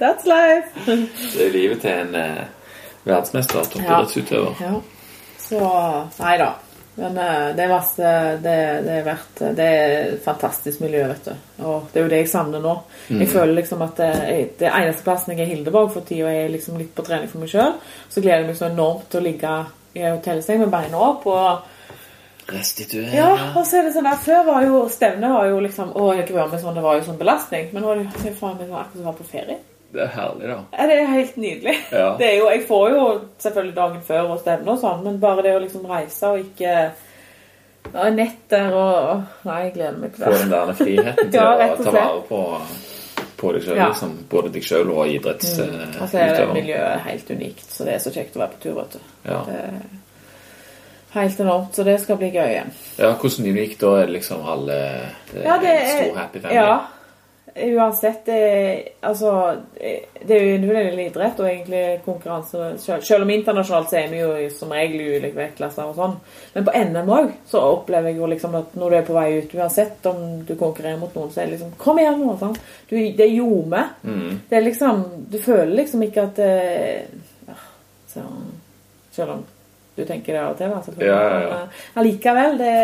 [0.00, 0.84] that's life.
[0.84, 2.44] Det er livet til en eh,
[3.06, 4.62] verdensmester, toppidrettsutøver.
[4.66, 4.76] Ja.
[5.46, 5.66] Så
[6.20, 6.52] Nei da.
[6.96, 8.10] Men eh, det er masse
[8.40, 11.48] det, det er verdt Det er et fantastisk miljø, vet du.
[11.68, 12.76] Og det er jo det jeg savner nå.
[13.12, 14.12] Jeg føler liksom at det,
[14.62, 17.52] det eneste plassen jeg er Hildeborg for tida, er liksom litt på trening for meg
[17.52, 17.76] sjøl.
[18.08, 19.56] Så gleder jeg meg så enormt til å ligge
[19.96, 21.26] i hotellseng med beina opp.
[21.26, 21.72] og
[22.46, 23.10] Restituere.
[23.10, 26.04] ja, og så er det sånn der Før var jo stevnet var jo liksom Å,
[26.14, 27.72] jeg gruer meg sånn, det var jo sånn belastning.
[27.74, 29.56] Men nå er det jo det faen meg sånn akkurat som å være på ferie.
[29.96, 30.58] Det er herlig, da.
[30.76, 31.74] Ja, det er helt nydelig.
[31.94, 32.06] Ja.
[32.20, 33.02] Det er jo, jeg får jo
[33.42, 36.76] selvfølgelig dagen før og stevne og sånn, men bare det å liksom reise og ikke
[38.16, 41.76] Nett der og Nei, jeg gleder meg til Få den der friheten til Ja, å
[41.78, 42.40] ta vare på
[43.36, 43.88] på deg sjøl, Ja.
[43.88, 44.16] liksom.
[44.30, 45.94] Både deg sjøl og idrettsutøveren.
[46.00, 48.74] altså så er miljøet helt unikt, så det er så kjekt å være på tur,
[48.80, 48.98] vet du.
[49.30, 49.42] Ja.
[49.46, 49.60] Det
[51.16, 52.72] helt enormt, så det skal bli gøy igjen.
[52.98, 53.94] ja, hvordan unikt da?
[54.02, 54.76] Er det liksom alle
[55.32, 56.54] det er Ja, det er stor happy family?
[56.54, 56.86] Ja.
[57.56, 59.30] Uansett, det, altså,
[60.20, 64.18] det er jo individuell idrett og egentlig konkurranse selv, selv om internasjonalt så er vi
[64.20, 66.16] jo som regel i ulike vektklasser og sånn.
[66.52, 69.26] Men på NM òg så opplever jeg jo liksom at når du er på vei
[69.38, 72.34] ut, uansett om du konkurrerer mot noen, så er det liksom Kom igjen nå!
[72.40, 72.58] Sånn.
[72.90, 73.84] Du, det er ljome.
[74.04, 74.40] Mm.
[74.50, 77.06] Det er liksom Du føler liksom ikke at eh,
[77.48, 77.56] ja,
[78.12, 78.26] så,
[79.16, 79.46] Selv om
[79.96, 81.06] du tenker det av og til, da.
[81.06, 81.56] Ja, ja, ja.
[81.62, 82.74] Men, allikevel, det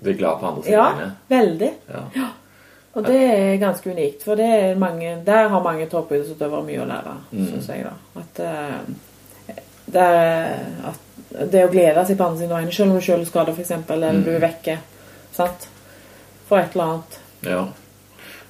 [0.00, 1.70] Du er glad på andre sine Ja, veldig.
[1.92, 2.30] Ja.
[2.94, 6.86] Og det er ganske unikt, for det er mange, der har mange toppidrettsutøvere mye å
[6.86, 7.46] lære, Mm.
[7.50, 7.84] syns jeg.
[7.84, 8.20] da.
[8.20, 9.54] At, uh,
[9.86, 10.08] det,
[10.90, 13.52] at det å glede seg på andre sine vegne, selv om du selv er skada
[13.52, 14.24] f.eks., eller Mm.
[14.24, 14.78] du er vekke
[15.32, 15.68] sant?
[16.48, 17.18] for et eller annet.
[17.42, 17.64] Ja.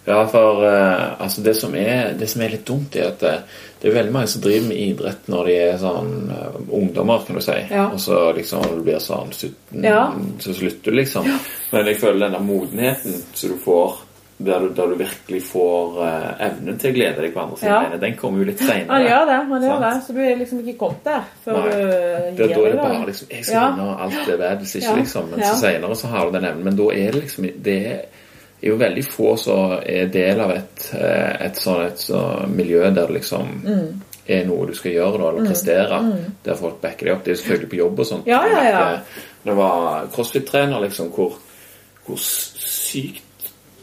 [0.07, 3.35] Ja, for uh, altså det, som er, det som er litt dumt, er at det,
[3.81, 7.37] det er veldig mange som driver med idrett når de er sånn uh, ungdommer, kan
[7.37, 7.57] du si.
[7.71, 7.87] Ja.
[7.89, 10.13] Og så liksom når du blir sånn 17, Ja.
[10.41, 11.25] så slutter du, liksom.
[11.73, 13.97] Men jeg føler denne modenheten som du får
[14.45, 17.71] der du, der du virkelig får eh, evnen til å glede deg på andre sine
[17.93, 17.97] Ja.
[18.01, 19.01] den kommer jo litt seinere.
[19.05, 19.93] Gjør det, han gjør det.
[20.07, 21.71] Så du er liksom ikke kommet der før Nei.
[21.71, 22.55] du gir deg.
[22.55, 23.71] da er det bare liksom Jeg skal Ja.
[23.71, 24.97] vinne, alt er hvis ikke, Ja.
[24.97, 25.31] liksom.
[25.31, 25.53] Men Ja.
[25.53, 26.65] så senere så har du den evnen.
[26.65, 27.87] Men da er det liksom Det
[28.63, 32.83] er jo veldig få som er del av et, eh, et sånn et så miljø
[32.95, 34.01] der det liksom Mm.
[34.27, 36.23] er noe du skal gjøre, da, eller prestere.
[36.45, 37.25] Der folk backer deg opp.
[37.25, 38.27] Det er selvfølgelig på jobb og sånt.
[38.27, 38.93] Ja, ja, ja.
[38.95, 38.99] Eh,
[39.45, 41.33] jeg var crossfit-trener, liksom, hvor,
[42.07, 43.23] hvor sykt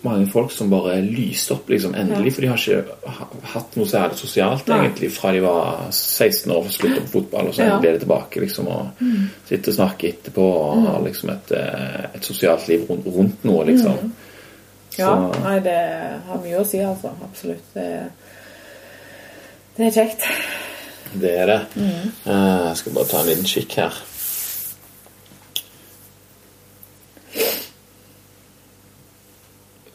[0.03, 4.17] mange folk som bare lyste opp liksom endelig, for de har ikke hatt noe særlig
[4.17, 4.79] sosialt Nei.
[4.85, 7.77] egentlig fra de var 16 år og sluttet på fotball, og så Ja.
[7.79, 9.03] ble de tilbake liksom og
[9.47, 13.65] sitte og snakke etterpå og ha liksom et, eh, et sosialt liv rundt, rundt noe,
[13.65, 14.11] liksom.
[14.97, 15.77] Ja, Så- nei, det
[16.27, 17.11] har mye å si, altså.
[17.23, 17.63] Absolutt.
[17.73, 18.11] Det,
[19.77, 20.25] det er kjekt.
[21.13, 21.61] Det er det.
[21.75, 22.11] Mm.
[22.25, 23.93] Eh, jeg skal bare ta en liten kikk her.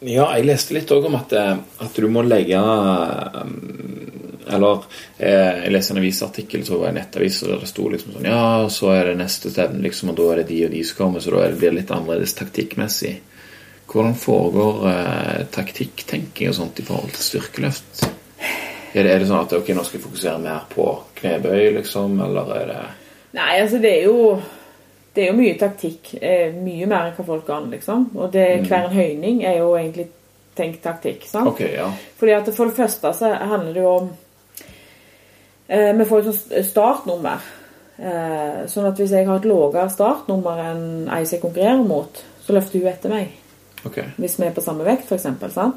[0.04, 3.38] Ja, jeg leste litt òg om at, eh, at du må legge eh,
[4.52, 4.82] Eller
[5.16, 8.66] eh, jeg leste en avisartikkel var det en nettavis der det sto liksom sånn Ja,
[8.72, 11.24] så er det neste stevne, liksom, og da er det de og de som kommer,
[11.24, 13.14] så da blir det litt annerledes taktikkmessig.
[13.86, 18.06] Hvordan foregår eh, taktikktenking og sånt i forhold til styrkeløft?
[18.96, 20.90] Er det, er det sånn at ok, nå skal jeg fokusere mer på
[21.22, 22.84] knebøy, liksom, eller er det
[23.36, 24.20] Nei, altså det er jo
[25.16, 26.12] Det er jo mye taktikk.
[26.20, 28.10] Eh, mye mer enn hva folk kan, liksom.
[28.18, 30.10] Og det, hver en høyning er jo egentlig
[30.56, 31.24] tenkt taktikk.
[31.28, 31.48] sant?
[31.48, 31.88] Ok, ja.
[32.20, 34.10] Fordi at For det første så handler det jo om
[35.68, 37.48] eh, Vi får jo sånn startnummer.
[37.96, 42.22] Eh, sånn at hvis jeg har et lavere startnummer enn ei som jeg konkurrerer mot,
[42.44, 43.32] så løfter hun etter meg.
[43.86, 43.98] Ok.
[44.20, 45.26] Hvis vi er på samme vekt, f.eks.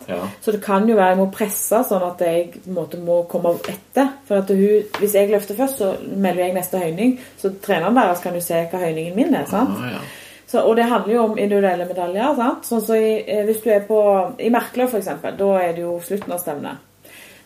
[0.10, 0.20] Ja.
[0.41, 4.14] Så det kan jo være jeg må presse sånn at jeg måte må komme etter.
[4.28, 7.20] For hun, Hvis jeg løfter først, så melder jeg neste høyning.
[7.38, 9.45] Så treneren deres kan jo se hva høyningen min er.
[9.49, 9.78] sant?
[9.78, 10.03] Ah, ja.
[10.49, 12.36] Så, og det handler jo om individuelle medaljer.
[12.36, 12.66] sant?
[12.66, 13.99] Sånn så i, eh, Hvis du er på
[14.39, 16.78] i Merkeløv, f.eks., da er det jo slutten av stevnet.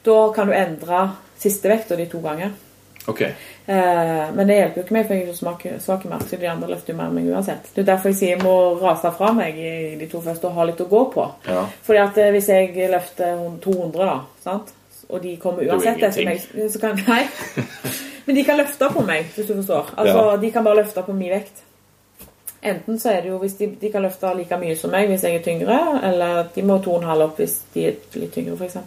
[0.04, 1.10] Da kan du endre
[1.40, 2.52] siste vekta de to ganger.
[3.08, 3.22] Ok.
[3.22, 6.28] Eh, men det hjelper jo ikke meg, for jeg er ikke svak, svak i mark,
[6.30, 7.68] så de andre løfter jo mer enn meg uansett.
[7.74, 10.56] Det er derfor jeg sier jeg må rase fra meg i de to første og
[10.60, 11.28] ha litt å gå på.
[11.50, 11.66] Ja.
[11.84, 14.74] Fordi at eh, hvis jeg løfter 200, da, sant?
[15.14, 16.40] og de kommer er uansett etter meg,
[16.72, 17.26] så kan Nei.
[18.26, 19.94] Men de kan løfte på meg, hvis du forstår.
[20.00, 20.38] Altså, Ja.
[20.42, 21.64] De kan bare løfte på min vekt.
[22.64, 25.26] Enten så er det jo hvis de, de kan løfte like mye som meg hvis
[25.28, 28.32] jeg er tyngre, eller de må to og en halv opp hvis de er litt
[28.32, 28.78] tyngre, f.eks.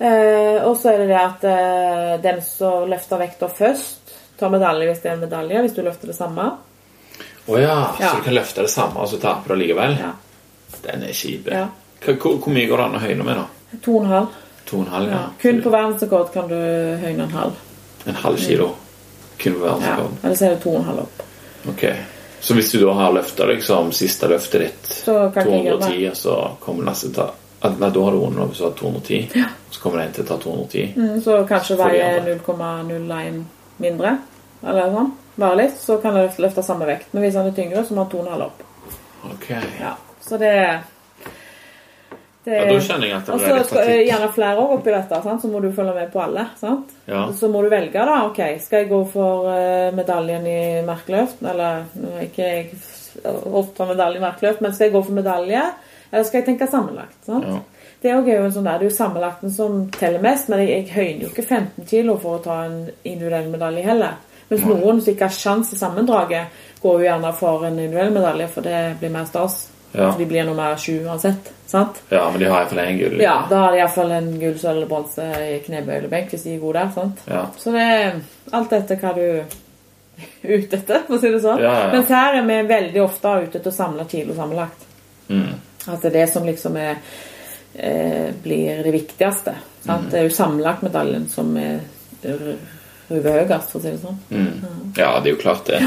[0.00, 4.86] Eh, og så er det det at eh, den som løfter vekta først, tar medalje
[4.88, 6.46] hvis det er en medalje, hvis du løfter det samme.
[7.46, 8.08] Å ja, Ja.
[8.08, 9.98] så du kan løfte det samme, og så taper du likevel?
[10.00, 10.12] Ja.
[10.86, 11.50] Den er kjip.
[11.52, 11.66] Ja.
[12.00, 13.76] Hvor, hvor mye går det an å høyne med, da?
[13.84, 14.38] To og en halv.
[14.70, 15.10] To og en halv?
[15.10, 15.18] Ja.
[15.18, 15.26] Ja.
[15.42, 16.56] Kun på verdensrekord kan du
[17.02, 17.58] høyne en halv.
[18.08, 18.70] En halv kilo?
[19.42, 19.98] Kun på Ja.
[20.22, 21.22] Eller så er det to og en halv opp.
[21.68, 21.84] Ok.
[22.40, 25.80] Så hvis du da har løfta liksom siste løftet ditt Så kan ikke jeg gjøre
[25.90, 27.10] 210, så kommer neste
[27.62, 29.42] Nei, da har du vunnet hvis du har 210.
[29.70, 30.92] Så kommer det en til å ta 210.
[30.96, 33.42] Mm, så kanskje veier 0,01
[33.84, 34.14] mindre,
[34.64, 35.10] eller sånn.
[35.40, 37.12] Bare litt, så kan det løfte samme vekt.
[37.12, 38.64] Men hvis han er tyngre, så må han to og en halv opp.
[39.30, 39.50] Ok.
[39.80, 39.92] Ja,
[40.24, 40.54] så det,
[42.44, 44.02] det Ja, da skjønner jeg at det blir er litt taktikk.
[44.08, 45.42] gjerne flere år oppi dette, sant?
[45.44, 46.46] så må du følge med på alle.
[46.60, 46.96] sant?
[47.06, 47.26] Ja.
[47.36, 48.16] Så må du velge, da.
[48.30, 51.44] ok, Skal jeg gå for eh, medaljen i merkeløft?
[51.44, 51.84] Eller
[52.16, 52.72] er ikke jeg
[53.52, 55.62] ofte medalje i merkeløft, men skal jeg gå for medalje?
[56.10, 57.18] Eller skal jeg tenke sammenlagt?
[57.26, 57.46] sant?
[57.46, 57.60] Ja.
[58.00, 60.94] Det er jo sånn der, det er jo sammenlagten som teller mest, men jeg, jeg
[60.94, 64.14] høyner jo ikke 15 kilo for å ta en individuell medalje heller.
[64.48, 68.48] Mens noen som ikke har sjans i sammendraget, går jo gjerne for en individuell medalje,
[68.50, 69.60] for det blir mer stas.
[69.92, 70.14] Ja.
[70.18, 71.52] De blir nummer sju uansett.
[71.66, 72.02] sant?
[72.08, 73.20] Ja, men de har iallfall én gull.
[73.22, 76.46] Ja, da har de iallfall en gull, sølv eller bronse i knebøy eller benk hvis
[76.46, 76.92] de er gode der.
[76.94, 77.24] sant?
[77.30, 77.46] Ja.
[77.58, 78.20] Så det er
[78.58, 79.48] alt etter hva du er
[80.42, 81.62] ute etter, for å si det sånn.
[81.62, 81.74] Ja.
[81.92, 84.86] Mens her er vi veldig ofte ute etter å samle kilo sammenlagt.
[85.28, 85.52] Mm.
[85.86, 87.00] At det er det som liksom er,
[87.74, 89.54] eh, blir det viktigste.
[89.84, 90.10] Sant?
[90.10, 91.80] Det er jo sammenlagtmedaljen som er
[93.10, 94.18] ruver høyest, for å si det sånn.
[94.30, 94.92] Mm.
[94.98, 95.80] Ja, det er jo klart det.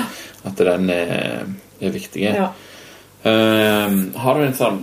[0.44, 1.46] At den er,
[1.80, 2.26] er viktig.
[2.26, 2.50] Ja.
[3.24, 4.82] Ehm, har du en sånn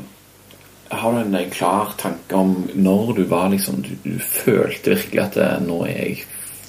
[0.89, 5.21] Har du en eh, klar tanke om når du var liksom Du, du følte virkelig
[5.21, 6.23] at det, nå er jeg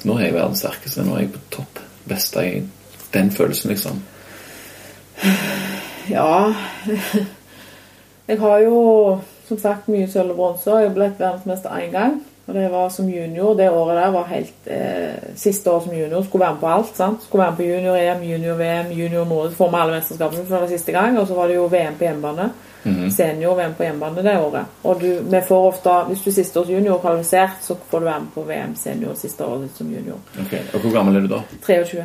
[0.03, 1.79] Nå er jeg verdens sterkeste, nå er jeg på topp.
[2.09, 2.55] Beste i
[3.13, 3.99] den følelsen, liksom.
[6.09, 6.49] Ja
[8.27, 10.71] Jeg har jo som sagt mye sølv og bronse.
[10.73, 12.21] og Jeg ble verdensmester én gang.
[12.47, 13.53] Og det var som junior.
[13.55, 16.21] Det året der var helt eh, Siste år som junior.
[16.23, 16.95] Skulle være med på alt.
[16.97, 17.23] sant?
[17.23, 19.55] Skulle være med på junior-EM, junior-VM, junior Nordic.
[19.57, 21.19] Får med alle mesterskapene for det siste gang.
[21.19, 22.49] Og så var det jo VM på hjemmebane.
[23.11, 24.65] Senior-VM på hjemmebane det året.
[24.83, 28.05] Og du, vi får ofte, hvis du er siste års junior kvalifisert, så får du
[28.05, 30.17] være med på VM senior siste året som junior.
[30.41, 31.41] Ok, Og hvor gammel er du da?
[31.67, 32.03] 23.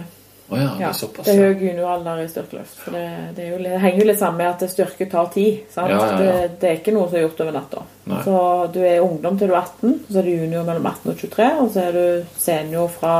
[0.48, 1.26] Å ja, det Ja, er såpass.
[1.26, 2.76] det er høy junioralder i styrkeløft.
[2.84, 5.62] For det, det, jo, det henger jo litt sammen med at styrke tar tid.
[5.74, 6.18] Ja, ja, ja.
[6.20, 7.82] Det, det er ikke noe som er gjort over natta.
[8.24, 8.36] Så
[8.76, 11.48] du er ungdom til du er 18, så er du junior mellom 18 og 23,
[11.64, 13.16] og så er du senior fra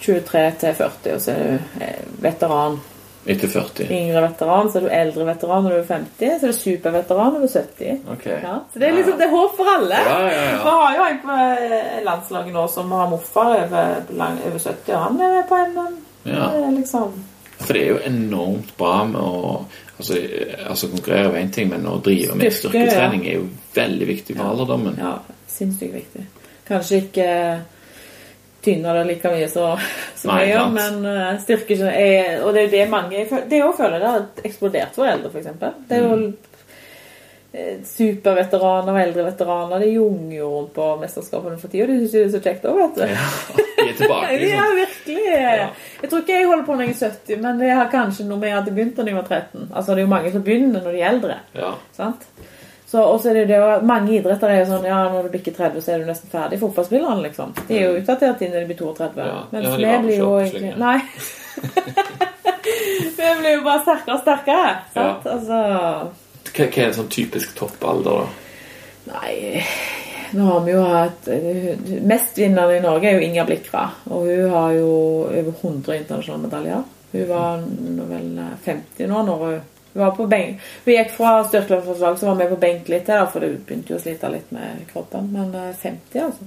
[0.00, 2.80] 23 til 40, og så er du eh, veteran.
[3.28, 3.90] Etter 40.
[3.92, 7.34] Yngre veteran, så er du eldre veteran når du er 50, så er du superveteran
[7.34, 7.98] når du er 70.
[8.14, 8.38] Okay.
[8.46, 9.98] Ja, så det er liksom det er håp for alle.
[10.08, 10.54] Ja, ja, ja.
[10.64, 15.02] Vi har jo en på eh, landslaget nå som har morfar over, over 70, og
[15.04, 15.76] han er på en
[16.24, 16.50] Ja.
[16.70, 17.12] liksom
[17.60, 19.64] For det er jo enormt bra med å
[19.98, 23.48] altså, eh, altså konkurrere er én ting, men å drive med Styrke, styrketrening er jo
[23.74, 24.96] veldig viktig for alderdommen.
[25.00, 25.18] Ja,
[25.48, 26.24] sinnssykt viktig.
[26.68, 27.28] Kanskje ikke
[28.64, 29.66] tynner det like mye så,
[30.16, 33.56] som Nei, jeg gjør, men uh, styrke er, Og det er jo det mange Det
[33.56, 35.46] er òg føler det har eksplodert for eldre, f.eks.
[35.88, 36.34] Det er jo Mm.
[37.52, 39.78] eh, superveteraner og eldre veteraner.
[39.82, 41.86] De junger jo rundt på mesterskapene for tida.
[41.88, 43.02] De syns jo det er så kjekt òg, vet du.
[43.10, 45.24] Ja, er tilbake, Ja, virkelig.
[45.30, 45.66] Ja.
[46.02, 48.40] Jeg tror ikke jeg holder på når jeg er 70, men det har kanskje noe
[48.40, 49.68] med at jeg begynte da jeg var 13.
[49.68, 51.36] Altså, det er jo mange som begynner når de er eldre.
[51.58, 51.74] Ja.
[51.96, 52.24] Sant?
[52.90, 55.34] Så, og så er det jo det Mange idretter er jo sånn ja, når du
[55.36, 56.58] bikker 30, så er du nesten ferdig.
[56.62, 57.52] Fotballspillerne, liksom.
[57.68, 59.28] De er jo utdatert innen de blir 32.
[59.28, 60.72] Ja, Mens vi blir jo egentlig.
[60.80, 60.96] Nei.
[63.20, 64.74] vi blir jo bare sterkere og sterkere.
[64.96, 65.30] Sant?
[65.30, 65.36] Ja.
[65.36, 68.28] Altså hva er en sånn typisk toppalder, da?
[69.10, 69.62] Nei
[70.36, 71.28] Nå har vi jo hatt
[72.06, 73.88] Mestvinneren i Norge er jo Inga Blikra.
[74.10, 74.94] Og hun har jo
[75.26, 76.88] over 100 internasjonale medaljer.
[77.10, 77.64] Hun var
[78.12, 78.32] vel
[78.64, 79.60] 50 nå når hun
[79.92, 80.60] hun var på benk.
[80.84, 83.98] Hun gikk fra styrkeløftslag, så var vi på benk litt til, for hun begynte jo
[83.98, 85.32] å slite litt med kroppen.
[85.34, 86.46] Men eh, 50, altså.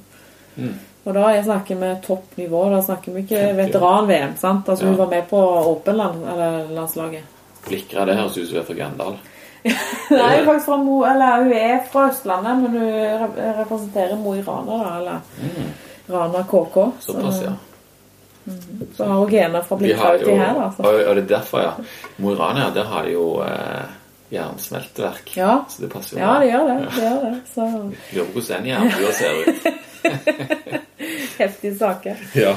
[0.55, 0.77] Mm.
[1.03, 2.61] Og da jeg snakker vi topp nivå.
[2.71, 4.37] Da snakker vi ikke veteran-VM.
[4.39, 4.69] sant?
[4.69, 5.41] Altså Hun var med på
[5.73, 7.31] Åpenlandslaget.
[7.67, 9.17] Blikra, det høres ut som hun er fra Grendal.
[10.09, 14.79] Nei, faktisk fra Mo, eller hun er fra Østlandet, men hun representerer Mo i Rana,
[14.83, 14.97] da.
[14.97, 16.75] Eller Rana KK.
[16.99, 17.53] Såpass, så, ja.
[18.97, 20.65] Så har hun gener fra Blikra har her, da.
[20.67, 20.83] og, Så.
[20.83, 21.71] og det er derfor, ja.
[22.17, 23.85] Mo i Rana, der har de jo eh,
[24.33, 25.31] jernsmelteverk.
[25.37, 25.65] Ja.
[25.69, 26.77] Så det passer jo ja, det gjør det.
[26.83, 27.33] det, gjør det.
[27.53, 27.67] Så
[28.13, 29.67] Lurer på hvordan den jernbua ser ut.
[31.39, 32.15] heftige saker.
[32.35, 32.55] Ja.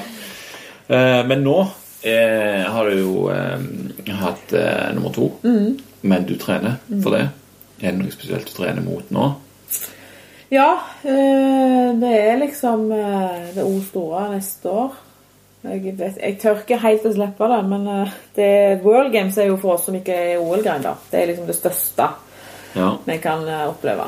[0.88, 1.59] Eh, men nå
[2.02, 5.76] eh, har du jo eh, hatt eh, nummer to, Mm.
[6.07, 7.26] Men du trener for det.
[7.82, 9.34] Er det noe spesielt du trener mot nå?
[10.48, 14.92] Ja, eh, det er liksom eh, det O store neste år.
[15.66, 18.50] Jeg, vet, jeg tør ikke helt å slippe det, men eh, det,
[18.84, 20.94] World Games er jo for oss som ikke er OL-grein, da.
[21.11, 22.09] Det er liksom det største
[22.76, 22.90] Ja.
[23.04, 24.04] vi kan oppleve.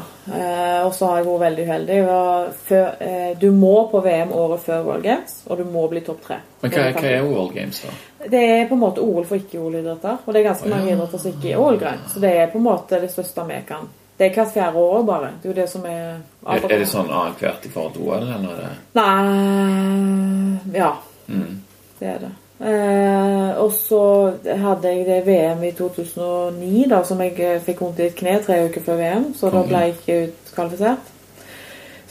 [0.85, 3.39] Og så har jeg vært veldig uheldig.
[3.41, 6.37] Du må på VM året før World Games, og du må bli topp tre.
[6.61, 7.95] Men hva, hva er World Games, da?
[8.27, 10.25] Det er på en måte OL for ikke-OL-idretter.
[10.25, 12.01] Og det er ganske mange idretter som ikke er OL-grein.
[12.11, 13.87] Så det er på en måte det største vi kan.
[14.19, 15.31] Det er hvert fjerde år bare.
[15.39, 18.27] Det er jo det som er Er, er det sånn annethvert i forhold til OL,
[18.27, 20.93] eller er det Nei Ja,
[21.29, 21.53] mm.
[22.01, 22.35] det er det.
[22.59, 24.01] Eh, og så
[24.43, 28.41] hadde jeg det VM i 2009 da, som jeg eh, fikk vondt i et kne
[28.43, 29.29] tre uker før VM.
[29.39, 31.15] Så da ble jeg ikke utkvalifisert.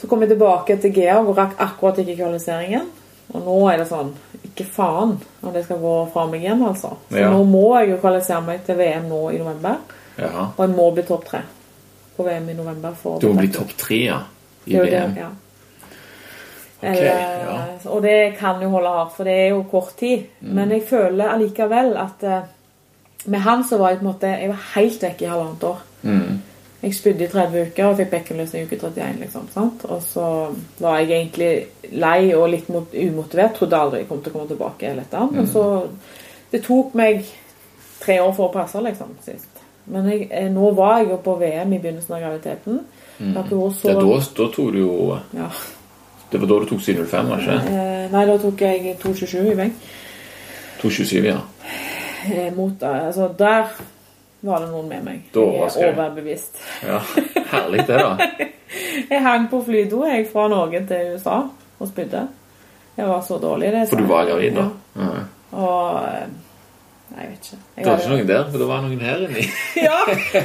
[0.00, 2.88] Så kom jeg tilbake til Georg og rakk akkurat ikke kvalifiseringen.
[3.34, 4.14] Og nå er det sånn
[4.44, 6.94] Ikke faen om det skal gå fra meg igjen, altså.
[7.10, 7.30] Så Ja.
[7.30, 9.76] nå må jeg jo kvalifisere meg til VM nå i november.
[10.18, 10.46] Ja.
[10.56, 11.42] Og jeg må bli topp tre
[12.16, 12.94] på VM i november.
[12.94, 14.20] For Du må bli topp tre, ja?
[14.66, 15.28] I Det jo det, ja.
[16.80, 17.90] Ok, Eller, ja.
[17.90, 20.26] Og det kan jo holde hardt, for det er jo kort tid.
[20.40, 20.54] Mm.
[20.54, 22.42] Men jeg føler allikevel at eh,
[23.26, 25.78] med han så var jeg på en måte Jeg var helt vekk i halvannet år.
[26.02, 26.42] Mm.
[26.82, 29.16] Jeg spydde i 30 uker og fikk bekkenløs i uke 31.
[29.20, 29.84] liksom, sant?
[29.84, 31.66] Og så var jeg egentlig
[31.98, 33.56] lei og litt mot, umotivert.
[33.58, 34.92] Trodde aldri jeg kom til å komme tilbake.
[34.96, 35.24] Litt, da.
[35.26, 35.52] Men Mm.
[35.52, 35.88] så
[36.52, 37.24] Det tok meg
[38.00, 39.48] tre år for å passe, liksom, sist.
[39.86, 42.80] Men jeg, eh, nå var jeg jo på VM i begynnelsen av graviditeten.
[43.20, 45.48] Vært så Ja, da, da tok du jo ja.
[46.30, 47.72] Det var da du tok 705, var det ikke?
[47.74, 49.72] Eh, Nei, da tok jeg 2,27 i benk.
[50.80, 51.38] 227, ja.
[52.32, 53.64] Eh, Mot, altså, der
[54.40, 55.22] var det noen med meg.
[55.34, 56.58] Da Jeg er overbevist.
[56.82, 57.00] ja.
[57.52, 58.28] Herlig det, da.
[59.10, 61.38] Jeg hang på flydo jeg fra Norge til USA
[61.80, 62.26] og spydde.
[62.98, 63.70] Jeg var så dårlig.
[63.72, 64.66] det For du var gravid da?
[64.98, 65.22] Ja.
[65.56, 66.26] Og eh,
[67.08, 67.58] Nei, jeg vet ikke.
[67.76, 69.44] Jeg Det var ikke noen der, for det var noen her inni.
[69.88, 70.00] Ja,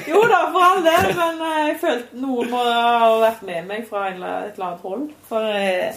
[0.08, 3.84] jo da, for all del, men eh, jeg følte noen må ha vært med meg
[3.90, 5.04] fra et eller annet hold.
[5.28, 5.92] For jeg,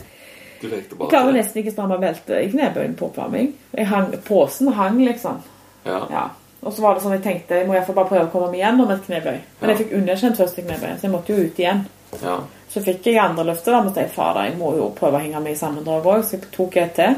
[0.63, 0.83] Du jeg
[1.13, 3.53] klarer nesten ikke stramme beltet i knebøyen på oppvarming.
[3.79, 5.39] Jeg hang, Posen hang, liksom.
[5.87, 6.03] Ja.
[6.11, 6.25] Ja.
[6.67, 8.61] Og så var det sånn jeg tenkte jeg må hvert bare prøve å komme meg
[8.65, 9.39] gjennom et knebøy.
[9.61, 11.87] Men jeg fikk underkjent første knebøy, så jeg måtte jo ut igjen.
[12.23, 12.37] ja.
[12.77, 15.23] Så fikk jeg andre løftet, da, måtte så jeg fader, jeg må jo prøve å
[15.23, 16.25] henge meg i sammendrag òg.
[16.27, 17.15] Så jeg tok et til.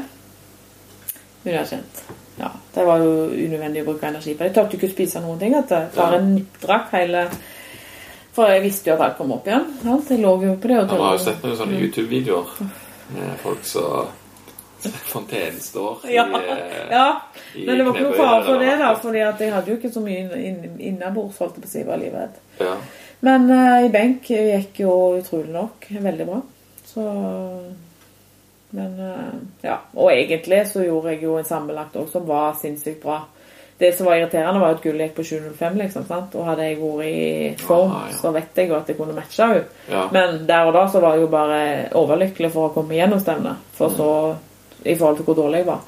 [1.43, 2.03] Underkjent.
[2.39, 4.45] Ja, det var jo unødvendig å bruke energi på.
[4.47, 5.55] Jeg turte ikke å spise noen ting.
[5.57, 7.25] At jeg bare nippdrakk hele
[8.37, 9.65] For jeg visste jo at alt kom opp igjen.
[9.81, 10.13] Sant?
[10.13, 10.77] Jeg lå jo på det.
[10.85, 12.53] Og Han har jo sett noen sånne YouTube-videoer
[13.17, 14.13] med folk som
[15.13, 17.05] Fontenen står i, Ja, eh, ja.
[17.55, 18.93] Men det var ikke noe fare for det, da.
[19.01, 21.73] fordi at jeg hadde jo ikke så mye inn- inn- innabords, holdt jeg på å
[21.73, 21.83] si.
[21.89, 22.37] Var livredd.
[22.61, 22.75] Ja.
[23.27, 26.41] Men uh, i benk gikk jo utrolig nok veldig bra.
[26.87, 27.03] Så
[28.71, 29.33] Men uh,
[29.65, 29.79] ja.
[29.97, 33.23] Og egentlig så gjorde jeg jo en sammenlagt også som var sinnssykt bra.
[33.79, 36.03] Det som var irriterende, var at gullet gikk på 7.05, liksom.
[36.09, 36.33] sant?
[36.35, 38.17] Og hadde jeg vært i form, Ah, ja.
[38.19, 39.61] så vet jeg jo at jeg kunne matcha henne.
[39.87, 40.01] Ja.
[40.11, 41.61] Men der og da så var jeg jo bare
[41.95, 43.61] overlykkelig for å komme gjennom stevnet.
[43.79, 44.09] For så
[44.83, 45.79] I forhold til hvor dårlig jeg var.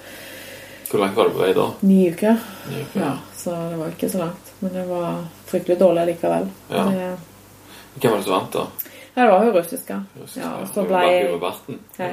[0.91, 1.67] Hvor langt var du på vei da?
[1.87, 2.39] Ni uker.
[2.69, 2.99] Ni uker.
[2.99, 4.49] Ja, så det var ikke så langt.
[4.59, 6.49] Men det var fryktelig dårlig likevel.
[6.69, 6.83] Ja.
[6.83, 7.11] Det,
[8.01, 8.65] Hvem var det som vant, da?
[9.13, 10.01] ja, det var hun russiske.
[10.21, 11.79] Russisk, Ja, så ble Barten.
[11.99, 12.11] Nei.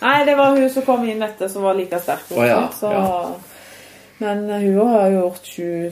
[0.00, 2.30] Nei, det var hun som kom inn etter, som var like sterk.
[2.34, 3.34] Oh, ja, så, ja.
[4.20, 5.46] Men hun har jo gjort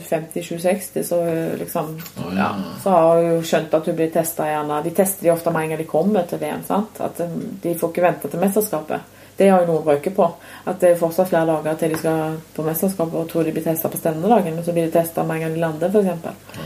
[0.09, 2.49] 50-60, så hun liksom oh, ja.
[2.51, 2.73] ja.
[2.83, 5.69] Så har hun skjønt at hun blir testa gjerne De tester de ofte med en
[5.73, 6.61] gang de kommer til VM.
[6.67, 6.99] sant?
[7.01, 9.15] At um, De får ikke vente til mesterskapet.
[9.39, 10.25] Det har jo noe å røyke på.
[10.67, 13.63] At det er fortsatt flere dager til de skal på mesterskap og tror de blir
[13.63, 14.57] testa på stevnedagen.
[14.57, 16.57] Men så blir de testa med en gang de lander, f.eks.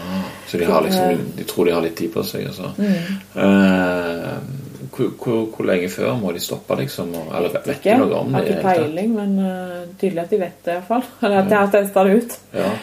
[0.49, 2.47] Så de, har eh, liksom, de tror de har litt tid på seg.
[2.49, 2.71] Altså.
[2.81, 3.19] Mm.
[3.37, 7.13] Uh, hvor, hvor, hvor lenge før må de stoppe, liksom?
[7.27, 8.39] Eller vet Ikke, du noe om det?
[8.39, 11.05] Har ikke det peiling, men uh, tydelig at de vet det, iallfall.
[11.27, 12.35] Eller at de har testa det ut.
[12.57, 12.73] Ja.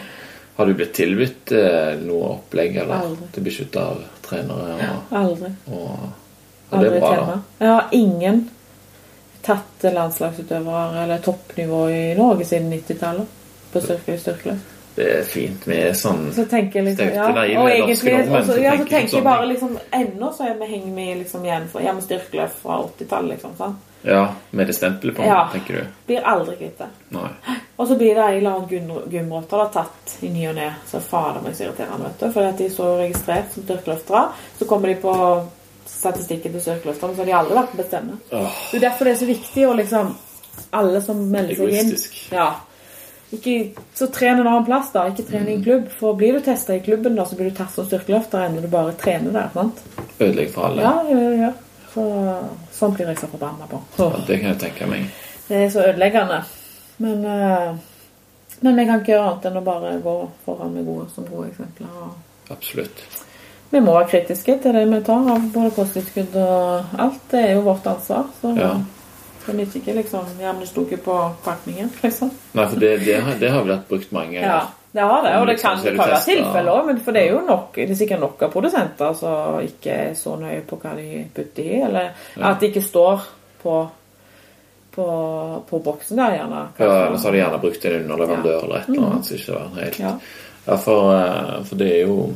[0.61, 3.29] Har du blitt tilbudt uh, noe opplegg eller Aldri.
[3.35, 4.79] til beskytta av trenere?
[4.87, 5.53] Og, Aldri.
[5.73, 5.85] og,
[6.71, 7.29] og det Aldri er bra, tema.
[7.35, 7.65] da.
[7.65, 8.43] Jeg har ingen
[9.51, 13.39] tatt landslagsutøvere eller toppnivå i Norge siden 90-tallet
[13.71, 14.77] på styrke styrkeløft.
[14.95, 18.73] Det er fint med sånn Så tenker jeg liksom ja, og egentlig, også, så ja,
[18.75, 21.69] så tenker tenker sånn jeg bare liksom Ennå så er vi henger vi liksom igjen
[21.71, 23.55] for ja, med styrkeløft fra 80-tallet, liksom.
[23.61, 23.87] sant?
[24.03, 25.49] Ja, med det stempelet på, Ja.
[25.53, 25.87] tenker du?
[26.07, 26.89] Blir aldri kvitt det.
[27.77, 30.71] Og så blir det en eller annen da, tatt i ny og ne.
[30.89, 32.33] Så fader meg så irriterende, vet du.
[32.33, 34.23] Fordi at de er så registrert som styrkeløftere.
[34.59, 35.15] Så kommer de på
[36.01, 38.19] statistikken til styrkeløfterne, så har de aldri vært på bestemme.
[38.33, 38.59] Oh.
[38.71, 40.17] Det er derfor det er så viktig å liksom
[40.77, 41.95] Alle som melder seg inn
[42.35, 42.49] Ja.
[43.33, 43.53] Ikke,
[43.95, 45.05] så tren en annen plass, da.
[45.09, 45.87] Ikke tren i en klubb.
[46.01, 48.69] For blir du testa i klubben, da, så blir du tatt som styrkeløfter når du
[48.73, 49.53] bare trener der.
[49.55, 49.79] sant?
[50.19, 50.83] Ødelegger for alle.
[50.83, 51.53] Ja, ja, ja.
[51.95, 52.03] Så,
[52.75, 53.79] sånn blir jeg så forbanna på.
[53.99, 55.07] Ja, Det kan jeg tenke meg.
[55.47, 56.41] Det er så ødeleggende.
[56.99, 57.79] Men uh,
[58.61, 61.49] Men vi kan ikke gjøre annet enn å bare gå foran med gode som gode
[61.49, 62.11] eksempler.
[62.51, 62.99] Absolutt.
[63.71, 67.21] Vi må være kritiske til det vi tar av både kosttilskudd og alt.
[67.31, 68.25] Det er jo vårt ansvar.
[68.41, 68.73] Så Ja.
[69.47, 72.31] kan vi ikke liksom ikke på pakningen, liksom.
[72.55, 74.61] Nei, for det, det, har- det har vært brukt mange Ja,
[74.93, 75.37] det har det.
[75.41, 77.91] Og det kan, så kan være tilfeller òg, men for det er jo nok Det
[77.91, 81.81] er sikkert nok av produsenter som ikke er så nøye på hva de putter i,
[81.83, 82.51] eller Ja.
[82.51, 83.21] at det ikke står
[83.63, 83.89] på
[84.93, 85.05] på,
[85.71, 86.69] på boksen der, gjerne.
[86.79, 89.61] Ja, eller så har de gjerne brukt en underleverandør eller et eller annet som ikke
[89.85, 90.13] helt Ja.
[90.67, 92.35] Ja, for, eh, for det er jo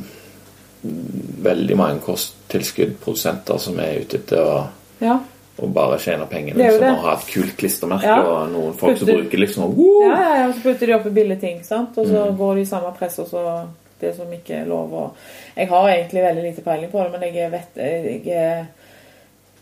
[1.45, 4.67] veldig mange kosttilskuddprodusenter som er ute etter å,
[5.01, 5.19] Ja.
[5.57, 6.89] Og bare tjene pengene Liksom, det.
[6.89, 8.21] og ha et kult klistremerke Ja.
[8.21, 10.01] og noen folk som bruker liksom Woo!
[10.03, 11.97] Ja, ja, ja, så putter de oppi billige ting, sant?
[11.97, 12.37] og så Mm.
[12.37, 13.67] går de i samme press og så
[14.01, 14.91] det som ikke er lov.
[14.91, 15.11] å
[15.55, 18.65] jeg har egentlig veldig lite peiling på det, men jeg vet jeg, jeg,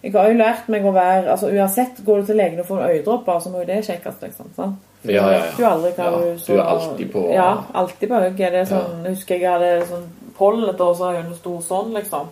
[0.03, 2.89] jeg har jo lært meg å være altså Uansett, går du til legen og får
[2.89, 4.45] øyedråper, så må jo det sjekkes, liksom.
[4.55, 4.75] sant?
[5.05, 5.51] Ja, ja, ja.
[5.57, 8.35] Du, aldri Ja, du du er alltid på- Ja, alltid på.
[8.37, 10.07] Det er sånn, Jeg husker jeg hadde sånn
[10.43, 12.29] pollen et år, så har jeg noe stor sånn, liksom.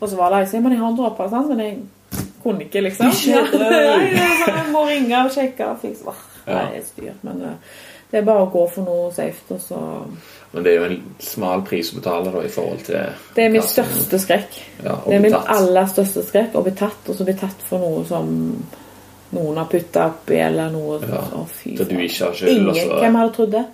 [0.00, 1.48] Og så var det ei som men jeg har en dråpe, sant?
[1.54, 3.08] men jeg kunne ikke, liksom.
[3.14, 3.72] Ikke Ja, det.
[4.12, 5.70] Det er sånn, jeg må ringe og sjekke.
[5.72, 6.14] og fikse.
[6.44, 6.64] Ja.
[6.68, 7.12] Det er styr.
[7.24, 7.74] Men eh,
[8.10, 9.78] det er bare å gå for noe safe, og så
[10.54, 12.98] Men det er jo en smal pris å betale da i forhold til
[13.34, 14.58] Det er min største skrekk.
[14.84, 17.82] Ja, Det er min aller største skrekk å bli tatt, og så bli tatt for
[17.82, 18.28] noe som
[19.34, 21.98] noen har putta oppi, eller noe Ja, Å, fy faen.
[22.52, 22.74] Ingen.
[23.00, 23.64] Hvem hadde trodd det?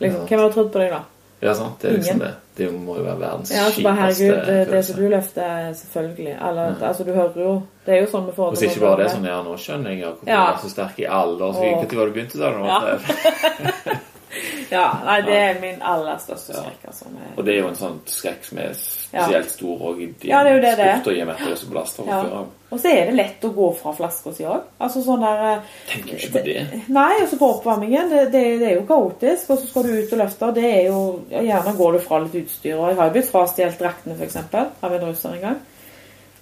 [0.00, 0.26] Liksom, Ja.
[0.30, 1.02] Hvem hadde trodd på deg, da?
[1.40, 1.78] Ja, sant.
[1.80, 2.26] Det er liksom Ingen.
[2.28, 2.34] det.
[2.56, 5.72] Det må jo være verdens Ja, altså bare herregud, det, det som du løfter, er
[5.78, 7.54] selvfølgelig alle, Altså, du hører jo
[7.86, 9.94] Det er jo sånn vi får Og så ikke bare det sånn Ja, nå skjønner
[9.94, 10.42] jeg hvorfor Ja.
[10.44, 11.56] du var så sterk i alle år.
[11.56, 11.64] Så.
[11.96, 12.66] Når begynte, du?
[12.68, 13.98] Ja.
[14.70, 17.10] Ja, nei, det er min aller største skrekk, altså.
[17.10, 20.44] Med, Og det er jo en sånn skrekk som er spesielt stor og i Ja,
[20.46, 22.20] det er jo det sport og i og med at det er så belasta fra
[22.22, 22.48] før av.
[22.70, 24.68] Og så er det lett å gå fra flaska si òg.
[24.78, 26.82] Altså sånn der eh, Tenker jo ikke på det.
[26.94, 28.12] Nei, og så på oppvarmingen.
[28.12, 29.50] Det, det, det er jo kaotisk.
[29.50, 30.46] Og så skal du ut og løfte.
[30.46, 31.00] og Det er jo
[31.32, 32.76] Gjerne går du fra litt utstyr.
[32.76, 34.38] Og jeg har jo blitt frastjålet draktene, f.eks.
[34.86, 35.58] Av en russer en gang.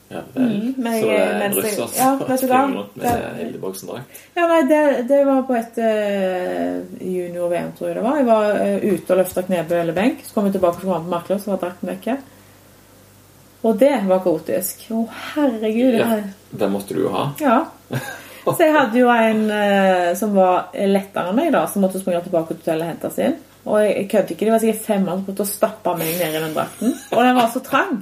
[0.09, 0.23] Ja.
[0.35, 4.21] Mm, så det er en russer som ja, rundt med Hildebogsen-drakt.
[4.35, 4.81] Ja, nei, det,
[5.11, 8.17] det var på et uh, junior-VM, tror jeg det var.
[8.17, 10.25] Jeg var uh, ute og løfta knebøy eller benk.
[10.25, 12.17] Så kom jeg tilbake som kom makler, så var drakten vekke.
[13.69, 14.89] Og det var kaotisk.
[14.97, 15.05] Å,
[15.35, 15.99] herregud.
[15.99, 16.23] det Ja,
[16.65, 17.29] den måtte du jo ha.
[17.43, 17.61] Ja.
[18.49, 22.25] Så jeg hadde jo en uh, som var lettere enn meg, da, som måtte springe
[22.25, 23.41] tilbake til hotellet og hente sin.
[23.69, 26.15] Og jeg, jeg kødder ikke, det var sikkert fem mann som prøvde å stappe meg
[26.17, 26.95] ned i den drakten.
[27.13, 27.99] Og den var så trang.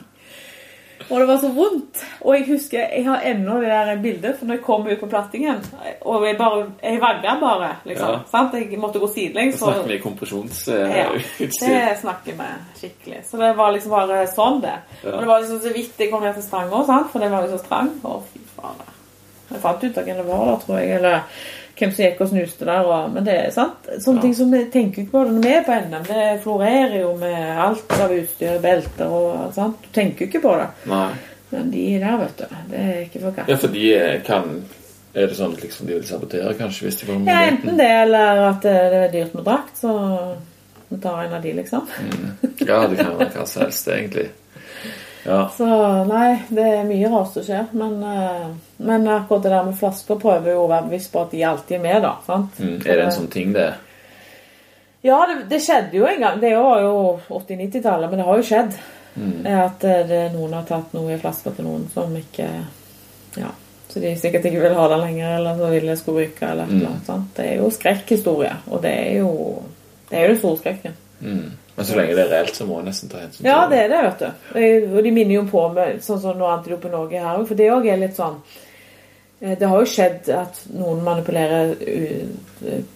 [1.11, 2.01] Og det var så vondt.
[2.20, 5.09] Og jeg husker, jeg har ennå det der bildet, for når jeg kom ut på
[5.11, 5.61] plattingen,
[6.01, 8.16] og jeg bare, jeg vagga bare, liksom.
[8.33, 8.43] Ja.
[8.57, 9.61] Jeg måtte gå sidelengs.
[9.61, 11.70] Da snakker vi ja, kompresjonsutstyr.
[11.70, 12.51] det snakker vi
[12.81, 13.23] skikkelig.
[13.31, 14.74] Så det var liksom bare sånn det.
[15.05, 15.15] Ja.
[15.15, 17.12] Og det var liksom så vidt jeg kom ned til stranga, sant?
[17.12, 17.93] for den var jo så strang.
[18.03, 18.83] Å, fy faen.
[19.47, 20.97] Jeg fant ut hvem det var da, tror jeg.
[20.99, 21.20] Eller
[21.78, 22.86] hvem som gikk og snuste der.
[22.89, 23.89] Og, men det er sant.
[24.01, 24.23] Sånne Ja.
[24.23, 26.05] ting som vi tenker ikke på når vi er på NM.
[26.09, 29.77] Det florerer jo med alt av utstyr, belter og sant.
[29.82, 30.69] Du tenker ikke på det.
[30.90, 31.09] Nei.
[31.51, 32.44] Men de der, vet du.
[32.70, 33.48] Det er ikke for katt.
[33.53, 34.62] Ja, for de eh, kan
[35.16, 37.86] Er det sånn at liksom de vil sabotere, kanskje, hvis de får Ja, enten det,
[38.03, 39.93] eller at det det er dyrt med drakt, så
[40.90, 41.86] vi tar en av de, liksom.
[42.66, 44.27] Ja, det kan være hva som helst, egentlig.
[45.27, 45.40] Ja.
[45.57, 45.66] Så
[46.07, 47.66] nei, det er mye rart som skjer.
[47.77, 48.47] Men, eh,
[48.77, 51.78] men akkurat det der med flasker prøver jo å være bevisst på at de alltid
[51.78, 52.15] er med, da.
[52.27, 52.61] sant?
[52.62, 52.77] Mm.
[52.85, 53.73] Er det en sånn ting, det?
[55.07, 56.40] Ja, det, det skjedde jo en gang.
[56.43, 56.97] Det var jo
[57.40, 58.81] 80-90-tallet, men det har jo skjedd.
[59.16, 59.36] Mm.
[59.66, 62.51] At eh, det, noen har tatt noe i flasker til noen som ikke
[63.36, 63.55] Ja.
[63.86, 66.66] Så de sikkert ikke vil ha det lenger, eller så vil det skulle ryke, eller
[66.66, 67.07] et eller annet.
[67.07, 67.28] sant?
[67.36, 69.31] Det er jo skrekkhistorie, og det er jo
[70.11, 70.97] det er jo den store skrekken.
[71.20, 71.47] Mm.
[71.77, 73.82] Men så lenge det er reelt, så må en nesten ta hensyn til Ja, det
[73.85, 74.94] er det, vet du.
[74.97, 77.69] Og de minner jo på med sånn som noe antidopen Norge her òg, for det
[77.74, 78.39] òg er litt sånn
[79.43, 81.74] eh, Det har jo skjedd at noen manipulerer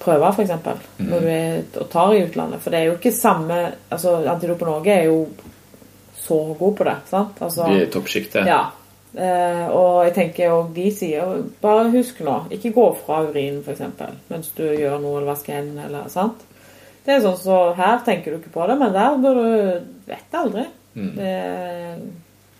[0.00, 2.62] prøver, f.eks., er og tar i utlandet.
[2.64, 5.22] For det er jo ikke samme Altså, antidopen Norge er jo
[6.20, 7.40] så god på det, sant?
[7.42, 8.46] Altså, De er i toppsjiktet.
[8.46, 8.62] ja.
[9.10, 13.80] Eh, og jeg tenker og de sier Bare husk nå, ikke gå fra urinen, f.eks.,
[14.30, 16.44] mens du gjør noe eller vasker hendene, eller sant?
[17.10, 19.46] Det er sånn så Her tenker du ikke på det, men der bør du
[20.10, 20.66] Vet det aldri.
[20.94, 21.34] Det,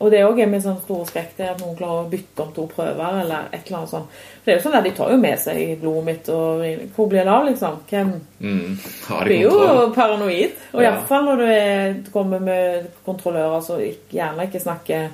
[0.01, 2.53] og det òg er min sånn store skrekk er at noen klarer å bytte om
[2.57, 4.15] to prøver, eller et eller annet sånt.
[4.39, 6.63] For det er jo sånn at De tar jo med seg blodet mitt og.
[6.97, 7.75] Hvor blir det av, liksom?
[7.91, 8.79] Hvem Mm.
[9.27, 10.55] Blir jo paranoid.
[10.73, 10.87] Og Ja.
[10.91, 15.11] iallfall når du er, kommer med kontrollører som gjerne ikke snakker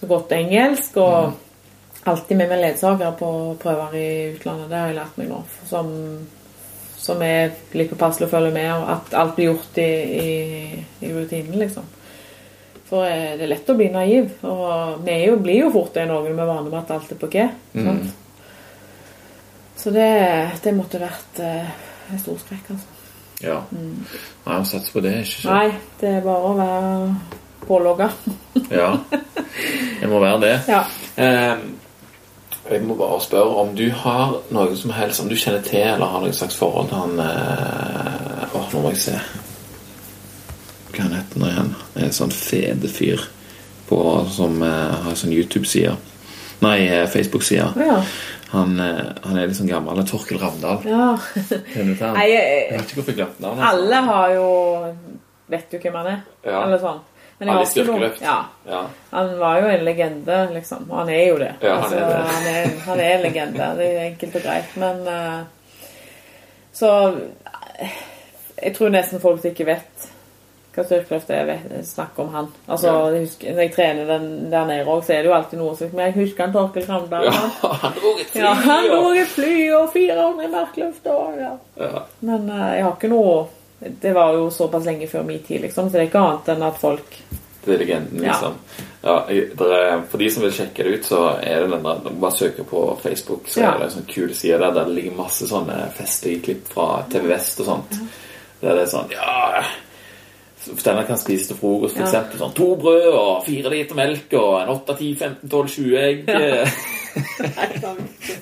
[0.00, 0.96] så godt engelsk.
[0.96, 1.32] Og
[2.06, 4.68] alltid med meg ledsager på prøver i utlandet.
[4.68, 5.42] Det har jeg lært meg nå.
[5.66, 5.90] Som,
[7.04, 9.90] som er litt påpasselig å følge med, og at alt blir gjort i,
[10.24, 11.84] i, i rutinen, liksom.
[12.88, 14.30] For eh, det er lett å bli naiv.
[14.48, 17.12] Og vi er jo, blir jo fort det Norge vi er vane med at alt
[17.12, 17.46] er på G.
[17.74, 18.12] sant?
[19.76, 20.10] Så det,
[20.64, 21.72] det måtte vært eh,
[22.12, 22.90] en stor skrekk, altså.
[23.44, 23.58] Ja.
[23.74, 25.18] Nei, å satse på det.
[25.24, 25.48] Ikke så.
[25.50, 28.10] Nei, det er bare å være pålogga.
[28.70, 28.92] Ja.
[30.00, 30.54] Det må være det.
[30.68, 30.80] Ja.
[31.16, 31.60] Eh,
[32.70, 36.06] jeg må bare spørre om du har noe som helst Om du kjenner til eller
[36.14, 39.18] har noe slags forhold til han eh, Åh, nå må jeg se.
[40.94, 41.70] Hva han heter nå igjen?
[42.06, 43.24] En sånn fede fyr
[43.88, 43.98] på,
[44.32, 45.96] som eh, har sånn YouTube-side.
[46.64, 47.72] Nei, eh, Facebook-side.
[47.82, 47.96] Ja.
[48.54, 49.98] Han, eh, han er litt sånn gammel.
[49.98, 50.86] han Torkel Ravndal.
[50.86, 51.10] ja.
[51.74, 51.96] Han?
[51.98, 53.66] Jeg jeg- vet ikke hvorfor jeg glemte navnet.
[53.72, 54.48] alle har jo
[55.50, 56.20] Vet jo hvem han er.
[56.46, 56.62] Ja.
[56.64, 57.00] Eller sånn.
[57.38, 58.20] Men jeg Alle har styrkeløft.
[58.22, 58.36] Ja.
[58.68, 58.80] Ja.
[59.10, 60.84] Han var jo en legende, liksom.
[60.90, 61.52] Og han er jo det.
[61.60, 62.22] Ja, han er det.
[62.30, 63.68] han, er, han er en legende.
[63.80, 64.76] Det er enkelt og greit.
[64.76, 65.40] Men uh,
[66.72, 66.90] Så
[67.78, 67.96] eh,
[68.62, 70.10] Jeg tror nesten folk ikke vet
[70.74, 71.50] hva styrkeløft er,
[71.86, 72.46] snakk om han.
[72.66, 73.18] Altså, Ja.
[73.20, 75.90] husker, Når jeg trener den der nede òg, så er det jo alltid noe som
[75.92, 77.24] Men jeg husker han Torkel Kramdal.
[77.28, 77.76] ja, han.
[77.84, 78.40] han dro et fly.
[78.40, 81.52] Ja, han dro et fly og fire ganger markløft og ja.
[81.78, 82.02] Ja.
[82.26, 83.36] Men uh, jeg har ikke noe
[84.00, 86.78] Det var jo såpass lenge før tid, liksom, så det er ikke annet enn at
[86.80, 87.16] folk
[87.64, 88.32] Det er legenden, Ja.
[88.32, 88.54] liksom.
[89.04, 92.10] Ja, Ja, er, for de som vil sjekke det ut, så er det den der
[92.20, 93.74] Bare søker på Facebook, så Ja.
[93.74, 97.04] er det en sånn kul side der der det ligger masse sånne festeklipp klipp fra
[97.10, 97.90] TV Vest og sånt.
[98.60, 99.64] Der det er sånn Ja
[100.78, 102.24] Steinar kan spise til frokost, for Ja.
[102.38, 106.26] Sånn to brød og fire liter melk og en 8, 10, 15, 12, 20 egg.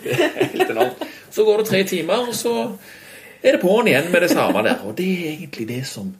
[0.02, 1.02] Det er helt enormt.
[1.30, 2.54] Så går det tre timer, og så
[3.42, 4.82] er det på'n igjen med det samme der.
[4.86, 6.12] Og det er egentlig det som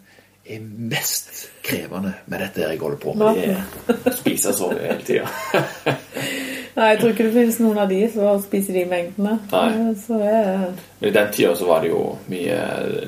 [0.43, 1.31] er mest
[1.63, 3.39] krevende med dette jeg holder på med.
[3.39, 5.29] Det er spise og sove hele tida.
[6.77, 9.35] Nei, jeg tror ikke det finnes noen av de som spiser de mengdene.
[9.53, 9.93] Nei.
[10.01, 10.71] Så jeg...
[11.03, 12.01] Men i den tida så var det jo
[12.33, 12.57] mye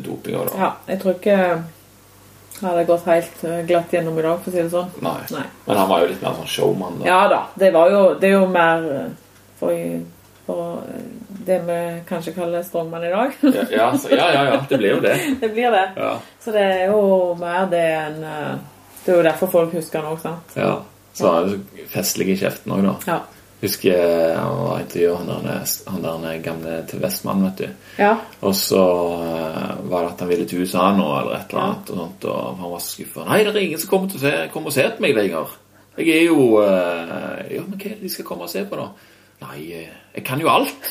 [0.05, 0.59] doping òg, da.
[0.61, 1.39] ja, jeg tror ikke
[2.55, 4.91] det hadde gått helt eh, glatt gjennom i dag, for å si det sånn.
[5.03, 5.16] Nei.
[5.35, 5.47] Nei.
[5.66, 7.09] Men han var jo litt mer sånn showman, da.
[7.09, 9.09] Ja da, det var jo Det er jo mer eh,
[9.59, 9.81] for,
[10.53, 11.05] eh,
[11.47, 13.33] det vi kanskje kaller strongman i dag.
[13.43, 14.65] Ja, ja, så, ja, ja, ja.
[14.69, 15.15] Det blir jo det.
[15.41, 15.85] det blir det.
[15.97, 16.19] Ja.
[16.45, 18.57] Så det er jo mer det enn eh,
[19.05, 20.59] Det er jo derfor folk husker den òg, sant?
[20.59, 20.75] ja.
[21.15, 22.95] Så var det festlig i kjeften òg, da.
[23.07, 23.21] Ja.
[23.65, 25.61] Husker jeg var intervjuet han der,
[25.93, 27.93] han der gamle til Vestmann, vet du.
[28.03, 28.11] ja.
[28.45, 28.83] Og så
[29.25, 32.27] eh, var det at han ville til USA nå, eller et eller annet, og, sånt,
[32.29, 33.25] og han var så skuffa.
[33.29, 35.55] 'Nei, det er ingen som kommer til å se, kommer og ser på meg lenger.'
[35.97, 38.77] Jeg er jo eh, Ja, men hva er det de skal komme og se på,
[38.81, 38.89] da?
[39.43, 40.90] Nei, eh, jeg kan jo alt.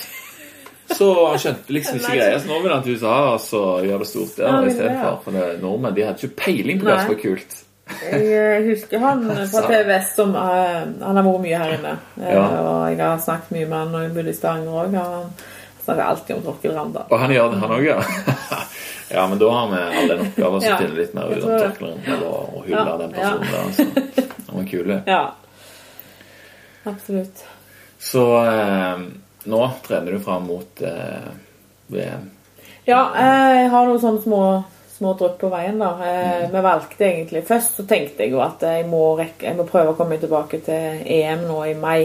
[0.93, 3.99] Så han skjønte liksom ikke greia, så nå vil han til USA og så gjøre
[4.03, 5.21] det stort Ja, der vil istedenfor.
[5.23, 7.55] For det- nordmenn de hadde ikke peiling på hva som var kult.
[8.11, 11.95] Jeg eh, husker han fra TVS som uh, Han har vært mye her inne.
[12.21, 12.43] Ja.
[12.43, 14.95] Og jeg har snakket mye med han når jeg bodde i Stavanger òg.
[14.99, 15.33] Han
[15.83, 17.07] snakker alltid om Torkil Randal.
[17.09, 17.97] Og han gjør det, han òg, ja.
[19.17, 21.49] ja, men da har vi all den oppgaven som Ja, finner litt mer ut om
[21.51, 21.59] det.
[21.65, 23.65] tørkleren og, og hylle Ja, den personen der.
[23.65, 24.37] Altså.
[24.47, 24.93] Han var kul.
[25.15, 25.23] Ja.
[26.83, 27.43] Absolutt.
[28.03, 29.03] Så eh,
[29.43, 31.27] nå trener du fram mot eh,
[31.87, 32.29] VM.
[32.85, 34.41] Ja, eh, jeg har noen sånne små,
[34.91, 35.93] små drypp på veien, da.
[36.03, 39.67] Eh, Vi valgte egentlig Først så tenkte jeg jo at jeg må, rekke, jeg må
[39.69, 42.01] prøve å komme tilbake til EM nå i mai.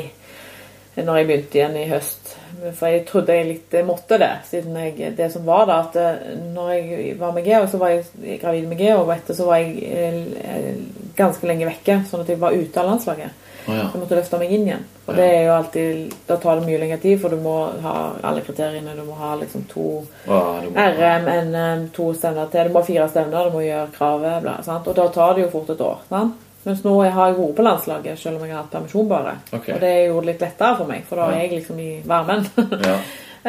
[0.98, 2.32] Når jeg begynte igjen i høst.
[2.74, 6.32] For jeg trodde jeg litt måtte det, siden jeg, det som var da, at eh,
[6.54, 9.60] når jeg var med Geo, så var jeg gravid med Geo, og etter så var
[9.62, 10.80] jeg
[11.18, 13.44] ganske lenge vekke, sånn at jeg var ute av landslaget.
[13.66, 13.88] Å ja.
[13.92, 14.84] Så måtte løfte meg inn igjen.
[15.06, 17.94] Og det er jo alltid, Da tar det mye lengre tid, for du må ha
[18.22, 18.94] alle kriteriene.
[18.96, 19.86] Du må ha liksom to
[20.26, 22.68] Å, må- RM, NM, to stevner til.
[22.68, 24.42] Du må ha fire stevner, du må gjøre kravet.
[24.42, 24.86] Bla, sant?
[24.88, 25.98] Og da tar det jo fort et år.
[26.08, 26.34] Sant?
[26.64, 29.36] Mens nå har jeg vært på landslaget, selv om jeg har hatt permisjon bare.
[29.52, 29.74] Okay.
[29.74, 32.46] Og det gjorde det litt lettere for meg, for da er jeg liksom i varmen.
[32.88, 32.98] Ja.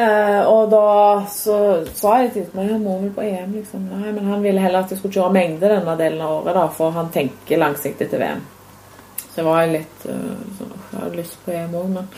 [0.00, 1.56] Eh, og da så
[1.98, 3.88] sa jeg til meg han må vel på EM, liksom.
[3.90, 6.68] Nei, men han ville heller at jeg skulle kjøre mengde denne delen av året, da,
[6.72, 8.40] for han tenker langsiktig til VM.
[9.36, 12.08] Jeg var litt uh, sånn Jeg hadde lyst på EM òg, men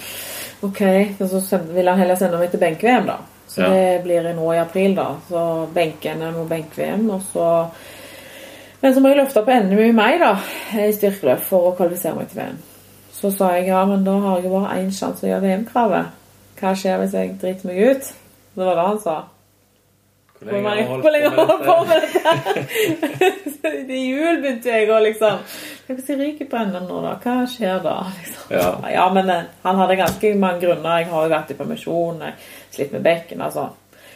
[0.62, 0.80] OK.
[1.18, 3.18] Så send- ville han heller sende meg til benk-VM, da.
[3.52, 3.68] Så Ja.
[3.68, 5.08] det blir nå i april, da.
[5.28, 7.48] Så benk-NM og benk-VM, og så
[8.82, 10.32] Men så må jeg løfte på NM i meg, da,
[10.74, 12.56] i styrkeløft for å kvalifisere meg til VM.
[13.12, 16.06] Så sa jeg ja, men da har jeg jo bare én sjanse å gjøre VM-kravet.
[16.58, 18.08] Hva skjer hvis jeg driter meg ut?
[18.56, 19.14] Det var det han sa.
[20.42, 23.72] Hvor lenge har du holdt på med dette?
[23.92, 25.38] I jul begynte jeg å liksom
[25.86, 27.12] Hvis jeg ryker på NM nå, da?
[27.22, 27.98] Hva skjer da?
[28.16, 28.48] Liksom.
[28.56, 28.66] Ja.
[28.94, 31.02] ja, men eh, han hadde ganske mange grunner.
[31.02, 32.34] Jeg har jo vært i permisjon, jeg
[32.72, 33.44] slitt med bekken.
[33.44, 33.68] altså.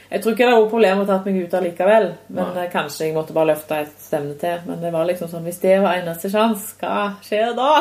[0.08, 2.04] Jeg tror ikke det var noe problem å tatt meg ut allikevel.
[2.28, 2.64] Men Nei.
[2.64, 4.60] eh, kanskje jeg måtte bare løfte et stevne til.
[4.68, 7.72] Men det var liksom sånn Hvis det var eneste sjanse, hva skjer da?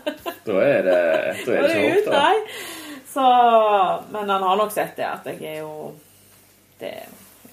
[0.46, 1.00] Da er det,
[1.44, 2.28] da er det ikke håp, da.
[3.10, 3.24] Så,
[4.14, 5.90] men han har nok sett det, at jeg er jo
[6.80, 6.92] Det,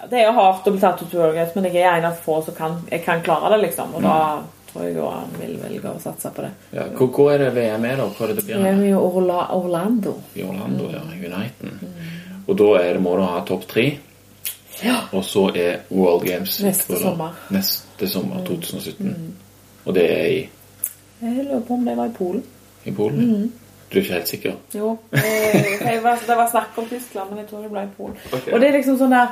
[0.09, 2.19] det er jo hardt å bli tatt ut World Games, men jeg er en av
[2.21, 3.95] få som kan, jeg kan klare det, liksom.
[3.97, 4.17] Og da
[4.71, 6.51] tror jeg jo han vil velge å satse på det.
[6.77, 8.05] Ja, hvor, hvor er det VM er, da?
[8.13, 8.67] Hvor er det det blir?
[8.69, 10.13] er jo Orla, Orlando.
[10.37, 11.01] I Orlando, ja.
[11.17, 11.79] Uniten.
[12.47, 13.87] Og da er det, må du ha topp tre.
[14.83, 14.99] Ja.
[15.17, 16.99] Og så er World Games Neste da.
[17.01, 17.37] sommer.
[17.49, 19.15] Neste sommer, 2017.
[19.87, 20.41] Og det er i,
[21.21, 22.43] Jeg lurer på om det var i Polen.
[22.85, 23.53] i Polen?
[23.89, 24.53] Du er ikke helt sikker?
[24.75, 24.97] Jo.
[25.11, 28.17] eh, var, det var snakk om Tyskland, men jeg tror det ble i Polen.
[28.33, 28.53] Okay.
[28.53, 29.31] Og det er liksom sånn der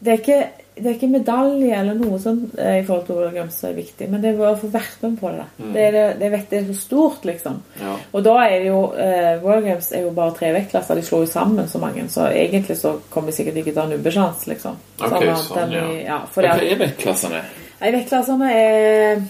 [0.00, 0.38] det, er ikke,
[0.78, 3.78] det er ikke medalje eller noe sånt eh, i forhold til World Games som er
[3.80, 5.46] viktig, men det er bare å få vært med på det.
[5.58, 5.72] Mm.
[5.74, 7.56] Det, er det, vet det er så stort, liksom.
[7.82, 7.96] Ja.
[8.14, 11.00] Og da er det jo eh, World Games er jo bare tre vektklasser.
[11.00, 13.86] De slår jo sammen så mange, så egentlig så kommer vi sikkert ikke til å
[13.88, 14.78] ha nubbesjanse, liksom.
[15.00, 15.86] Okay, sånn, sånn, ja.
[15.96, 17.42] i- ja hva er vektklassene?
[17.80, 19.20] Nei, vektklassene er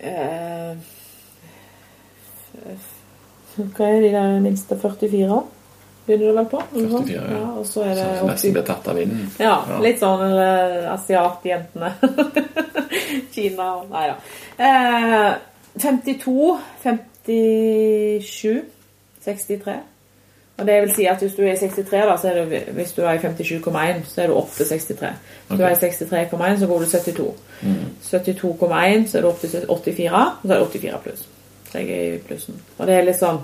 [0.00, 0.74] eh,
[3.60, 5.40] Hva er de der minste 44?
[6.06, 6.62] Begynner det vel på?
[6.74, 7.06] eller sånn?
[7.06, 7.44] 44, ja.
[7.60, 8.54] Og så er det så nesten 80.
[8.56, 9.28] blir tatt av vinden?
[9.38, 9.54] Ja,
[9.84, 11.92] litt sånn eller asiatjentene.
[13.34, 14.16] Kina og Nei da.
[14.66, 15.30] Eh,
[15.78, 18.60] 52, 57,
[19.24, 19.78] 63.
[20.60, 22.90] Og det vil si at hvis du er i 63, da, så er du, hvis
[22.92, 25.12] du er i 57,1, så er du opp til 63.
[25.48, 27.28] Hvis du er i 63,1, så går du 72.
[28.10, 31.24] 72,1, så er du opp til 84, og så er det 84 pluss.
[31.70, 32.60] Så jeg er i plussen.
[32.78, 33.40] Og det er litt sånn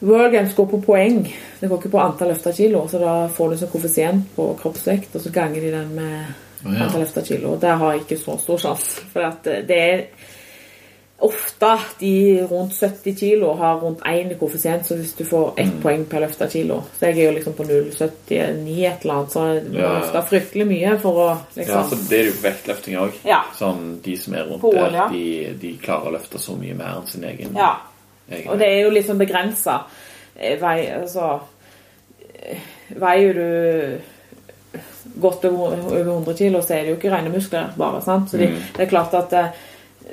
[0.00, 1.22] World Games går på poeng.
[1.60, 2.86] Det går ikke på antall løfta kilo.
[2.88, 6.24] Så da får du sånn koeffisient på kroppsvekt, og så ganger de den med
[6.64, 6.84] Å, ja.
[6.86, 7.56] antall løfta kilo.
[7.60, 9.04] Der har jeg ikke så stor sjanse.
[9.12, 10.04] For at det er
[11.20, 11.70] ofte
[12.00, 12.12] de
[12.48, 16.46] rundt 70 kilo har rundt én koeffisient, så hvis du får ett poeng per løfta
[16.48, 19.90] kilo Så jeg er jo liksom på 0,79 et eller annet, så du må Ja.
[19.98, 23.12] løfte fryktelig mye for å liksom Ja, så det er jo på vektløfting òg.
[23.28, 23.42] Ja.
[23.58, 26.96] Sånn, de som er rundt På der, de, de klarer å løfte så mye mer
[27.02, 27.52] enn sin egen.
[27.54, 27.74] Ja.
[28.30, 28.48] Egen.
[28.50, 29.78] Og det er jo liksom begrensa.
[30.60, 31.38] Vei, altså
[32.42, 32.58] eh,
[32.96, 34.00] Veier du
[35.20, 38.02] godt over over 100 kilo, så er det jo ikke rene muskler bare.
[38.02, 38.30] sant?
[38.30, 38.54] Så de, Mm.
[38.76, 39.44] det er klart at det,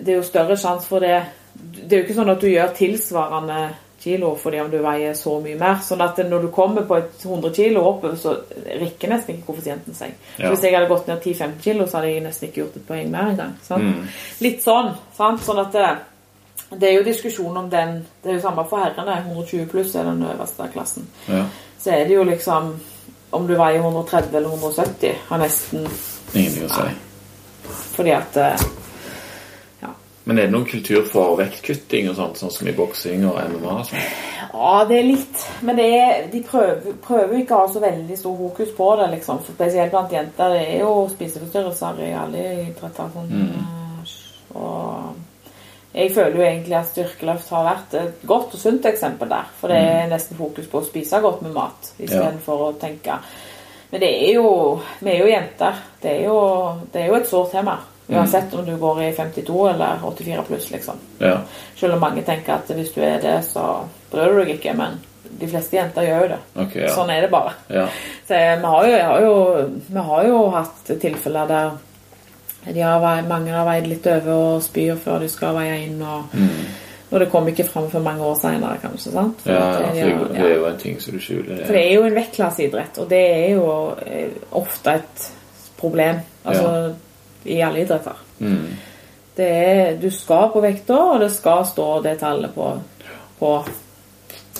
[0.05, 1.21] det er jo større sjanse for det
[1.57, 3.69] Det er jo ikke sånn at du gjør tilsvarende
[3.99, 5.79] kilo fordi om du veier så mye mer.
[5.81, 8.35] sånn at når du kommer på et 100 kilo oppover, så
[8.79, 10.11] rikker nesten ikke koeffisienten seg.
[10.37, 10.49] Ja.
[10.49, 13.09] Hvis jeg hadde gått ned 10-15 kilo, så hadde jeg nesten ikke gjort et poeng
[13.11, 13.55] mer engang.
[13.69, 14.07] Mm.
[14.41, 14.93] Litt sånn.
[15.17, 15.39] sant?
[15.41, 15.97] Sånn at det,
[16.69, 19.17] det er jo diskusjon om den Det er jo samme for herrene.
[19.29, 21.07] 120 pluss er den øverste klassen.
[21.27, 21.45] Ja.
[21.79, 22.73] Så er det jo liksom
[23.31, 25.87] Om du veier 130 eller 170, har nesten
[26.33, 26.87] Ingenting å si.
[27.95, 28.65] Fordi at eh,
[29.81, 29.89] Ja.
[30.23, 33.73] Men er det noen kultur for vektkutting og sånt, sånn som i boksing og MMA?
[33.79, 34.17] og sånt?
[34.53, 35.43] Ja, det er litt.
[35.61, 39.07] Men det er, de prøver, prøver ikke å ha så veldig stor fokus på det,
[39.17, 39.39] liksom.
[39.47, 40.55] Spesielt blant jenter.
[40.55, 43.11] Det er jo spiseforstyrrelser i alle idretter.
[43.13, 43.73] Sånn, Mm.
[44.55, 45.15] Og
[45.97, 49.51] jeg føler jo egentlig at styrkeløft har vært et godt og sunt eksempel der.
[49.59, 53.17] For det er nesten fokus på å spise godt med mat istedenfor å tenke
[53.89, 54.49] Men det er jo
[54.99, 55.83] Vi er jo jenter.
[56.01, 56.39] Det er jo,
[56.93, 57.77] det er jo et sårt tema.
[58.07, 60.99] Uansett om du går i 52 eller 84 pluss, liksom.
[61.19, 61.41] Ja.
[61.75, 63.65] Selv om mange tenker at hvis du er det, så
[64.11, 64.75] bryr du deg ikke.
[64.79, 64.99] Men
[65.39, 66.37] de fleste jenter gjør jo det.
[66.63, 66.93] Okay, ja.
[66.95, 67.57] Sånn er det bare.
[67.73, 67.87] ja.
[68.27, 69.35] Så vi har jo, har jo,
[69.89, 71.75] vi har jo hatt tilfeller der
[72.73, 76.01] de har, mange har veid litt over og spyr før de skal veie inn.
[76.01, 76.35] Og,
[77.07, 79.13] og det kom ikke fram for mange år senere, kanskje.
[79.15, 79.41] sant?
[79.43, 81.65] For Ja, ja, det er jo en ting som du skjuler.
[81.65, 83.67] for det er jo en vektklasseidrett, og det er jo
[84.05, 85.27] eh, ofte et
[85.77, 86.23] problem.
[86.47, 86.93] Altså
[87.47, 88.17] i alle idretter.
[88.39, 88.67] Mm.
[89.35, 92.71] Det er, du skal på vekta, og det skal stå det tallet på,
[93.39, 93.51] på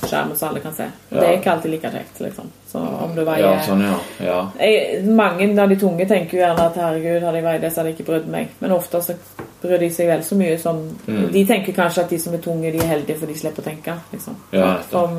[0.03, 0.87] skjermen så alle kan se.
[1.09, 2.51] Det er ikke alltid like kjekt, liksom.
[2.67, 3.97] Så om du veier Ja, sånn, ja.
[4.25, 4.39] ja.
[4.59, 7.79] jeg, Mange av de tunge tenker jo gjerne at herregud, hadde jeg veid det, så
[7.79, 8.49] hadde jeg ikke brydd meg.
[8.59, 9.15] Men ofte så
[9.61, 11.31] bryr de seg vel så mye som Mm.
[11.31, 13.65] De tenker kanskje at de som er tunge, de er heldige, for de slipper å
[13.69, 13.93] tenke.
[14.11, 14.35] liksom.
[14.51, 14.73] Ja.
[14.91, 15.15] Som,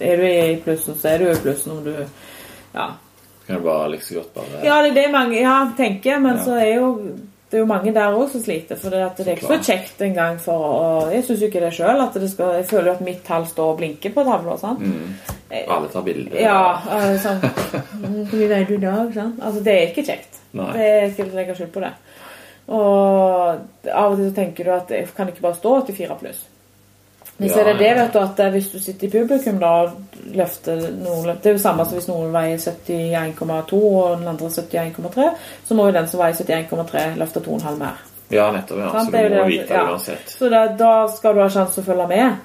[0.00, 1.94] er du i plussen, så er du i plussen om du
[2.74, 2.92] Ja.
[3.46, 6.38] Kan du bare like så godt bare Ja, det er det mange ja, tenker, men
[6.44, 6.88] så er jo
[7.56, 8.76] det er jo mange der òg som sliter.
[8.76, 11.62] For det, at det er ikke så kjekt engang for å Jeg syns jo ikke
[11.62, 12.02] det sjøl.
[12.04, 14.58] Jeg føler jo at mitt tall står og blinker på tavla.
[14.60, 14.82] sant?
[14.84, 15.14] Mm.
[15.72, 16.36] Alle tar bilder.
[16.36, 16.58] Ja,
[16.98, 17.40] eh, sånn
[18.02, 19.14] Hvor mye veier du i dag?
[19.14, 19.40] sant?
[19.40, 20.36] Altså, det er ikke kjekt.
[20.52, 20.68] Nei.
[20.76, 21.94] Det skal jeg legge skjul på det.
[22.76, 26.44] Og av og til så tenker du at jeg kan ikke bare stå 84 pluss.
[27.38, 29.72] Men så er det det, vet du, at hvis du sitter i publikum da
[30.32, 35.26] løfter noen Det er jo samme som hvis noen veier 71,2 og den andre 71,3,
[35.68, 38.00] så må jo den som veier 71,3 løfte 2,5 mer.
[38.32, 38.78] Ja, nettopp.
[38.78, 38.90] ja.
[38.90, 39.90] Så du må det- vite det ja.
[39.90, 40.28] uansett.
[40.38, 42.36] Så da, da skal du ha sjanse til å følge med.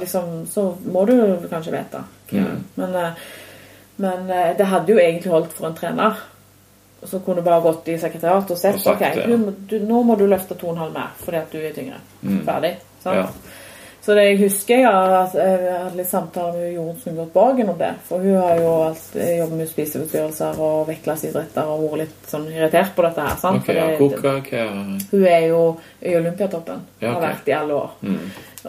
[0.00, 2.02] Liksom, så må du kanskje vite.
[2.30, 2.64] Mm.
[2.74, 3.10] Men, eh,
[3.96, 6.20] men eh, det hadde jo egentlig holdt for en trener.
[7.02, 9.26] Så kunne du bare gått i sekretariatet og sett Og sagt ok, ja.
[9.26, 12.00] du, du, nå må du løfte 2,5 mer fordi at du er tyngre.
[12.22, 12.40] Mm.
[12.46, 12.76] Ferdig.
[13.02, 13.16] Sant?
[13.16, 13.26] Ja.
[14.08, 17.90] Så det jeg husker jeg hadde litt samtaler med Jorunn Sundgodt Borgen om det.
[18.08, 22.94] For hun har jo alt, jobbet med spiseforstyrrelser og vektklasseidretter og vært litt sånn irritert
[22.96, 23.34] på dette her.
[23.42, 23.58] sant?
[23.60, 23.88] Ok, For ja.
[23.98, 24.62] koka, hva
[25.10, 25.58] hun er jo
[26.00, 26.86] i Olympiatoppen.
[27.02, 27.10] Ja, okay.
[27.10, 27.90] Har vært i alle år.
[28.00, 28.22] mm.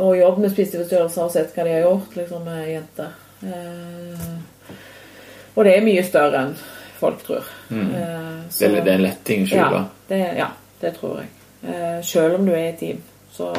[0.03, 3.13] Og jobbet med spiseforstyrrelser og sett hva de har gjort liksom, med jenter.
[3.39, 4.25] Eh,
[5.53, 6.51] og det er mye større enn
[6.97, 7.47] folk tror.
[7.69, 7.85] Mm.
[7.85, 8.25] Eh,
[8.57, 9.79] det, er, det er en lett ting å skjule.
[9.79, 10.49] ja, det, ja,
[10.83, 11.31] det tror jeg.
[11.63, 12.99] Eh, selv om du er i team.
[13.39, 13.49] Så,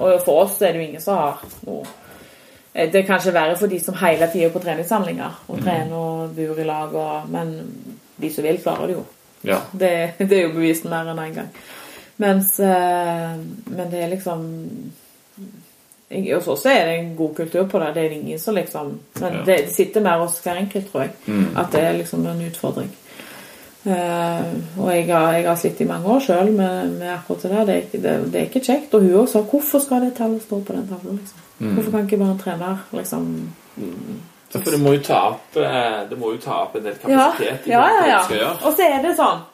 [0.00, 1.84] og for oss er det jo ingen som har noe
[2.76, 5.94] Eh, Det er kanskje verre for de som hele tida er på treningssamlinger og trener
[5.96, 7.54] og bor i lag, og, men
[8.20, 9.04] de som vil, klarer det jo.
[9.48, 9.60] Ja.
[9.72, 9.92] Det,
[10.28, 11.48] det er jo bevist mer enn én en gang.
[12.20, 13.32] Mens eh,
[13.68, 14.44] Men det er liksom
[16.08, 17.88] Hos oss er det en god kultur på det.
[17.94, 19.42] Det er ingen som liksom Men Ja.
[19.44, 21.10] det, det sitter mer hos hver enkelt, tror jeg.
[21.26, 21.56] Mm.
[21.56, 22.90] At det er liksom en utfordring.
[23.86, 24.46] Eh,
[24.80, 27.64] og jeg har, jeg har slitt i mange år sjøl med, med akkurat det der.
[27.64, 28.94] Det er, ikke, det, det er ikke kjekt.
[28.94, 31.18] Og hun også sa hvorfor skal det tallet stå på den tavla?
[31.18, 31.44] Liksom?
[31.58, 31.74] Mm.
[31.74, 33.28] Hvorfor kan ikke bare en trener liksom
[33.76, 36.94] Ja, For det må jo ta opp, eh, det må jo ta opp en del
[36.94, 38.04] Ja, kapasitet i ja, ja.
[38.10, 38.20] ja.
[38.30, 38.52] gjøre.
[38.62, 39.44] Og så er det sånn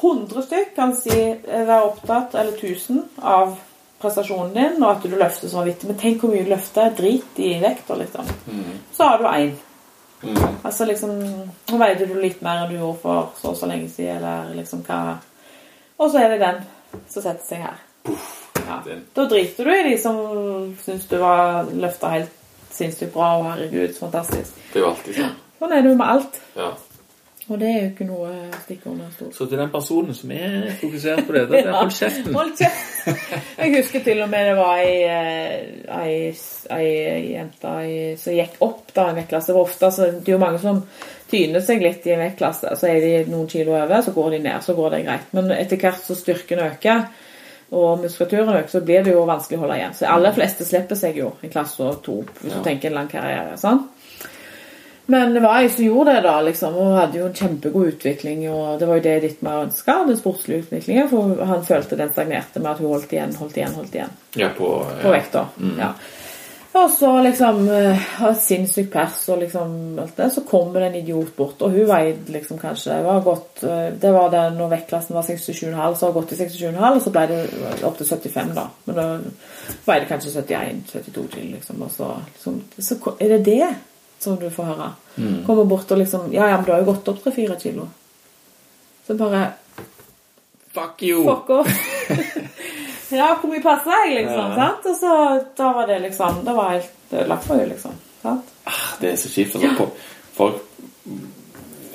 [0.00, 3.56] 100 stykk kan si eh, være opptatt, eller 1000, av
[4.00, 5.88] prestasjonen din, og at du løfter så vanvittig.
[5.90, 6.92] Men tenk hvor mye du løfter.
[6.96, 8.28] Drit i vekta, liksom.
[8.46, 8.78] Mm.
[8.96, 9.52] Så har du én.
[10.22, 10.36] Mm.
[10.62, 13.88] Altså liksom Nå veide du litt mer enn du gjorde for så og så lenge
[13.88, 15.16] siden, eller liksom hva
[15.96, 16.60] Og så er det den
[17.08, 17.80] som setter seg her.
[18.66, 18.78] Ja.
[19.16, 20.20] Da driter du i de som
[20.84, 22.36] syns du var løfta helt
[22.70, 24.56] sinnssykt bra, og herregud, fantastisk.
[24.72, 25.34] Det er jo alltid sånn.
[25.60, 26.38] Sånn er det jo med alt.
[26.56, 26.70] Ja.
[27.50, 29.30] Og det er jo ikke noe å stikke under stol.
[29.34, 32.34] Så til den personen som er fokusert på dette, det er hold kjeften.
[32.36, 33.08] Hold kjeft!
[33.58, 36.18] Jeg husker til og med det var ei,
[36.70, 37.72] eh, jente
[38.22, 39.50] som gikk opp da i vektklasse.
[39.54, 40.82] For ofte så det er jo mange som
[41.30, 42.70] tyner seg litt i en vektklasse.
[42.78, 44.62] Så er de noen kilo over, så går de ned.
[44.66, 45.28] Så går det greit.
[45.36, 47.04] Men etter hvert så styrken øker,
[47.70, 49.92] og muskulaturen øker, så blir det jo vanskelig å holde igjen.
[49.94, 52.58] Så de aller fleste slipper seg jo en klasse to, hvis Ja.
[52.58, 53.56] du tenker en lang karriere.
[53.58, 53.84] sånn.
[55.10, 58.44] Men det var jeg som gjorde det, da, liksom, og hadde jo en kjempegod utvikling.
[58.52, 61.10] og Det var jo det Dittmar ønska, den sportslige utviklingen.
[61.10, 64.52] For han følte den stagnerte med at hun holdt igjen, holdt igjen, holdt igjen Ja,
[64.54, 64.70] på,
[65.02, 65.48] på vekta.
[65.80, 65.94] Ja.
[66.72, 70.28] Og så liksom eh, ha et sinnssykt pers og liksom alt det.
[70.30, 74.12] Så kommer det en idiot bort, og hun veide liksom kanskje var godt, eh, Det
[74.14, 77.26] var det når vektklassen var 67,5, så har hun gått til 67,5, og så ble
[77.32, 77.42] det
[77.82, 78.68] opp til 75, da.
[78.86, 79.08] Men da
[79.88, 81.82] veide kanskje 71-72 til, liksom.
[81.82, 83.64] Og så, liksom, så er det det
[84.20, 84.90] som du får høre.
[85.46, 87.88] Kommer bort og liksom Ja, ja, men du har jo gått opp 3-4 kilo.
[89.06, 89.46] Så bare
[90.74, 91.24] Fuck you!
[91.26, 91.70] Fuck off.
[93.10, 94.52] ja, hvor mye passer jeg, liksom?
[94.52, 94.56] Ja.
[94.56, 94.86] sant?
[94.86, 95.14] Og så
[95.58, 97.96] da var det liksom Da var helt ødelagt for henne, liksom.
[98.22, 98.52] sant?
[98.70, 99.56] Ah, Det er så kjipt.
[99.56, 99.88] Altså, ja.
[100.36, 100.66] Folk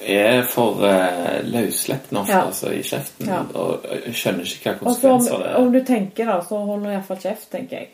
[0.06, 2.44] er for uh, løssleppne ofte Ja.
[2.46, 3.30] altså, i kjeften.
[3.32, 3.40] Ja.
[3.58, 5.80] Og skjønner ikke hva konsekvenser om, det om er.
[5.80, 7.90] du tenker, da, så hold nå iallfall kjeft, tenker jeg.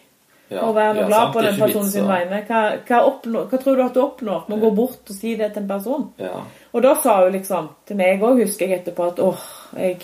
[0.51, 2.41] Ja, og være noe ja, glad sant, på den personen sin vegne.
[2.47, 5.35] Hva, hva, oppnår, hva tror du at du oppnår med å gå bort og si
[5.39, 6.07] det til en person?
[6.19, 6.41] Ja.
[6.73, 9.45] Og da sa hun liksom til meg òg, husker jeg etterpå, at åh,
[9.79, 10.01] jeg,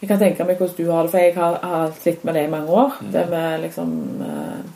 [0.00, 2.44] jeg kan tenke meg hvordan du har det, for jeg har, har slitt med det
[2.48, 2.98] i mange år.
[3.00, 3.12] Mm.
[3.14, 3.94] Det med liksom
[4.26, 4.66] eh,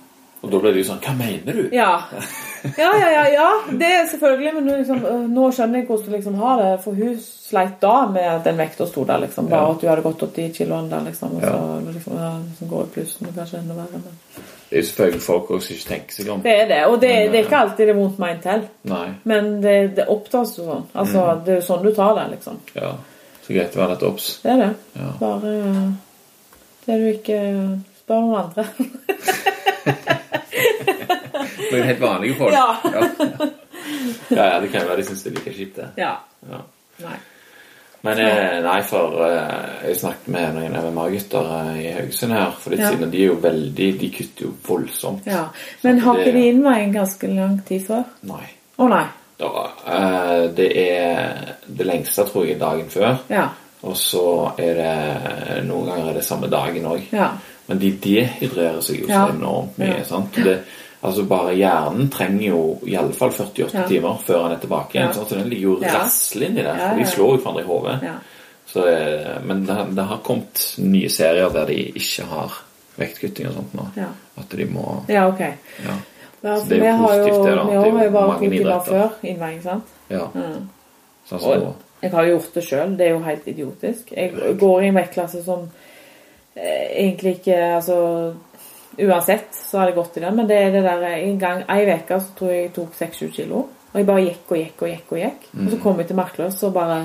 [0.43, 1.67] Og da ble det jo sånn Hva mener du?
[1.77, 1.91] Ja.
[2.77, 3.45] Ja, ja, ja, ja.
[3.73, 6.73] Det er selvfølgelig, men liksom, øh, nå skjønner jeg hvordan du liksom har det.
[6.85, 9.49] For hun sleit da med at den vekta sto der, liksom.
[9.49, 9.71] Bare Ja.
[9.73, 11.39] at du hadde gått opp de kiloene der, liksom.
[11.39, 11.55] Og Ja.
[11.57, 14.03] så liksom, ja, liksom går i plussen, og kanskje enda verre.
[14.05, 14.51] Men.
[14.71, 16.43] Det er jo selvfølgelig folk også som ikke tenker seg om.
[16.45, 16.77] Det er det.
[16.87, 18.45] Og det, Men, det er ikke alltid det er vondt meint.
[18.87, 19.09] Nei.
[19.25, 20.85] Men det, det opptas jo sånn.
[20.95, 21.41] Altså, Mm.
[21.45, 22.61] det er jo sånn du tar det, liksom.
[22.77, 22.93] Ja.
[23.47, 24.29] Så greit å være litt obs.
[24.45, 24.71] Det er det.
[25.01, 25.09] Ja.
[25.19, 25.91] Bare øh,
[26.87, 27.41] det du ikke
[28.01, 28.65] Spør noen andre.
[31.71, 32.53] Noen helt vanlige folk.
[32.55, 32.77] Ja.
[32.85, 33.07] ja.
[34.31, 35.89] Ja, ja, det kan jo være de syns det er like kjipt, det.
[35.99, 36.13] ja.
[36.51, 36.61] Ja.
[37.03, 37.17] Nei.
[38.03, 42.73] Men jeg, nei, for eh, jeg snakket med noen MMA-gutter eh, i Haugesund her for
[42.73, 42.89] litt Ja.
[42.95, 45.27] siden, og de er jo veldig De kutter jo voldsomt.
[45.29, 45.43] Ja.
[45.83, 48.07] Men har ikke de innveiing ganske lang tid før?
[48.31, 48.47] Nei.
[48.81, 49.05] Å nei.
[49.41, 49.51] Da,
[49.87, 53.19] eh, det er det lengste, tror jeg, dagen før.
[53.29, 53.49] Ja.
[53.83, 54.25] Og så
[54.61, 57.07] er det noen ganger er det samme dagen òg.
[57.13, 57.31] Ja.
[57.69, 60.01] Men de dehydrerer seg jo så enormt mye.
[60.05, 60.35] Sant?
[60.35, 60.57] Det,
[61.03, 63.87] altså Bare hjernen trenger jo iallfall 48 Ja.
[63.89, 65.07] timer før han er tilbake igjen.
[65.09, 65.13] Ja.
[65.13, 65.29] sant?
[65.29, 65.95] Så den ligger jo Ja.
[65.99, 66.77] rasler inni der.
[66.77, 66.97] Ja, ja.
[66.99, 67.99] De slår jo hverandre i hodet.
[68.03, 68.15] ja.
[68.77, 72.53] Eh, men det, det har kommet nye serier der de ikke har
[72.97, 73.87] vektkutting og sånt nå.
[73.97, 74.07] Ja.
[74.39, 75.41] At de må Ja, ok.
[76.43, 77.65] Så det er jo positivt, det, da.
[77.65, 79.83] vi har jo bare to timer før innveiing, sant?
[80.11, 80.27] ja.
[80.35, 80.69] Mm.
[81.29, 81.67] Sånn som nå.
[81.67, 82.97] Og jeg har jo gjort det sjøl.
[82.97, 84.13] Det er jo helt idiotisk.
[84.17, 85.67] Jeg går i en vektklasse som
[86.57, 88.33] eh, egentlig ikke Altså
[89.07, 91.85] Uansett så har det gått i den, men det er det der En gang, ei
[91.95, 93.67] uke så tror jeg jeg tok 6-7 kilo.
[93.93, 95.13] Og jeg bare gikk og gikk og gikk.
[95.13, 96.99] Og gikk Og så kom jeg til Markløs og bare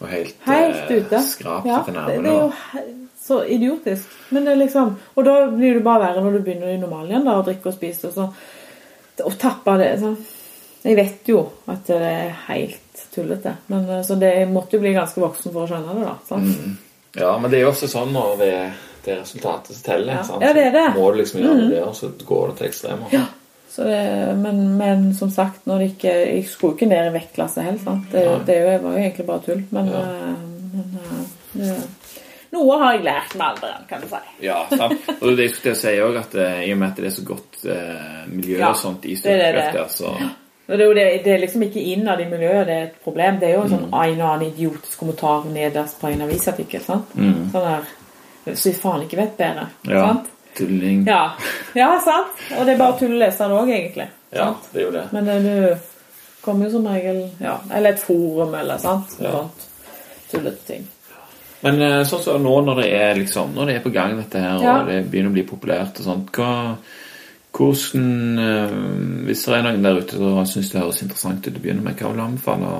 [0.00, 1.20] Og helt, Helt eh, ute.
[1.22, 2.22] skrapt Ja, til nærmene.
[2.22, 2.24] nervene.
[2.24, 4.08] det er jo så idiotisk.
[4.30, 7.10] Men det er liksom Og da blir det bare verre når du begynner i normalen
[7.12, 8.08] igjen da, og drikke og spise.
[8.08, 8.28] Og så
[9.24, 10.16] og tappe det sånn.
[10.82, 13.52] Jeg vet jo at det er helt tullete.
[13.68, 16.36] Men eh, Så det, jeg måtte jo bli ganske voksen for å skjønne det, da.
[16.40, 16.78] Mm.
[17.20, 18.52] Ja, men det er jo også sånn når det,
[19.04, 20.14] det er resultatet som teller.
[20.14, 20.22] Ja.
[20.24, 20.42] sant?
[20.42, 20.86] Ja, det er det.
[20.96, 23.06] Må du liksom gjøre det, og så går det til ekstremer.
[23.16, 23.24] Ja.
[23.72, 27.62] Så det, men, men som sagt, når det ikke, jeg skulle ikke ned i vektklasse
[27.64, 27.80] helt.
[27.84, 28.04] Sant?
[28.12, 29.62] Det, det var jo egentlig bare tull.
[29.70, 30.02] Men, Ja.
[30.02, 30.36] eh,
[30.72, 31.76] men eh, det,
[32.52, 34.20] noe har jeg lært med alderen, kan du si.
[34.44, 35.06] Ja, sant.
[35.20, 37.08] Og det er det jeg skulle si òg, at eh, i og med at det
[37.08, 39.88] er så godt eh, miljø Ja, og sånt i det.
[39.96, 40.12] så
[40.66, 43.40] Det er, jo det, det er liksom ikke innad i miljøet det er et problem.
[43.40, 43.72] Det er jo en Mm.
[43.72, 46.80] sånn en og annen idiotisk kommentar nederst på en avisartikkel.
[46.84, 47.16] sant?
[47.16, 47.48] Mm.
[47.52, 47.88] Sånn der
[48.44, 49.68] Så vi faen ikke vet bedre.
[49.88, 50.06] Ja.
[50.08, 50.30] Sant?
[50.56, 51.04] Tulling.
[51.08, 51.32] Ja.
[51.78, 52.34] ja, sant?
[52.58, 54.08] Og det er bare tull å lese det òg, egentlig.
[54.32, 54.66] Ja, Sant?
[54.72, 55.04] det er jo det.
[55.12, 59.14] Men det, du kommer jo som regel ja, Eller et forum, eller sant?
[59.22, 59.30] Ja.
[59.38, 59.68] Sånt.
[60.32, 60.84] Tullete ting.
[61.62, 64.40] Men eh, sånn som nå når det er liksom Når det er på gang, dette
[64.42, 64.76] her, Ja.
[64.80, 66.50] og det begynner å bli populært og sånt hva,
[67.52, 68.76] Hvordan eh,
[69.28, 71.94] Hvis det er noen der ute som syns det høres interessant ut å begynne med,
[72.00, 72.72] hva vil du anbefale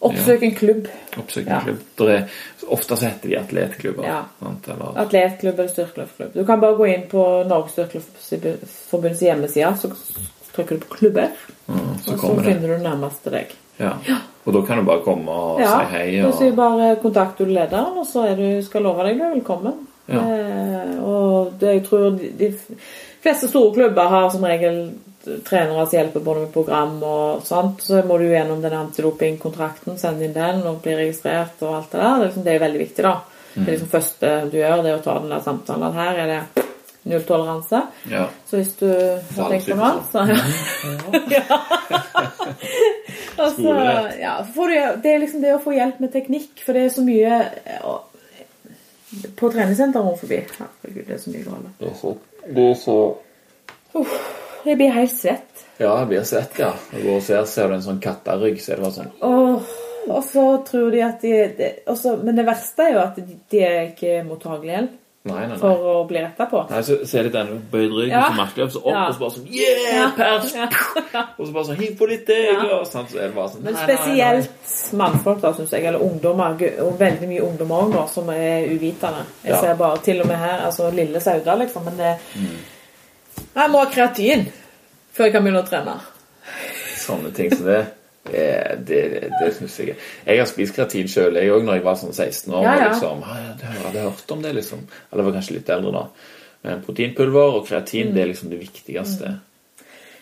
[0.00, 0.88] Oppsøk en klubb.
[1.18, 1.60] oppsøke Ja.
[1.64, 2.08] klubb?
[2.08, 2.28] Er,
[2.70, 4.04] ofte så heter de atletklubber.
[4.06, 4.20] Ja.
[4.38, 4.68] Sant?
[4.68, 6.32] Eller, Atletklubb eller styrkeløftklubb.
[6.34, 9.90] Du kan bare gå inn på Norges Styrkeløftforbunds hjemmeside, så
[10.54, 11.30] trykker du på 'klubber',
[11.68, 12.44] ja, så og så det.
[12.44, 13.46] finner du nærmeste deg.
[13.78, 13.92] Ja.
[14.46, 16.22] Og da kan du bare komme og Ja, si hei.
[16.24, 19.86] Og, bare 'kontakt du lederen', og så er du, skal love deg velkommen.
[20.08, 20.18] Ja.
[20.18, 22.54] Eh, og det, jeg tror de, de
[23.22, 24.90] fleste store klubber har som regel
[25.46, 27.82] trenere som hjelper både med program og sånt.
[27.84, 32.00] Så må du gjennom den antidopingkontrakten, sende inn den og bli registrert og alt det
[32.00, 32.08] der.
[32.08, 33.16] Det er, liksom, det er veldig viktig, da.
[33.58, 35.86] Det er liksom første du gjør, det er å ta den der samtalen.
[35.88, 36.66] At her er det
[37.08, 37.82] nulltoleranse.
[38.10, 38.28] Ja.
[38.46, 40.18] Så hvis du har tenkt på noe annet, så
[41.32, 41.60] ja.
[43.44, 43.74] altså,
[44.20, 46.92] ja, får du, det er liksom det å få hjelp med teknikk, for det er
[46.94, 47.94] så mye ja,
[49.38, 50.42] På treningssenteret rundt forbi.
[50.58, 51.72] Herregud, det er så mye galt.
[51.80, 52.14] Det er så,
[52.44, 52.98] det er så
[54.66, 55.64] Jeg blir helt svett.
[55.78, 56.72] Ja, jeg blir svett, ja.
[56.92, 59.12] Når du går og ser, ser du en sånn katterygg, så er det bare sånn
[59.22, 59.74] Åh,
[60.08, 63.36] og så tror de at de, de også, Men det verste er jo at de,
[63.52, 64.96] de er ikke mottagelige hjelp
[65.28, 65.56] Nei, nei, nei.
[65.60, 66.60] for å bli retta på.
[66.70, 68.28] Nei, så ser de den bøyd ryggen Ja.
[68.30, 69.02] så merkelig, og så opp, Ja.
[69.08, 70.54] og så bare sånn Yeah, pers!
[70.54, 70.68] Ja.
[71.36, 72.46] Og så bare sånn Hiv på litt deg!
[72.54, 72.78] Ja.
[72.78, 76.56] Og sånn, så er det bare sånn Men spesielt mannfolk, da, syns jeg, eller ungdommer,
[76.86, 79.26] og veldig mye ungdommer òg nå, som er uvitende.
[79.44, 79.60] Jeg Ja.
[79.60, 82.56] ser bare til og med her, altså lille Sauda, liksom, men det Mm.
[83.58, 84.46] Jeg må ha kreatin
[85.14, 85.96] før jeg kan begynne å trene.
[86.98, 87.80] Sånne ting som det.
[88.28, 88.48] Det,
[88.84, 88.98] det,
[89.40, 92.52] det syns jeg Jeg har spist kreatin sjøl, jeg òg, når jeg var sånn 16
[92.52, 92.66] år.
[92.66, 92.88] Ja, ja.
[92.92, 94.84] Liksom, «Ah, jeg hadde hørt om det, liksom.
[95.08, 96.02] Eller var kanskje litt eldre da.
[96.66, 99.32] Men proteinpulver og kreatin, det er liksom det viktigste.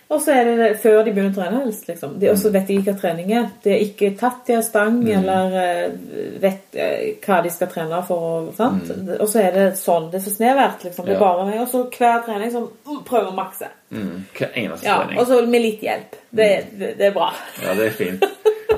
[0.08, 2.12] Og så er det før de begynner å trene helst, liksom.
[2.30, 3.46] Og så vet de ikke hva trening er.
[3.64, 5.96] Det er ikke tatt i en stang, eller eh,
[6.44, 8.52] vet eh, hva de skal trene for.
[8.54, 8.92] Sant?
[9.16, 10.06] og så er det sånn.
[10.12, 11.08] Det er så snevert, liksom.
[11.08, 11.24] Det er Ja.
[11.24, 11.58] bare meg.
[11.64, 13.66] Og så hver trening som mm, prøver å makse.
[13.90, 14.12] Mm.
[14.38, 15.18] Hver eneste Ja, trening.
[15.18, 16.14] og så med litt hjelp.
[16.30, 17.32] Det, det, det er bra.
[17.64, 18.24] Ja, det er fint.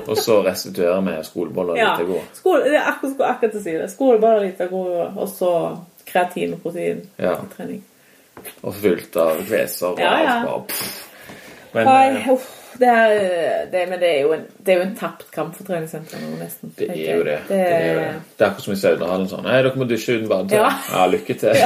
[0.09, 1.91] Og så restituere med skoleboller Ja.
[1.99, 2.25] litt god.
[2.39, 3.91] Skole, det er akkurat, akkurat å si det.
[3.93, 5.53] Skoleboller, litt av god, og så
[6.09, 7.05] kreatin og protein.
[7.21, 7.35] Ja.
[7.53, 7.83] Trening.
[8.63, 10.33] Og fylt av kveser og Ja, ja.
[10.39, 11.05] alt bare pff.
[11.73, 12.47] Men Nei, eh, uff,
[12.81, 13.11] det er,
[13.69, 16.37] det, men det er jo en, det er jo en tapt kamp for treningssenteret nå,
[16.39, 16.71] nesten.
[16.79, 17.35] det er jo det.
[17.49, 18.07] Det er jo det.
[18.39, 20.57] Det er akkurat som i Saudahallen sånn Nei, dere må dusje uten badetøy.
[20.57, 20.71] Ja.
[20.95, 21.53] ja, lykke til.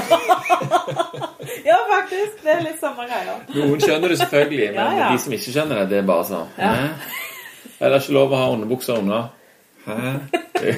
[1.63, 2.39] Ja, faktisk.
[2.43, 3.33] Det er litt samme greia.
[3.55, 5.07] Noen skjønner det selvfølgelig, men Ja, ja.
[5.11, 6.71] de som ikke skjønner det, det er bare sånn Ja.
[6.75, 6.89] Hæ?
[7.83, 9.25] Er det ikke lov å ha underbukser under?
[9.85, 10.11] Hæ?
[10.59, 10.75] Det,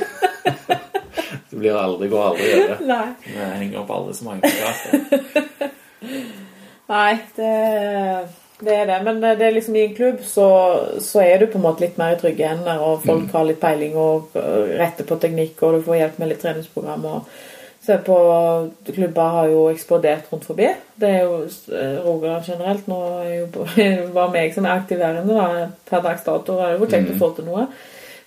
[1.50, 2.78] det blir aldri, går aldri gjøre.
[2.90, 3.08] Nei.
[3.26, 5.70] Det henger opp aldri så mange plakater.
[6.90, 7.52] Nei, det,
[8.62, 9.00] det er det.
[9.04, 10.46] Men det er liksom i en klubb så,
[11.04, 13.34] så er du på en måte litt mer i trygge hender, og folk Mm.
[13.34, 17.06] har litt peiling og øh, retter på teknikk, og du får hjelp med litt treningsprogram.
[17.06, 17.22] og
[17.86, 18.16] Se på
[18.88, 20.70] Klubber har jo eksplodert rundt forbi.
[21.00, 22.88] Det er jo eh, Rogaland generelt.
[22.88, 23.48] Nå er jo
[24.16, 26.56] bare meg som er aktiverende da, per dags dato.
[26.62, 27.16] Har jo kjekt Mm.
[27.16, 27.68] å få til noe.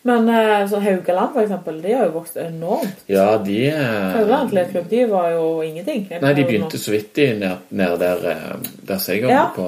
[0.09, 3.02] Men eh, så Haugaland, for eksempel, de har jo vokst enormt.
[3.12, 3.80] Ja, de eh,
[4.14, 6.06] Haugaland atletklubb, de var jo ingenting.
[6.22, 9.44] Nei, de begynte så vidt de nede ned der, eh, der jeg jobber Ja.
[9.56, 9.66] på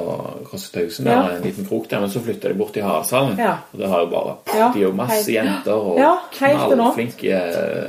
[0.49, 1.09] Krosset Haugesund.
[1.13, 1.19] Ja.
[1.37, 3.37] En liten krok der, men så flytta de bort til Havshallen.
[3.39, 3.57] Ja.
[3.73, 6.15] Og det har jo bare pff, Ja, De er jo masse helt- jenter og Ja,
[6.39, 7.43] knallflinke,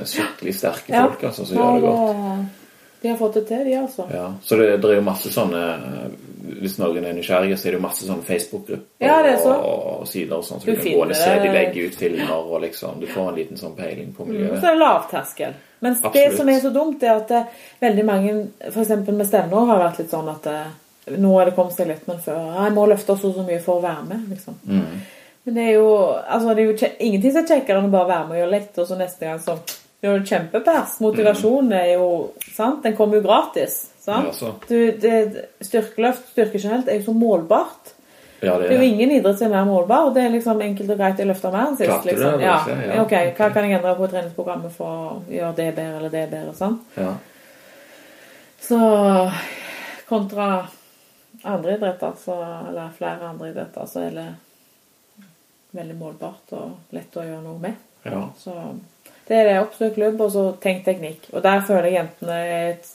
[0.06, 2.50] skikkelig sterke folk altså, som gjør det godt.
[3.02, 4.04] De har fått det til, de, altså.
[4.14, 5.62] Ja, så det, det er jo masse sånne
[6.42, 9.54] Hvis noen er nysgjerrige, så er det jo masse sånne Facebook-grupper Ja, så.
[9.54, 10.62] og, og sider og sånn.
[10.62, 13.08] Så Du du kan gå inn og se de legger ut filmer, og liksom Du
[13.08, 15.54] får en liten sånn peiling på Og så er det lavterskel.
[15.82, 17.44] Men det som er så dumt, er at det,
[17.82, 18.90] veldig mange, f.eks.
[19.08, 22.20] med stevner, har vært litt sånn at det, nå er det kommet seg litt, men
[22.22, 24.60] før Jeg må løfte så så mye for å være med, liksom.
[24.66, 25.02] Mm.
[25.46, 25.88] Men det er jo,
[26.30, 28.42] altså, det er jo kje- ingenting som er kjekkere enn å bare være med og
[28.44, 29.56] gjøre lett, og så neste gang så
[30.04, 31.00] gjør du kjempepers.
[31.02, 32.84] Motivasjonen er jo sant?
[32.84, 33.91] Den kommer jo gratis.
[34.02, 34.26] Sant?
[34.28, 34.54] Ja, så.
[34.68, 37.92] Du, det, styrkeløft, styrke generelt, er jo så målbart.
[38.42, 40.08] Ja, det Det er er jo ingen idrett som er mer målbar.
[40.08, 41.20] og Det er liksom enkelt og greit.
[41.22, 41.90] Jeg løfter mer enn sist.
[41.92, 42.32] Klarte liksom.
[42.40, 42.54] det, Ja.
[42.58, 42.78] altså?
[42.96, 43.02] Ja.
[43.04, 46.54] Ok, Hva kan jeg endre på treningsprogrammet for å gjøre det bedre eller det bedre?
[46.58, 46.82] sant?
[46.98, 47.14] Ja.
[48.62, 48.80] Så
[50.10, 50.68] kontra
[51.44, 52.36] andre idretter, så,
[52.70, 54.26] eller flere andre idretter, så er det
[55.78, 57.76] veldig målbart og lett å gjøre noe med.
[58.04, 58.24] ja.
[58.38, 58.56] Så
[59.28, 59.60] det er det.
[59.62, 61.30] Oppsøk klubb, og så tenk teknikk.
[61.34, 62.90] Og der føler jeg jentene er et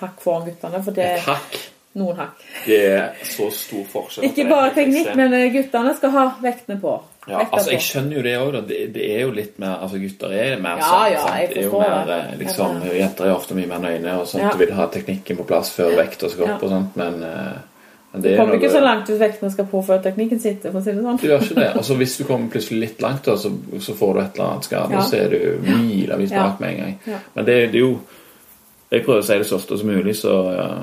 [0.00, 0.82] hakk foran guttene.
[0.84, 1.58] For det Et hakk.
[1.94, 2.44] noen hakk.
[2.66, 4.24] Det er så stor forskjell.
[4.30, 6.94] Ikke bare teknikk, men eh, guttene skal ha vektene på.
[7.26, 8.56] Ja, altså Jeg skjønner jo det òg.
[8.68, 11.12] Det, det er jo litt mer Altså Gutter er mer Ja, sånn.
[11.14, 11.54] ja, sant?
[11.54, 12.18] det er jo mer det.
[12.18, 14.42] eh, liksom, Jenter er ofte mye mer nøyne og sånt.
[14.44, 14.50] Ja.
[14.52, 16.66] Du vil ha teknikken på plass før vekta skal opp Ja.
[16.68, 19.80] og sånt, men, Det Du det er kommer ikke så langt hvis vektene skal på
[19.86, 20.70] før teknikken sitter.
[20.70, 21.16] for å si det sånn.
[21.20, 21.70] Du gjør ikke det.
[21.76, 23.50] Altså Hvis du kommer plutselig litt langt, da, så,
[23.80, 24.98] så får du et eller annet skade, Ja.
[24.98, 26.42] og så er du milevis Ja.
[26.44, 26.98] bak med en gang.
[27.06, 27.18] Ja.
[27.34, 27.98] Men det, det er jo
[28.94, 30.34] Jeg prøver å si det så ofte som mulig, så,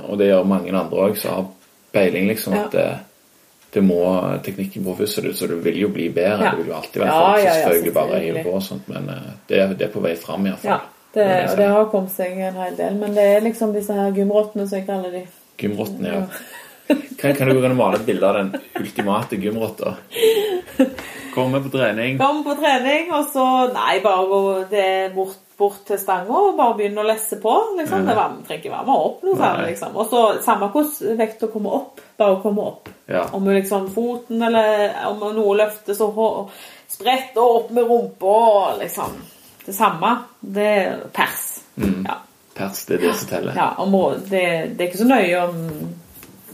[0.10, 1.48] og det gjør mange andre òg, som har
[1.96, 2.66] peiling, liksom, Ja.
[2.68, 2.86] at det,
[3.74, 4.00] det må
[4.44, 6.44] teknikken på først, så du, vil jo bli bedre.
[6.44, 6.52] Ja.
[6.52, 9.30] Det vil jo alltid være folk ja, selvfølgelig bare hiver på og sånt, men eh,
[9.48, 10.72] det, er- det er på vei fram, iallfall.
[10.72, 10.80] Ja,
[11.16, 12.94] det, og det har kommet seg en hel del.
[13.00, 15.24] Men det er liksom disse her gymrottene, som jeg kaller de.
[15.62, 16.22] Gymrottene, ja.
[17.22, 19.96] Kan, kan du gå og male et bilde av den ultimate gymrotta?
[21.36, 22.18] Komme på trening.
[22.20, 24.40] Kom på trening, og så Nei, bare gå
[24.72, 27.54] det bort, bort til stanga og bare begynne å lesse på.
[27.78, 28.08] liksom.
[28.08, 29.96] Det trenger ikke være med opp noe særlig, liksom.
[29.96, 32.92] Og så samme hvordan vekta kommer opp, bare komme opp.
[33.12, 33.28] Ja.
[33.38, 36.52] Om liksom foten eller om noe løftes og
[36.92, 39.16] spredt og opp med rumpa og liksom
[39.62, 40.16] Det samme.
[40.42, 41.42] Det er pers.
[41.78, 42.16] Ja.
[42.58, 43.54] Pers, det er det som teller.
[43.56, 44.42] Ja, og må, det,
[44.74, 45.60] det er ikke så nøye om,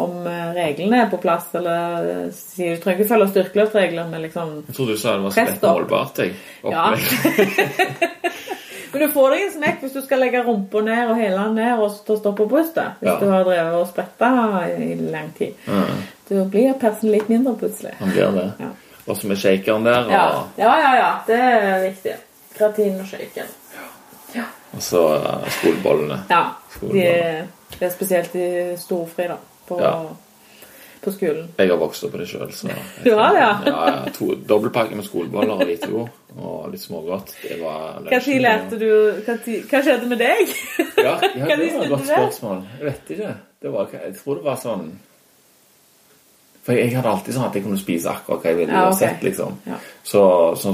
[0.04, 4.22] om eh, reglene er på plass, eller eh, sier du trenger ikke følge styrkeløftreglene, men
[4.28, 6.22] liksom Jeg trodde du sa det var Press målbart.
[6.24, 6.36] Jeg.
[6.64, 6.88] Ja.
[8.92, 11.82] Men du får deg en smekk hvis du skal legge rumpa ned og den ned
[11.84, 12.96] og ta stå på brystet.
[13.02, 13.18] Hvis Ja.
[13.20, 14.30] du har drevet og spretta
[14.80, 15.54] i lang tid.
[15.68, 16.04] Mm.
[16.30, 17.92] Da blir persen litt mindre plutselig.
[18.00, 18.46] han blir det.
[18.64, 18.70] Ja.
[19.08, 20.96] Også med shakeren der, Ja, og, ja, ja.
[20.96, 21.12] ja.
[21.28, 22.16] Det er viktig.
[22.58, 23.54] Kreatin og shaken.
[24.74, 26.18] og så uh, skolebollene.
[26.30, 26.42] Ja.
[26.72, 27.48] Skolebollene.
[27.72, 28.48] De, det er spesielt i
[28.78, 29.38] storfri, da.
[29.68, 29.94] På, Ja.
[31.04, 31.50] på skolen.
[31.60, 32.72] Jeg har vokst opp på det sjøl, så
[33.06, 33.50] Du har ja?
[33.68, 36.08] ja, to Dobbeltpakke med skoleboller og lite god,
[36.38, 37.34] og litt smågodt.
[37.44, 38.88] Det var tid lærte du
[39.26, 39.36] hva,
[39.72, 40.56] hva skjedde med deg?
[41.04, 42.64] Ja, det var et godt spørsmål.
[42.80, 43.36] Jeg vet ikke.
[43.62, 44.88] Det var, jeg tror det var sånn
[46.68, 49.16] For jeg hadde alltid sånn at jeg kunne spise akkurat hva jeg ville Ja, okay.
[49.24, 49.56] liksom.
[49.66, 49.78] Ja.
[50.06, 50.22] Så,
[50.60, 50.74] så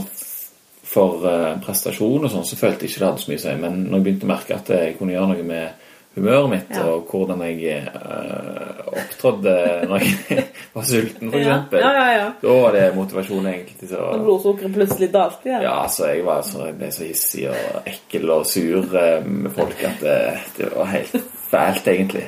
[0.94, 3.54] for eh, prestasjon og sånn, så følte jeg ikke det hadde så mye å si.
[3.62, 5.83] Men når jeg begynte å merke at jeg kunne gjøre noe med
[6.16, 6.84] humøret mitt, Ja.
[6.94, 9.54] og hvordan jeg uh, opptrådde
[9.90, 10.44] når jeg
[10.76, 12.28] var sulten, for Ja, ja, ja, ja.
[12.42, 15.66] da var det motivasjon egentlig til å Når blodsukkeret plutselig dalte igjen.
[15.66, 19.52] ja, så jeg var så, jeg ble så hissig og ekkel og sur eh, med
[19.58, 20.18] folk at det,
[20.60, 21.18] det var helt
[21.54, 22.28] fælt, egentlig.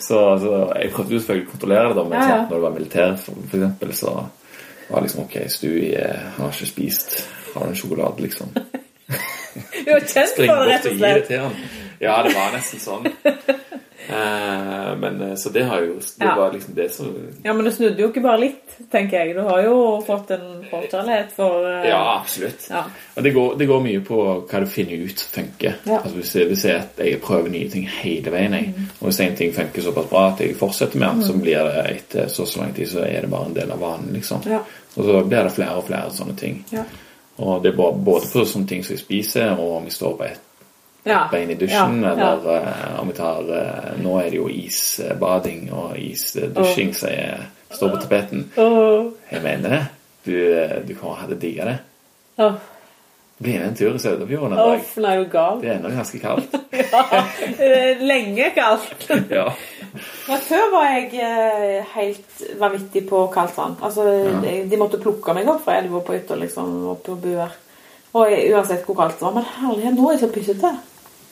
[0.00, 2.76] Så, så jeg prøvde jo selvfølgelig å kontrollere det, da, men sant, når det var
[2.78, 3.12] militær,
[3.48, 4.14] eksempel, så
[4.88, 7.18] var det liksom OK, Stui eh, har ikke spist.
[7.54, 8.52] Har du en sjokolade, liksom?
[9.84, 11.32] Du har kjent på det, rett og slett.
[12.02, 13.06] Ja, det var nesten sånn.
[14.08, 16.34] Eh, men eh, Så det har jo Det Ja.
[16.36, 19.34] var liksom det som Ja, men du snudde jo ikke bare litt, tenker jeg.
[19.36, 22.66] Du har jo fått en forkjærlighet for eh, Ja, absolutt.
[22.70, 22.82] Ja.
[23.16, 24.18] Og det går, det går mye på
[24.50, 25.78] hva du finner ut funker.
[25.86, 26.00] Ja.
[26.02, 28.74] Altså hvis, jeg, hvis jeg, jeg prøver nye ting hele veien, jeg.
[28.76, 28.90] Mm.
[29.00, 31.86] og hvis en ting funker såpass bra at jeg fortsetter med den, så blir det
[31.96, 34.12] etter så så lang tid så er det bare en del av vanen.
[34.12, 34.42] liksom.
[34.50, 34.58] Ja.
[34.96, 36.64] Og så blir det flere og flere sånne ting.
[36.74, 36.82] Ja.
[37.38, 40.16] Og det er både, både på sånne ting som jeg spiser, og om jeg står
[40.18, 40.40] på ett
[41.04, 41.24] Ja.
[41.32, 42.32] bein i dusjen, Ja, ja.
[42.32, 47.48] eller eh, om vi tar uh, Nå er det jo isbading og isdusjing som er-
[47.72, 48.44] står på tapeten.
[48.60, 49.08] Oh.
[49.32, 49.82] Jeg mener det.
[50.24, 51.78] Du, eh, du til å digge det.
[52.38, 52.52] Oh.
[53.42, 54.78] Bli med en tur i Sauðafjorden en dag.
[54.78, 55.02] dag.
[55.02, 55.60] nei, er du gal?
[55.62, 56.54] Det er ennå ganske kaldt.
[56.92, 57.24] Ja,
[58.00, 59.08] lenge kaldt.
[59.30, 59.48] Ja.
[60.28, 63.74] Men før var jeg eh, helt vanvittig på kaldt vann.
[63.82, 64.04] Altså,
[64.44, 67.50] de, de måtte plukke meg opp fra elva på hytta, liksom, opp på buer.
[68.14, 69.34] Og jeg, uansett hvor kaldt det var.
[69.40, 70.72] Men herlighet, nå er jeg så pyssete.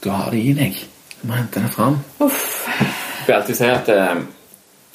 [0.03, 0.77] Du har det i deg.
[1.21, 1.99] Du må hente det fram.
[2.25, 2.47] Uff.
[3.21, 4.23] Jeg vil alltid si at eh,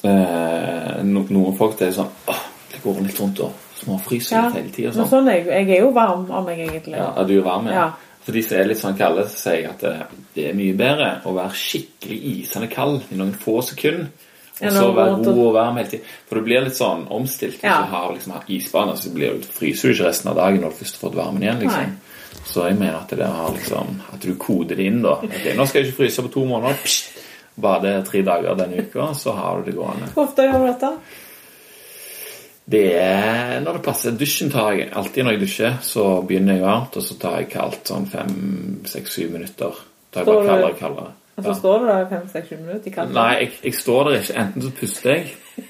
[0.02, 2.42] eh, no, noen folk det er sånn åh,
[2.72, 4.48] Det går litt rundt og småfryser Ja.
[4.50, 4.92] hele tida.
[4.92, 5.08] Sånn.
[5.10, 6.96] sånn jeg, jeg er jo varm av meg, egentlig.
[6.98, 7.74] Ja, er du er varm, ja.
[7.74, 7.86] Ja.
[8.26, 10.00] For de som er litt sånn kalde, så sier jeg at eh,
[10.34, 14.08] det er mye bedre å være skikkelig isende kald i noen få sekunder.
[14.56, 16.04] Og så være god og varm hele tiden.
[16.26, 17.58] For du blir litt sånn omstilt.
[17.60, 17.82] Hvis Ja.
[17.84, 20.78] du har liksom isbane, så blir du, fryser du ikke resten av dagen når du
[20.80, 21.58] først har fått varmen igjen.
[21.60, 21.82] liksom.
[21.82, 21.92] Nei.
[22.56, 25.18] Så jeg mener at det har liksom At du koder det inn, da.
[25.26, 26.78] Okay, nå skal jeg ikke fryse på to måneder.
[26.86, 27.22] Pst,
[27.60, 30.08] Bade tre dager denne uka, så har du det gående.
[30.14, 30.90] Hvor ofte gjør du dette?
[32.68, 34.16] Det er når det passer.
[34.18, 35.76] Dusjen tar jeg alltid når jeg dusjer.
[35.86, 38.34] Så begynner jeg varmt, og så tar jeg kaldt sånn fem,
[38.90, 39.78] seks, syv minutter.
[40.12, 41.12] Tar jeg bare kaldere og kaldere.
[41.36, 41.52] Og Ja.
[41.52, 43.12] så står du der i fem-seks-sju minutter i kaldt.
[43.12, 44.36] Nei, jeg, jeg står der ikke.
[44.42, 45.26] Enten så puster jeg.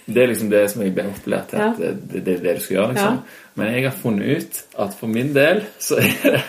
[0.07, 1.59] Det er liksom det som jeg ble opplært til.
[1.59, 1.87] At Ja.
[1.87, 2.93] det, det, det er det du skal gjøre.
[2.95, 3.15] liksom.
[3.15, 3.41] Ja.
[3.57, 6.43] Men jeg har funnet ut at for min del så er det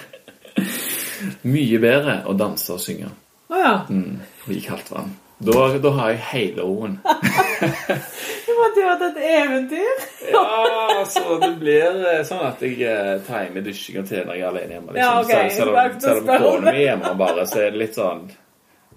[1.44, 3.10] mye bedre å danse og synge
[3.50, 3.74] Å ja.
[3.90, 4.20] mm,
[4.52, 5.14] i kaldt vann.
[5.40, 6.96] Da, da har jeg hele roen.
[8.48, 10.02] du måtte jo hatt et eventyr.
[10.34, 14.44] Ja, så det blir eh, sånn at jeg eh, timer dusjing og til når jeg
[14.44, 14.96] er alene hjemme.
[14.96, 15.04] Liksom.
[15.04, 15.54] Ja, ok.
[15.54, 18.26] Selv- om- selv om kona mi er hjemme bare, så er det litt sånn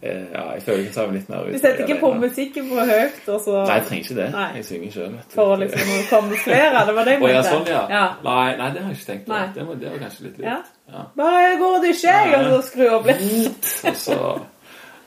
[0.03, 1.53] Ja, jeg føler ikke kan jeg meg litt nervøs.
[1.53, 4.29] Du setter er ikke på musikken for høyt, og så Nei, jeg trenger ikke det.
[4.33, 4.45] Nei.
[4.57, 5.17] Jeg synger sjøl.
[5.35, 6.85] For å liksom kamuflere.
[6.89, 7.83] Det var det jeg Å ja, sånn, ja.
[7.93, 8.05] ja.
[8.25, 9.41] Nei, nei, det har jeg ikke tenkt på.
[9.57, 10.55] Det, var, det var kanskje litt Ja.
[10.57, 10.71] lurt.
[10.95, 11.03] Ja.
[11.21, 13.69] Bare jeg går og dusjer, og så skru opp litt.
[13.91, 14.17] Og så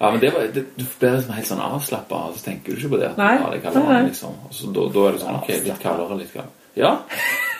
[0.03, 2.81] Ja, men det var, det, Du blir liksom helt sånn avslappa, og så tenker du
[2.83, 3.09] ikke på det.
[3.17, 3.31] Nei.
[3.39, 4.35] Ja, det vann, liksom.
[4.45, 6.59] Og så da, da er det sånn Ok, litt kaldere, litt kaldere.
[6.77, 6.93] Ja,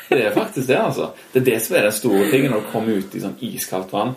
[0.10, 1.10] det er faktisk det, altså.
[1.34, 3.94] Det er det som er den store tingen når du kommer ut i sånn iskaldt
[3.94, 4.14] vann.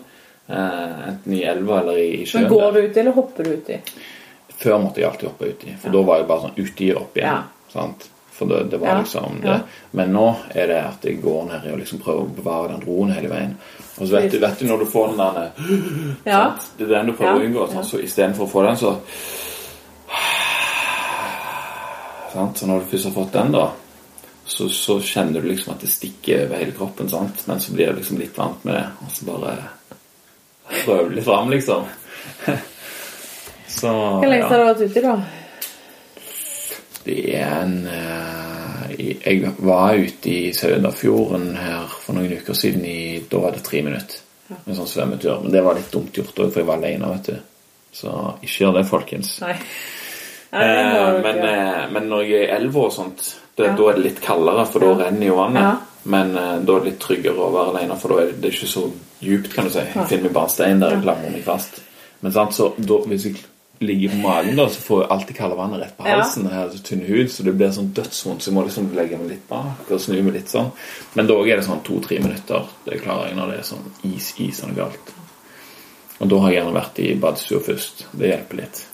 [0.47, 2.43] Eh, enten i elva eller i sjøen.
[2.47, 3.79] Men går du uti, eller hopper du uti?
[4.57, 7.17] Før måtte jeg alltid hoppe uti, for da var jeg bare sånn uti og opp
[7.19, 7.27] igjen.
[7.33, 7.71] Ja.
[7.73, 8.07] Sant?
[8.37, 9.57] For det, det var Ja, liksom det.
[9.97, 13.11] Men nå er det at jeg går ned og liksom prøver å bevare den roen
[13.15, 13.55] hele veien.
[13.97, 15.49] Og så vet du, vet du når du får den der
[16.29, 16.41] Ja.
[16.77, 17.65] Det er den du prøver Ja, å unngå.
[17.65, 17.73] ja.
[17.73, 18.95] Sånn, så istedenfor å få den, så
[22.33, 22.57] Sant?
[22.57, 23.65] Så når du først har fått den, da,
[24.45, 27.09] så, så kjenner du liksom at det stikker over hele kroppen.
[27.09, 27.43] Sant?
[27.47, 29.55] Men så blir du liksom litt vant med det, og så bare
[30.85, 31.85] prøver du litt fram, liksom.
[33.67, 33.91] så
[34.21, 35.17] Hvor lenge har du vært ute, da?
[37.07, 38.95] Det er en eh,
[39.25, 42.83] Jeg var ute i Søndafjorden her for noen uker siden.
[42.87, 44.23] I, da var det tre minutter.
[44.57, 45.41] En sånn svømmetur.
[45.43, 47.37] Men det var litt dumt gjort òg, for jeg var alene, vet du.
[47.97, 48.11] Så
[48.41, 49.37] ikke gjør det, folkens.
[49.43, 49.53] Nei.
[50.53, 53.23] Nei, Eh, men, eh, men når jeg er i elva og sånt,
[53.57, 53.73] det, Ja.
[53.75, 54.95] da er det litt kaldere, for da Ja.
[55.05, 55.61] renner jo vannet.
[55.61, 55.75] Ja.
[56.07, 58.49] Men eh, da er det litt tryggere å være alene, for da er det, det
[58.51, 58.85] er ikke så
[59.23, 59.83] djupt, kan du si.
[59.83, 61.81] Jeg finner meg bare stein der jeg klamrer meg fast.
[62.23, 63.35] Men sant, så da, hvis jeg
[63.83, 66.15] ligger på magen, da, så får jeg alltid kalde vannet rett på Ja.
[66.21, 66.47] halsen.
[66.49, 69.19] Jeg har så tynn hud, så det blir sånn dødsvondt, så jeg må liksom legge
[69.21, 70.71] meg litt bak og snu meg litt sånn.
[71.13, 72.65] Men da er det sånn to-tre minutter.
[72.87, 73.85] Det klarer jeg når det er sånn
[74.15, 75.13] is, isende galt.
[76.17, 78.05] Og da har jeg gjerne vært i badstua først.
[78.17, 78.85] Det hjelper litt.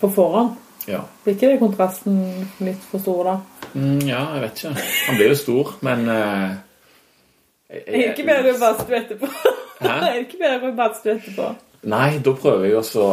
[0.00, 0.56] På forhånd?
[0.88, 1.00] Ja.
[1.24, 2.16] Blir ikke det kontrasten
[2.60, 3.34] litt for stor, da?
[3.74, 4.86] Mm, ja, jeg vet ikke.
[5.06, 6.54] Han blir jo stor, men uh,
[7.70, 9.28] jeg- Er det ikke bedre å badstue etterpå?
[9.82, 9.94] Hæ?
[10.10, 11.50] Er ikke bedre å badstue etterpå?
[11.92, 13.06] Nei, da prøver jeg også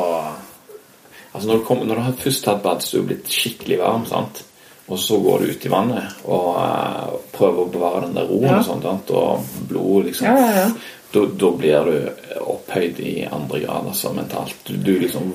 [1.33, 4.45] Altså Når du, kom, når du har først tatt badstue og blitt skikkelig varm, sant?
[4.89, 8.47] og så går du ut i vannet og uh, prøver å bevare den der roen
[8.49, 8.55] Ja.
[8.57, 10.69] og sånt, og blodet liksom Ja, ja, ja.
[11.14, 14.56] Da, da blir du opphøyd i andre grad, altså mentalt.
[14.68, 15.31] Du, du liksom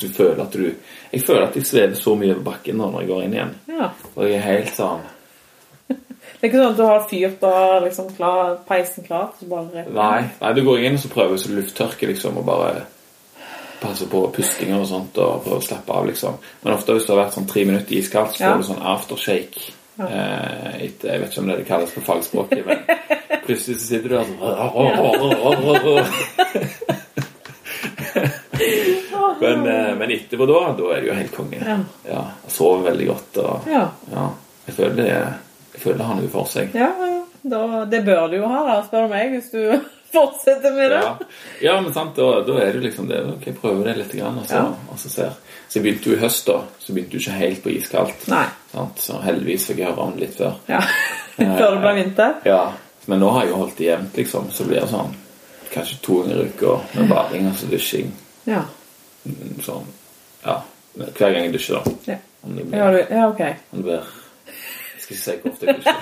[0.00, 0.70] Du føler at du
[1.12, 3.52] Jeg føler at jeg svever så mye over bakken nå når jeg går inn igjen.
[3.68, 3.90] ja.
[4.14, 5.02] Og jeg er helt sånn
[5.92, 9.84] Det er ikke sånn at du har fyrt og liksom klar, peisen klar, så bare
[9.92, 12.72] Nei, nei, du går inn og så prøver du å lufttørke liksom, og bare
[13.82, 16.06] passe på pustinger og sånt og prøve å slappe av.
[16.06, 16.36] liksom.
[16.62, 18.52] Men ofte hvis du har vært sånn tre minutter iskaldt, så Ja.
[18.52, 19.72] får du sånn aftershake.
[20.00, 22.78] Eh, jeg vet ikke om det det kalles på fagspråket, men
[23.44, 24.40] plutselig så sitter du der sånn
[29.42, 31.58] men, eh, men etterpå da, da er du jo helt konge.
[31.60, 31.78] Ja.
[32.06, 33.88] Ja, jeg sover veldig godt og Ja.
[34.66, 36.76] jeg føler det, jeg føler det har noe for seg.
[36.78, 36.90] Ja.
[37.42, 39.60] Da, det bør du jo ha, da, spør du meg, hvis du
[40.14, 41.00] fortsetter med det.
[41.02, 41.16] Ja,
[41.66, 43.18] ja men sant, da, da er det liksom det.
[43.34, 44.62] Ok, prøve det litt, grann, og så,
[44.92, 45.34] og så ser.
[45.72, 46.58] Så jeg begynte jo i høst, da.
[46.84, 48.26] Så begynte jo ikke helt på iskaldt.
[48.28, 48.44] Nei.
[49.00, 50.58] Så heldigvis fikk jeg høre om litt før.
[50.68, 50.82] Ja.
[51.38, 52.34] Før det ble vinter.
[52.44, 52.58] Ja,
[53.08, 54.50] Men nå har jeg jo holdt det jevnt, liksom.
[54.52, 55.14] Så blir det sånn
[55.72, 58.12] kanskje to ganger i uka med bading og så dusjing.
[58.44, 58.60] Ja.
[59.24, 59.88] Mm, Sånn,
[60.44, 60.58] ja.
[61.00, 61.82] Hver gang jeg dusjer, da.
[62.12, 63.42] Ja, Om det blir, ja, du, ja ok.
[63.72, 64.02] om det blir
[64.92, 65.96] Jeg skal ikke si hvor ofte jeg dusjer.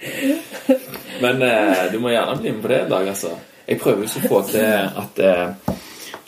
[1.20, 3.34] Men eh, du må gjerne bli med på det en dag, altså.
[3.66, 4.64] Jeg prøver jo så å få til
[5.02, 5.48] at eh,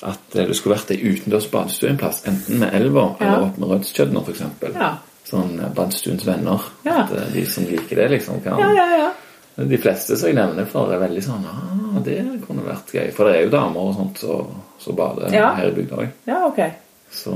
[0.03, 2.23] at du det skulle vært ei utendørs badstue en plass.
[2.27, 3.27] Enten med elva Ja.
[3.27, 4.43] eller opp med Rødskjødner f.eks.
[4.75, 4.93] Ja.
[5.25, 6.61] Sånn eh, Badstuens venner.
[6.85, 7.05] Ja.
[7.05, 9.11] At eh, de som liker det, liksom kan Ja, ja, ja.
[9.69, 12.17] De fleste som jeg nevner for, er veldig sånn ah, det
[12.47, 13.11] kunne vært gøy.
[13.13, 15.53] For det er jo damer og sånt som så bader Ja.
[15.55, 16.09] her i bygda òg.
[16.27, 16.61] Ja, ok.
[17.13, 17.35] Så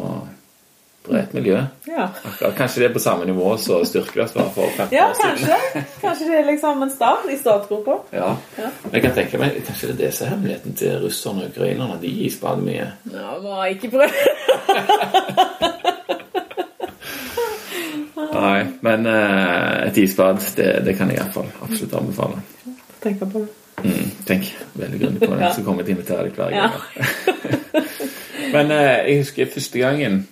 [1.14, 1.60] et miljø.
[1.86, 2.08] Ja,
[2.56, 5.36] kanskje det er på samme nivå som Styrkeløs var for 15 ja år siden.
[5.46, 5.84] kanskje.
[6.02, 7.98] Kanskje det er liksom en start i startgropa.
[8.12, 8.32] Ja.
[8.58, 8.70] Ja.
[8.82, 11.50] Men jeg kan tenke meg, kanskje det er det som er hemmeligheten til russerne og
[11.54, 12.00] ukrainerne.
[12.02, 12.88] De isbader mye.
[13.12, 14.10] Ja, må ikke prøve.
[18.36, 22.42] Nei, men eh, et isbad, det, det kan jeg iallfall absolutt anbefale.
[23.02, 23.46] Tenk på det.
[23.84, 24.46] Mm, tenk
[24.80, 25.50] veldig grundig på det, Ja.
[25.52, 26.68] så kommer jeg til å invitere deg hver Ja.
[26.68, 26.80] gang.
[28.54, 30.26] Men eh, jeg husker første gangen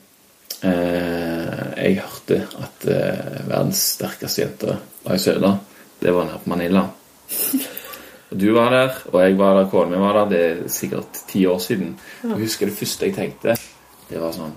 [0.63, 5.55] jeg hørte at eh, verdens sterkeste jente var i Søla.
[6.01, 6.85] Det var nede på Manila.
[8.31, 10.31] Og du var der, og jeg var der, kona mi var der.
[10.31, 11.93] Det er sikkert ti år siden.
[12.25, 13.55] Og jeg husker det første jeg tenkte,
[14.09, 14.57] det var sånn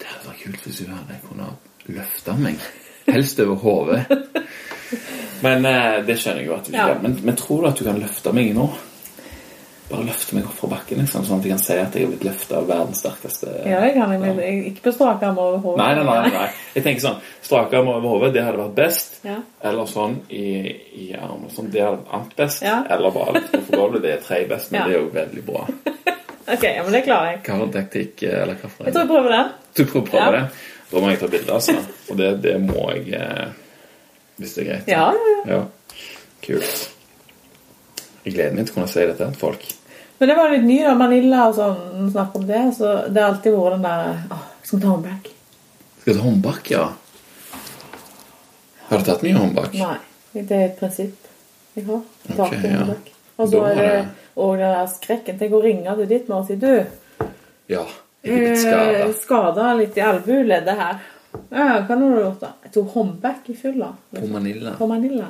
[0.00, 2.66] Det hadde vært kult hvis du hadde kunnet løfte meg.
[3.06, 4.02] Helst over hodet.
[5.46, 6.98] Men eh, det skjønner jeg jo at du ikke Ja.
[7.00, 8.68] Men, men tror du at du kan løfte meg nå?
[9.94, 12.10] Bare løfte meg opp fra bakken, liksom, sånn at jeg kan si at jeg har
[12.10, 15.38] blitt løfta av verdens sterkeste Ja, det kan jeg, men jeg, ikke på strak arm
[15.38, 15.78] over hodet.
[15.78, 16.48] Nei, nei, nei, nei.
[16.74, 19.20] Jeg tenker sånn Strak arm over hodet, det hadde vært best.
[19.22, 19.36] Ja.
[19.70, 20.44] Eller sånn i,
[21.04, 21.46] i armen.
[21.54, 22.64] Sånn, det hadde vært annet best.
[22.66, 22.78] Ja.
[22.96, 24.02] Eller bare litt på gulvet.
[24.02, 24.86] Det er tredje best, men Ja.
[24.88, 25.66] det er jo veldig bra.
[26.44, 27.38] Ok, ja, men det klarer jeg.
[27.46, 29.52] Hva var taktikk, eller hva for Jeg tror jeg prøver den.
[29.78, 30.32] Du prøver å prøve Ja.
[30.34, 30.42] det?
[30.90, 31.76] Da må jeg ta bilde, altså.
[32.12, 33.54] Og det, det må jeg eh,
[34.36, 34.90] Hvis det er greit.
[34.92, 35.54] Ja, ja, ja.
[35.54, 35.62] Ja.
[36.44, 36.82] Kult.
[38.26, 39.64] Jeg gleder meg til å kunne si dette til folk.
[40.24, 40.92] Men det var litt ny, da.
[40.96, 42.60] Manila og sånn, snakk om det.
[42.72, 45.26] Så det har alltid vært den der Åh, skal vi ta håndbak?
[46.00, 46.84] Skal ta håndbak, ja?
[48.88, 49.74] Har du tatt mye håndbak?
[49.76, 49.98] Nei.
[50.32, 51.28] Det er et prinsipp
[51.76, 52.00] jeg har.
[52.38, 52.86] Okay, ja.
[53.36, 53.90] Og så er det
[54.40, 55.36] òg den der skrekken.
[55.42, 56.70] Tenk å ringe til ditt og si Du,
[57.68, 57.84] Ja.
[58.24, 58.96] Jeg er blitt skada.
[59.04, 61.04] eh, skada litt i albueleddet her.
[61.52, 62.54] Ja, hva har du gjort, da?
[62.64, 63.92] Jeg tok håndbak i fylla.
[64.16, 64.72] På Manila.
[64.80, 65.28] På Manila.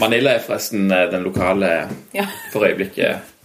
[0.00, 1.72] Manila er forresten eh, den lokale
[2.50, 3.35] for øyeblikket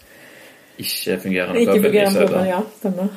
[0.82, 2.46] ikke fungerende Ikke fungerende.
[2.50, 3.08] Ja, stemmer.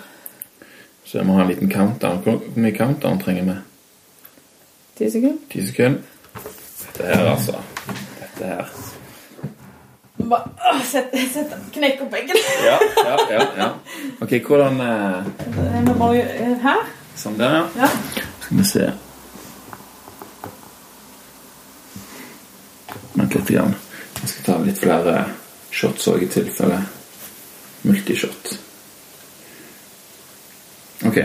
[1.04, 2.18] Så jeg må ha en liten countdown.
[2.24, 3.56] Hvor mye countdown trenger vi?
[4.98, 5.38] Ti sekunder.
[5.52, 6.00] Ti sekunder.
[6.96, 7.60] Dette her, altså.
[8.20, 8.74] Dette her.
[10.24, 12.36] Bare, sett, sett knekk opp begge.
[12.64, 13.46] Ja, ja, ja.
[13.58, 13.66] ja.
[14.24, 15.26] Ok, hvordan eh,
[15.74, 16.84] Jeg må bare gjøre- Her?
[17.20, 17.64] Sånn der, ja.
[17.82, 17.88] Ja.
[18.46, 18.86] Skal vi se.
[23.14, 23.48] Vent litt.
[23.48, 23.74] Grann.
[24.22, 25.18] Jeg skal ta litt flere
[25.74, 26.80] shots òg, i tilfelle
[27.84, 28.58] multishot.
[31.04, 31.14] Ok.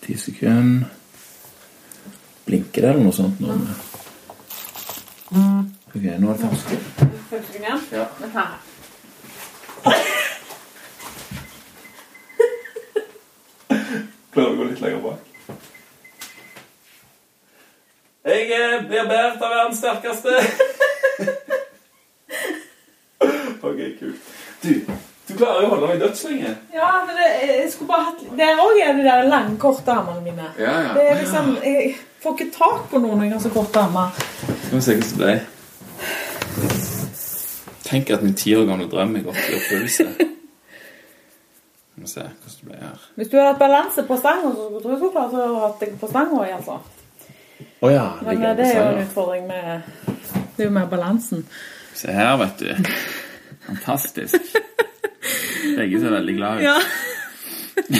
[0.00, 0.86] Ti sekunder.
[2.44, 3.40] Blinker det eller noe sånt?
[3.40, 3.48] Nå?
[5.94, 6.90] Ok, nå er det fem sekunder.
[7.30, 7.78] Fem sekunder.
[7.94, 8.04] Ja.
[14.30, 15.29] Klarer du å gå litt lenger bak?
[18.24, 20.28] Jeg blir båret av verdens sterkeste.
[23.68, 24.26] ok, kult.
[24.60, 24.72] Du,
[25.28, 26.52] du klarer jo å holde meg dødslenge.
[26.74, 30.20] Ja, men det, jeg skulle bare hatt Der òg er de der lange, korte armene
[30.26, 30.50] mine.
[30.60, 30.92] Ja, ja.
[30.98, 34.12] Det er liksom Jeg får ikke tak på noen når jeg har så korte armer.
[34.66, 35.36] Skal vi se hvordan det ble.
[37.88, 40.04] Tenk at min ti år gamle drøm er gått i oppfyllelse.
[41.88, 43.10] Skal vi se hvordan det ble her.
[43.16, 45.60] Hvis du hadde hatt balanse på stanga, så tror jeg du skulle klart å ha
[45.70, 46.82] hatt deg på stanga altså.
[47.80, 48.06] Å ja.
[48.26, 49.82] Men eh, det er jo en utfordring med
[50.56, 51.44] Det er jo mer balansen.
[51.94, 52.74] Se her, vet du.
[53.66, 54.36] Fantastisk.
[55.76, 56.64] Begge ser veldig glad ut.
[56.64, 56.80] Ja.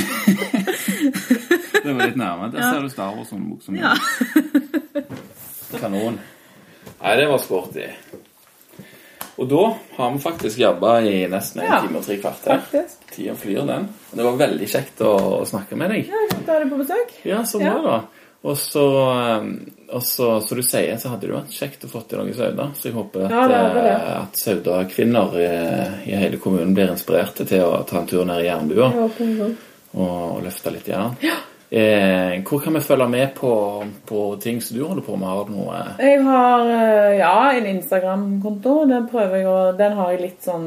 [1.81, 2.51] Det var litt nærmere.
[2.53, 3.79] Der ser du Star Wars-buksa mi.
[3.81, 3.95] Ja.
[5.81, 6.19] Kanon.
[7.01, 7.87] Nei, det var sporty.
[9.41, 9.63] Og da
[9.97, 11.79] har vi faktisk jobba i nesten en Ja.
[11.87, 12.61] time og tre kvarter.
[12.61, 12.97] Faktisk.
[13.15, 13.89] Tida flyr, den.
[14.13, 16.09] Det var veldig kjekt å, å snakke med deg.
[16.13, 16.17] Ja,
[16.47, 17.09] Da er du på besøk.
[17.25, 17.83] Ja, så bra, Ja.
[17.83, 18.01] da.
[18.43, 18.83] Og så,
[19.43, 19.51] um,
[19.93, 22.71] og så, som du sier, så hadde det vært kjekt å få til noe sauda.
[22.73, 23.91] Så jeg håper at, Ja, det det.
[23.91, 25.49] eh, at sauda-kvinner i,
[26.09, 29.21] i hele kommunen blir inspirerte til å ta en tur ned i jernbua og,
[30.01, 31.19] og løfte litt jern.
[31.71, 33.53] Eh, hvor kan vi følge med på,
[34.09, 35.29] på ting som du holder på med?
[35.29, 38.79] Har du noe Jeg har eh, ja, en Instagram-konto.
[38.91, 40.67] Den prøver jeg å Den har jeg litt sånn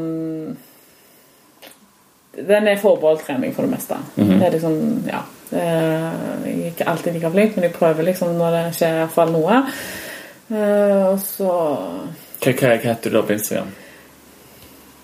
[2.37, 3.97] Den er forbeholdt trening for det meste.
[4.15, 4.37] Mhm.
[4.39, 5.23] Det er liksom Ja.
[5.53, 6.09] Eh,
[6.45, 9.15] Jeg er ikke alltid like flink, men jeg prøver liksom når det skjer i hvert
[9.15, 9.61] fall noe.
[10.53, 11.49] Eh, og så
[12.43, 13.71] Hva, hva, heter du da på Instagram?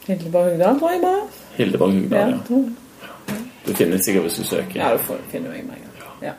[0.09, 1.23] Hildeborg Hugdal, tror jeg bare.
[1.57, 2.35] Hildeborg Hugdal.
[2.49, 2.61] Ja.
[3.05, 3.39] ja.
[3.65, 4.80] Du finner sikkert hvis du søker.
[4.81, 5.85] ja, du får, finner meg med.
[6.26, 6.34] Ja.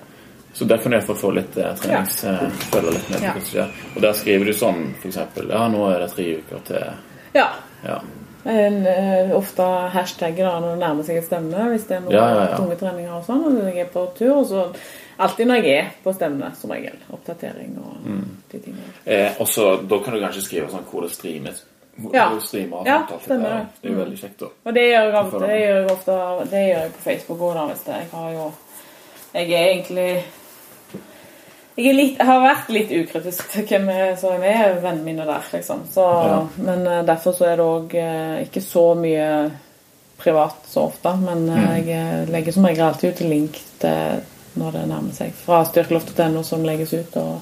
[0.52, 2.24] Så der kan du iallfall få litt eh, trenings...
[2.26, 2.40] Eh,
[2.72, 3.34] Føle litt med på Ja.
[3.36, 3.76] hva som skjer.
[3.94, 6.88] Og der skriver du sånn, eksempel Ja, nå er det tre uker til
[7.36, 7.46] ja.
[7.86, 8.00] Ja.
[8.44, 9.62] En, eh, ofte
[9.92, 12.56] hashtagger da når det nærmer seg et stevne, hvis det er noen Ja, ja, ja.
[12.56, 13.42] tunge treninger og sånn.
[13.46, 14.62] Og jeg er på tur, og så
[15.18, 16.96] alltid når jeg er på stevne, som regel.
[17.12, 18.24] Oppdatering og Mm.
[18.52, 18.94] de tingene.
[19.06, 21.64] Eh, og så Da kan du kanskje skrive sånn hvor det streames.
[22.00, 22.28] Hvor Ja.
[22.30, 23.40] du streamer Ja, alt det.
[23.40, 24.46] Er jo veldig kjekt, da.
[24.64, 25.60] Og det gjør jeg, det det?
[25.60, 28.52] gjør jeg ofte Det gjør jeg på Facebook òg, da, hvis det Jeg har jo
[29.34, 30.24] Jeg er egentlig
[31.76, 35.80] jeg, litt, jeg har vært litt ukritisk til hvem jeg- er vennene mine der, liksom.
[35.92, 36.46] Så, Ja.
[36.56, 37.94] Men eh, derfor så er det òg
[38.46, 39.50] ikke så mye
[40.18, 41.16] privat så ofte.
[41.20, 41.68] Men eh, Mm.
[41.76, 44.20] jeg eh, legger som regel alltid ut link til
[44.56, 45.32] når det nærmer seg.
[45.32, 47.16] Fra styrkeloft.no som legges ut.
[47.16, 47.40] og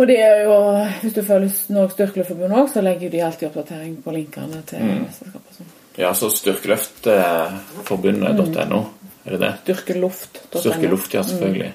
[0.00, 3.96] og det er jo, Hvis du følger Norges Styrkeløftforbund òg, så legger de alltid oppdatering
[4.02, 5.00] på linkene til Mm.
[5.04, 5.66] mesterskap og sånn.
[5.98, 8.84] Ja, så styrkeløftforbundet.no.
[9.26, 9.52] Er det det?
[9.64, 10.60] Styrkeloft.no.
[10.60, 11.72] Styrkeluft, ja, selvfølgelig.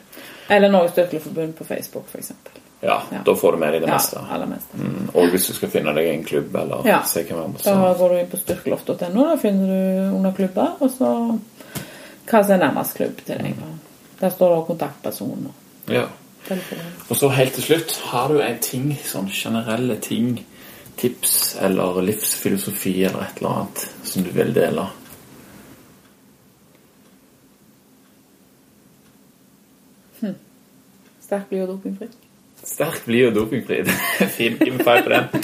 [0.49, 2.31] Eller Norges Styrkeløftforbund på Facebook, f.eks.
[2.81, 3.17] Ja, Ja.
[3.25, 4.19] da får du med deg det Ja, meste.
[4.31, 4.77] aller meste.
[4.77, 7.01] Mm, og hvis du skal finne deg en klubb eller Ja.
[7.03, 10.89] se hvem andre Da går du inn på styrkeloft.no, da finner du under klubber, og
[10.91, 11.39] så
[12.27, 13.55] hva som er nærmest klubb til deg.
[13.61, 13.79] og
[14.21, 15.51] Der står det også kontaktperson
[15.87, 16.03] og Ja.
[16.47, 16.77] telefon.
[17.09, 20.45] Og så helt til slutt, har du en ting, sånn generelle ting,
[20.97, 24.87] tips eller livsfilosofi eller et eller annet som du vil dele?
[31.25, 32.07] Sterk, blid og dopingfri.
[32.63, 33.75] Sterk, blid og dopingfri.
[34.19, 34.57] Det Fin.
[34.57, 35.43] Give på den.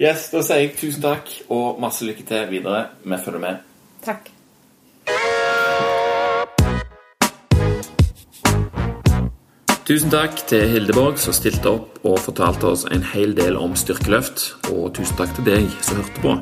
[0.00, 2.84] Yes, Da sier jeg tusen takk og masse lykke til videre.
[3.02, 3.56] Vi følger med.
[4.06, 4.30] Takk.
[9.86, 14.52] Tusen takk til Hildeborg som stilte opp og fortalte oss en hel del om styrkeløft.
[14.70, 16.38] Og tusen takk til deg som hørte på.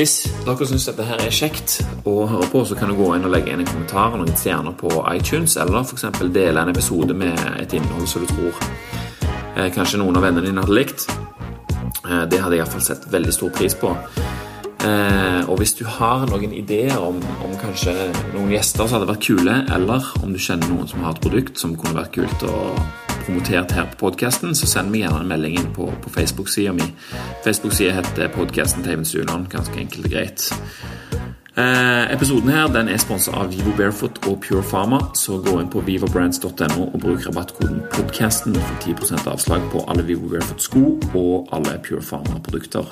[0.00, 1.74] Hvis dere syns dette her er kjekt
[2.08, 4.38] å høre på, så kan du gå inn og legge inn en kommentar og noen
[4.38, 6.06] stjerner på iTunes, eller f.eks.
[6.32, 8.56] dele en episode med et innhold som du tror
[9.58, 11.04] eh, kanskje noen av vennene dine hadde likt.
[11.04, 13.92] Eh, det hadde jeg iallfall sett veldig stor pris på.
[14.88, 17.92] Eh, og hvis du har noen ideer om, om kanskje
[18.32, 21.60] noen gjester som hadde vært kule, eller om du kjenner noen som har et produkt
[21.60, 22.56] som kunne vært kult å
[23.24, 26.86] promotert her på podkasten, så send meg gjerne en melding inn på, på Facebook-sida mi.
[27.44, 30.50] Facebook-sida heter podkasten til Stuland, ganske enkelt og greit.
[31.60, 35.68] Eh, episoden her den er sponsa av Vivo Barefoot og Pure Pharma, så gå inn
[35.72, 41.76] på vivobrands.no og bruk rabattkoden podcasten for 10% avslag på alle Vivo Barefoot-sko og alle
[41.82, 42.86] Pure Pharma-produkter.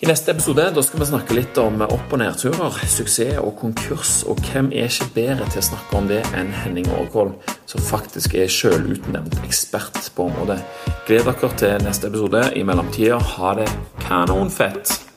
[0.00, 4.12] I neste episode skal vi snakke litt om opp- og nedturer, suksess og konkurs.
[4.24, 7.34] Og hvem er ikke bedre til å snakke om det enn Henning Aarkvold,
[7.68, 10.56] som faktisk er sjølutnevnt ekspert på området.
[11.04, 12.46] Gled dere til neste episode.
[12.56, 13.68] I mellomtida, ha det
[14.08, 15.09] kanonfett!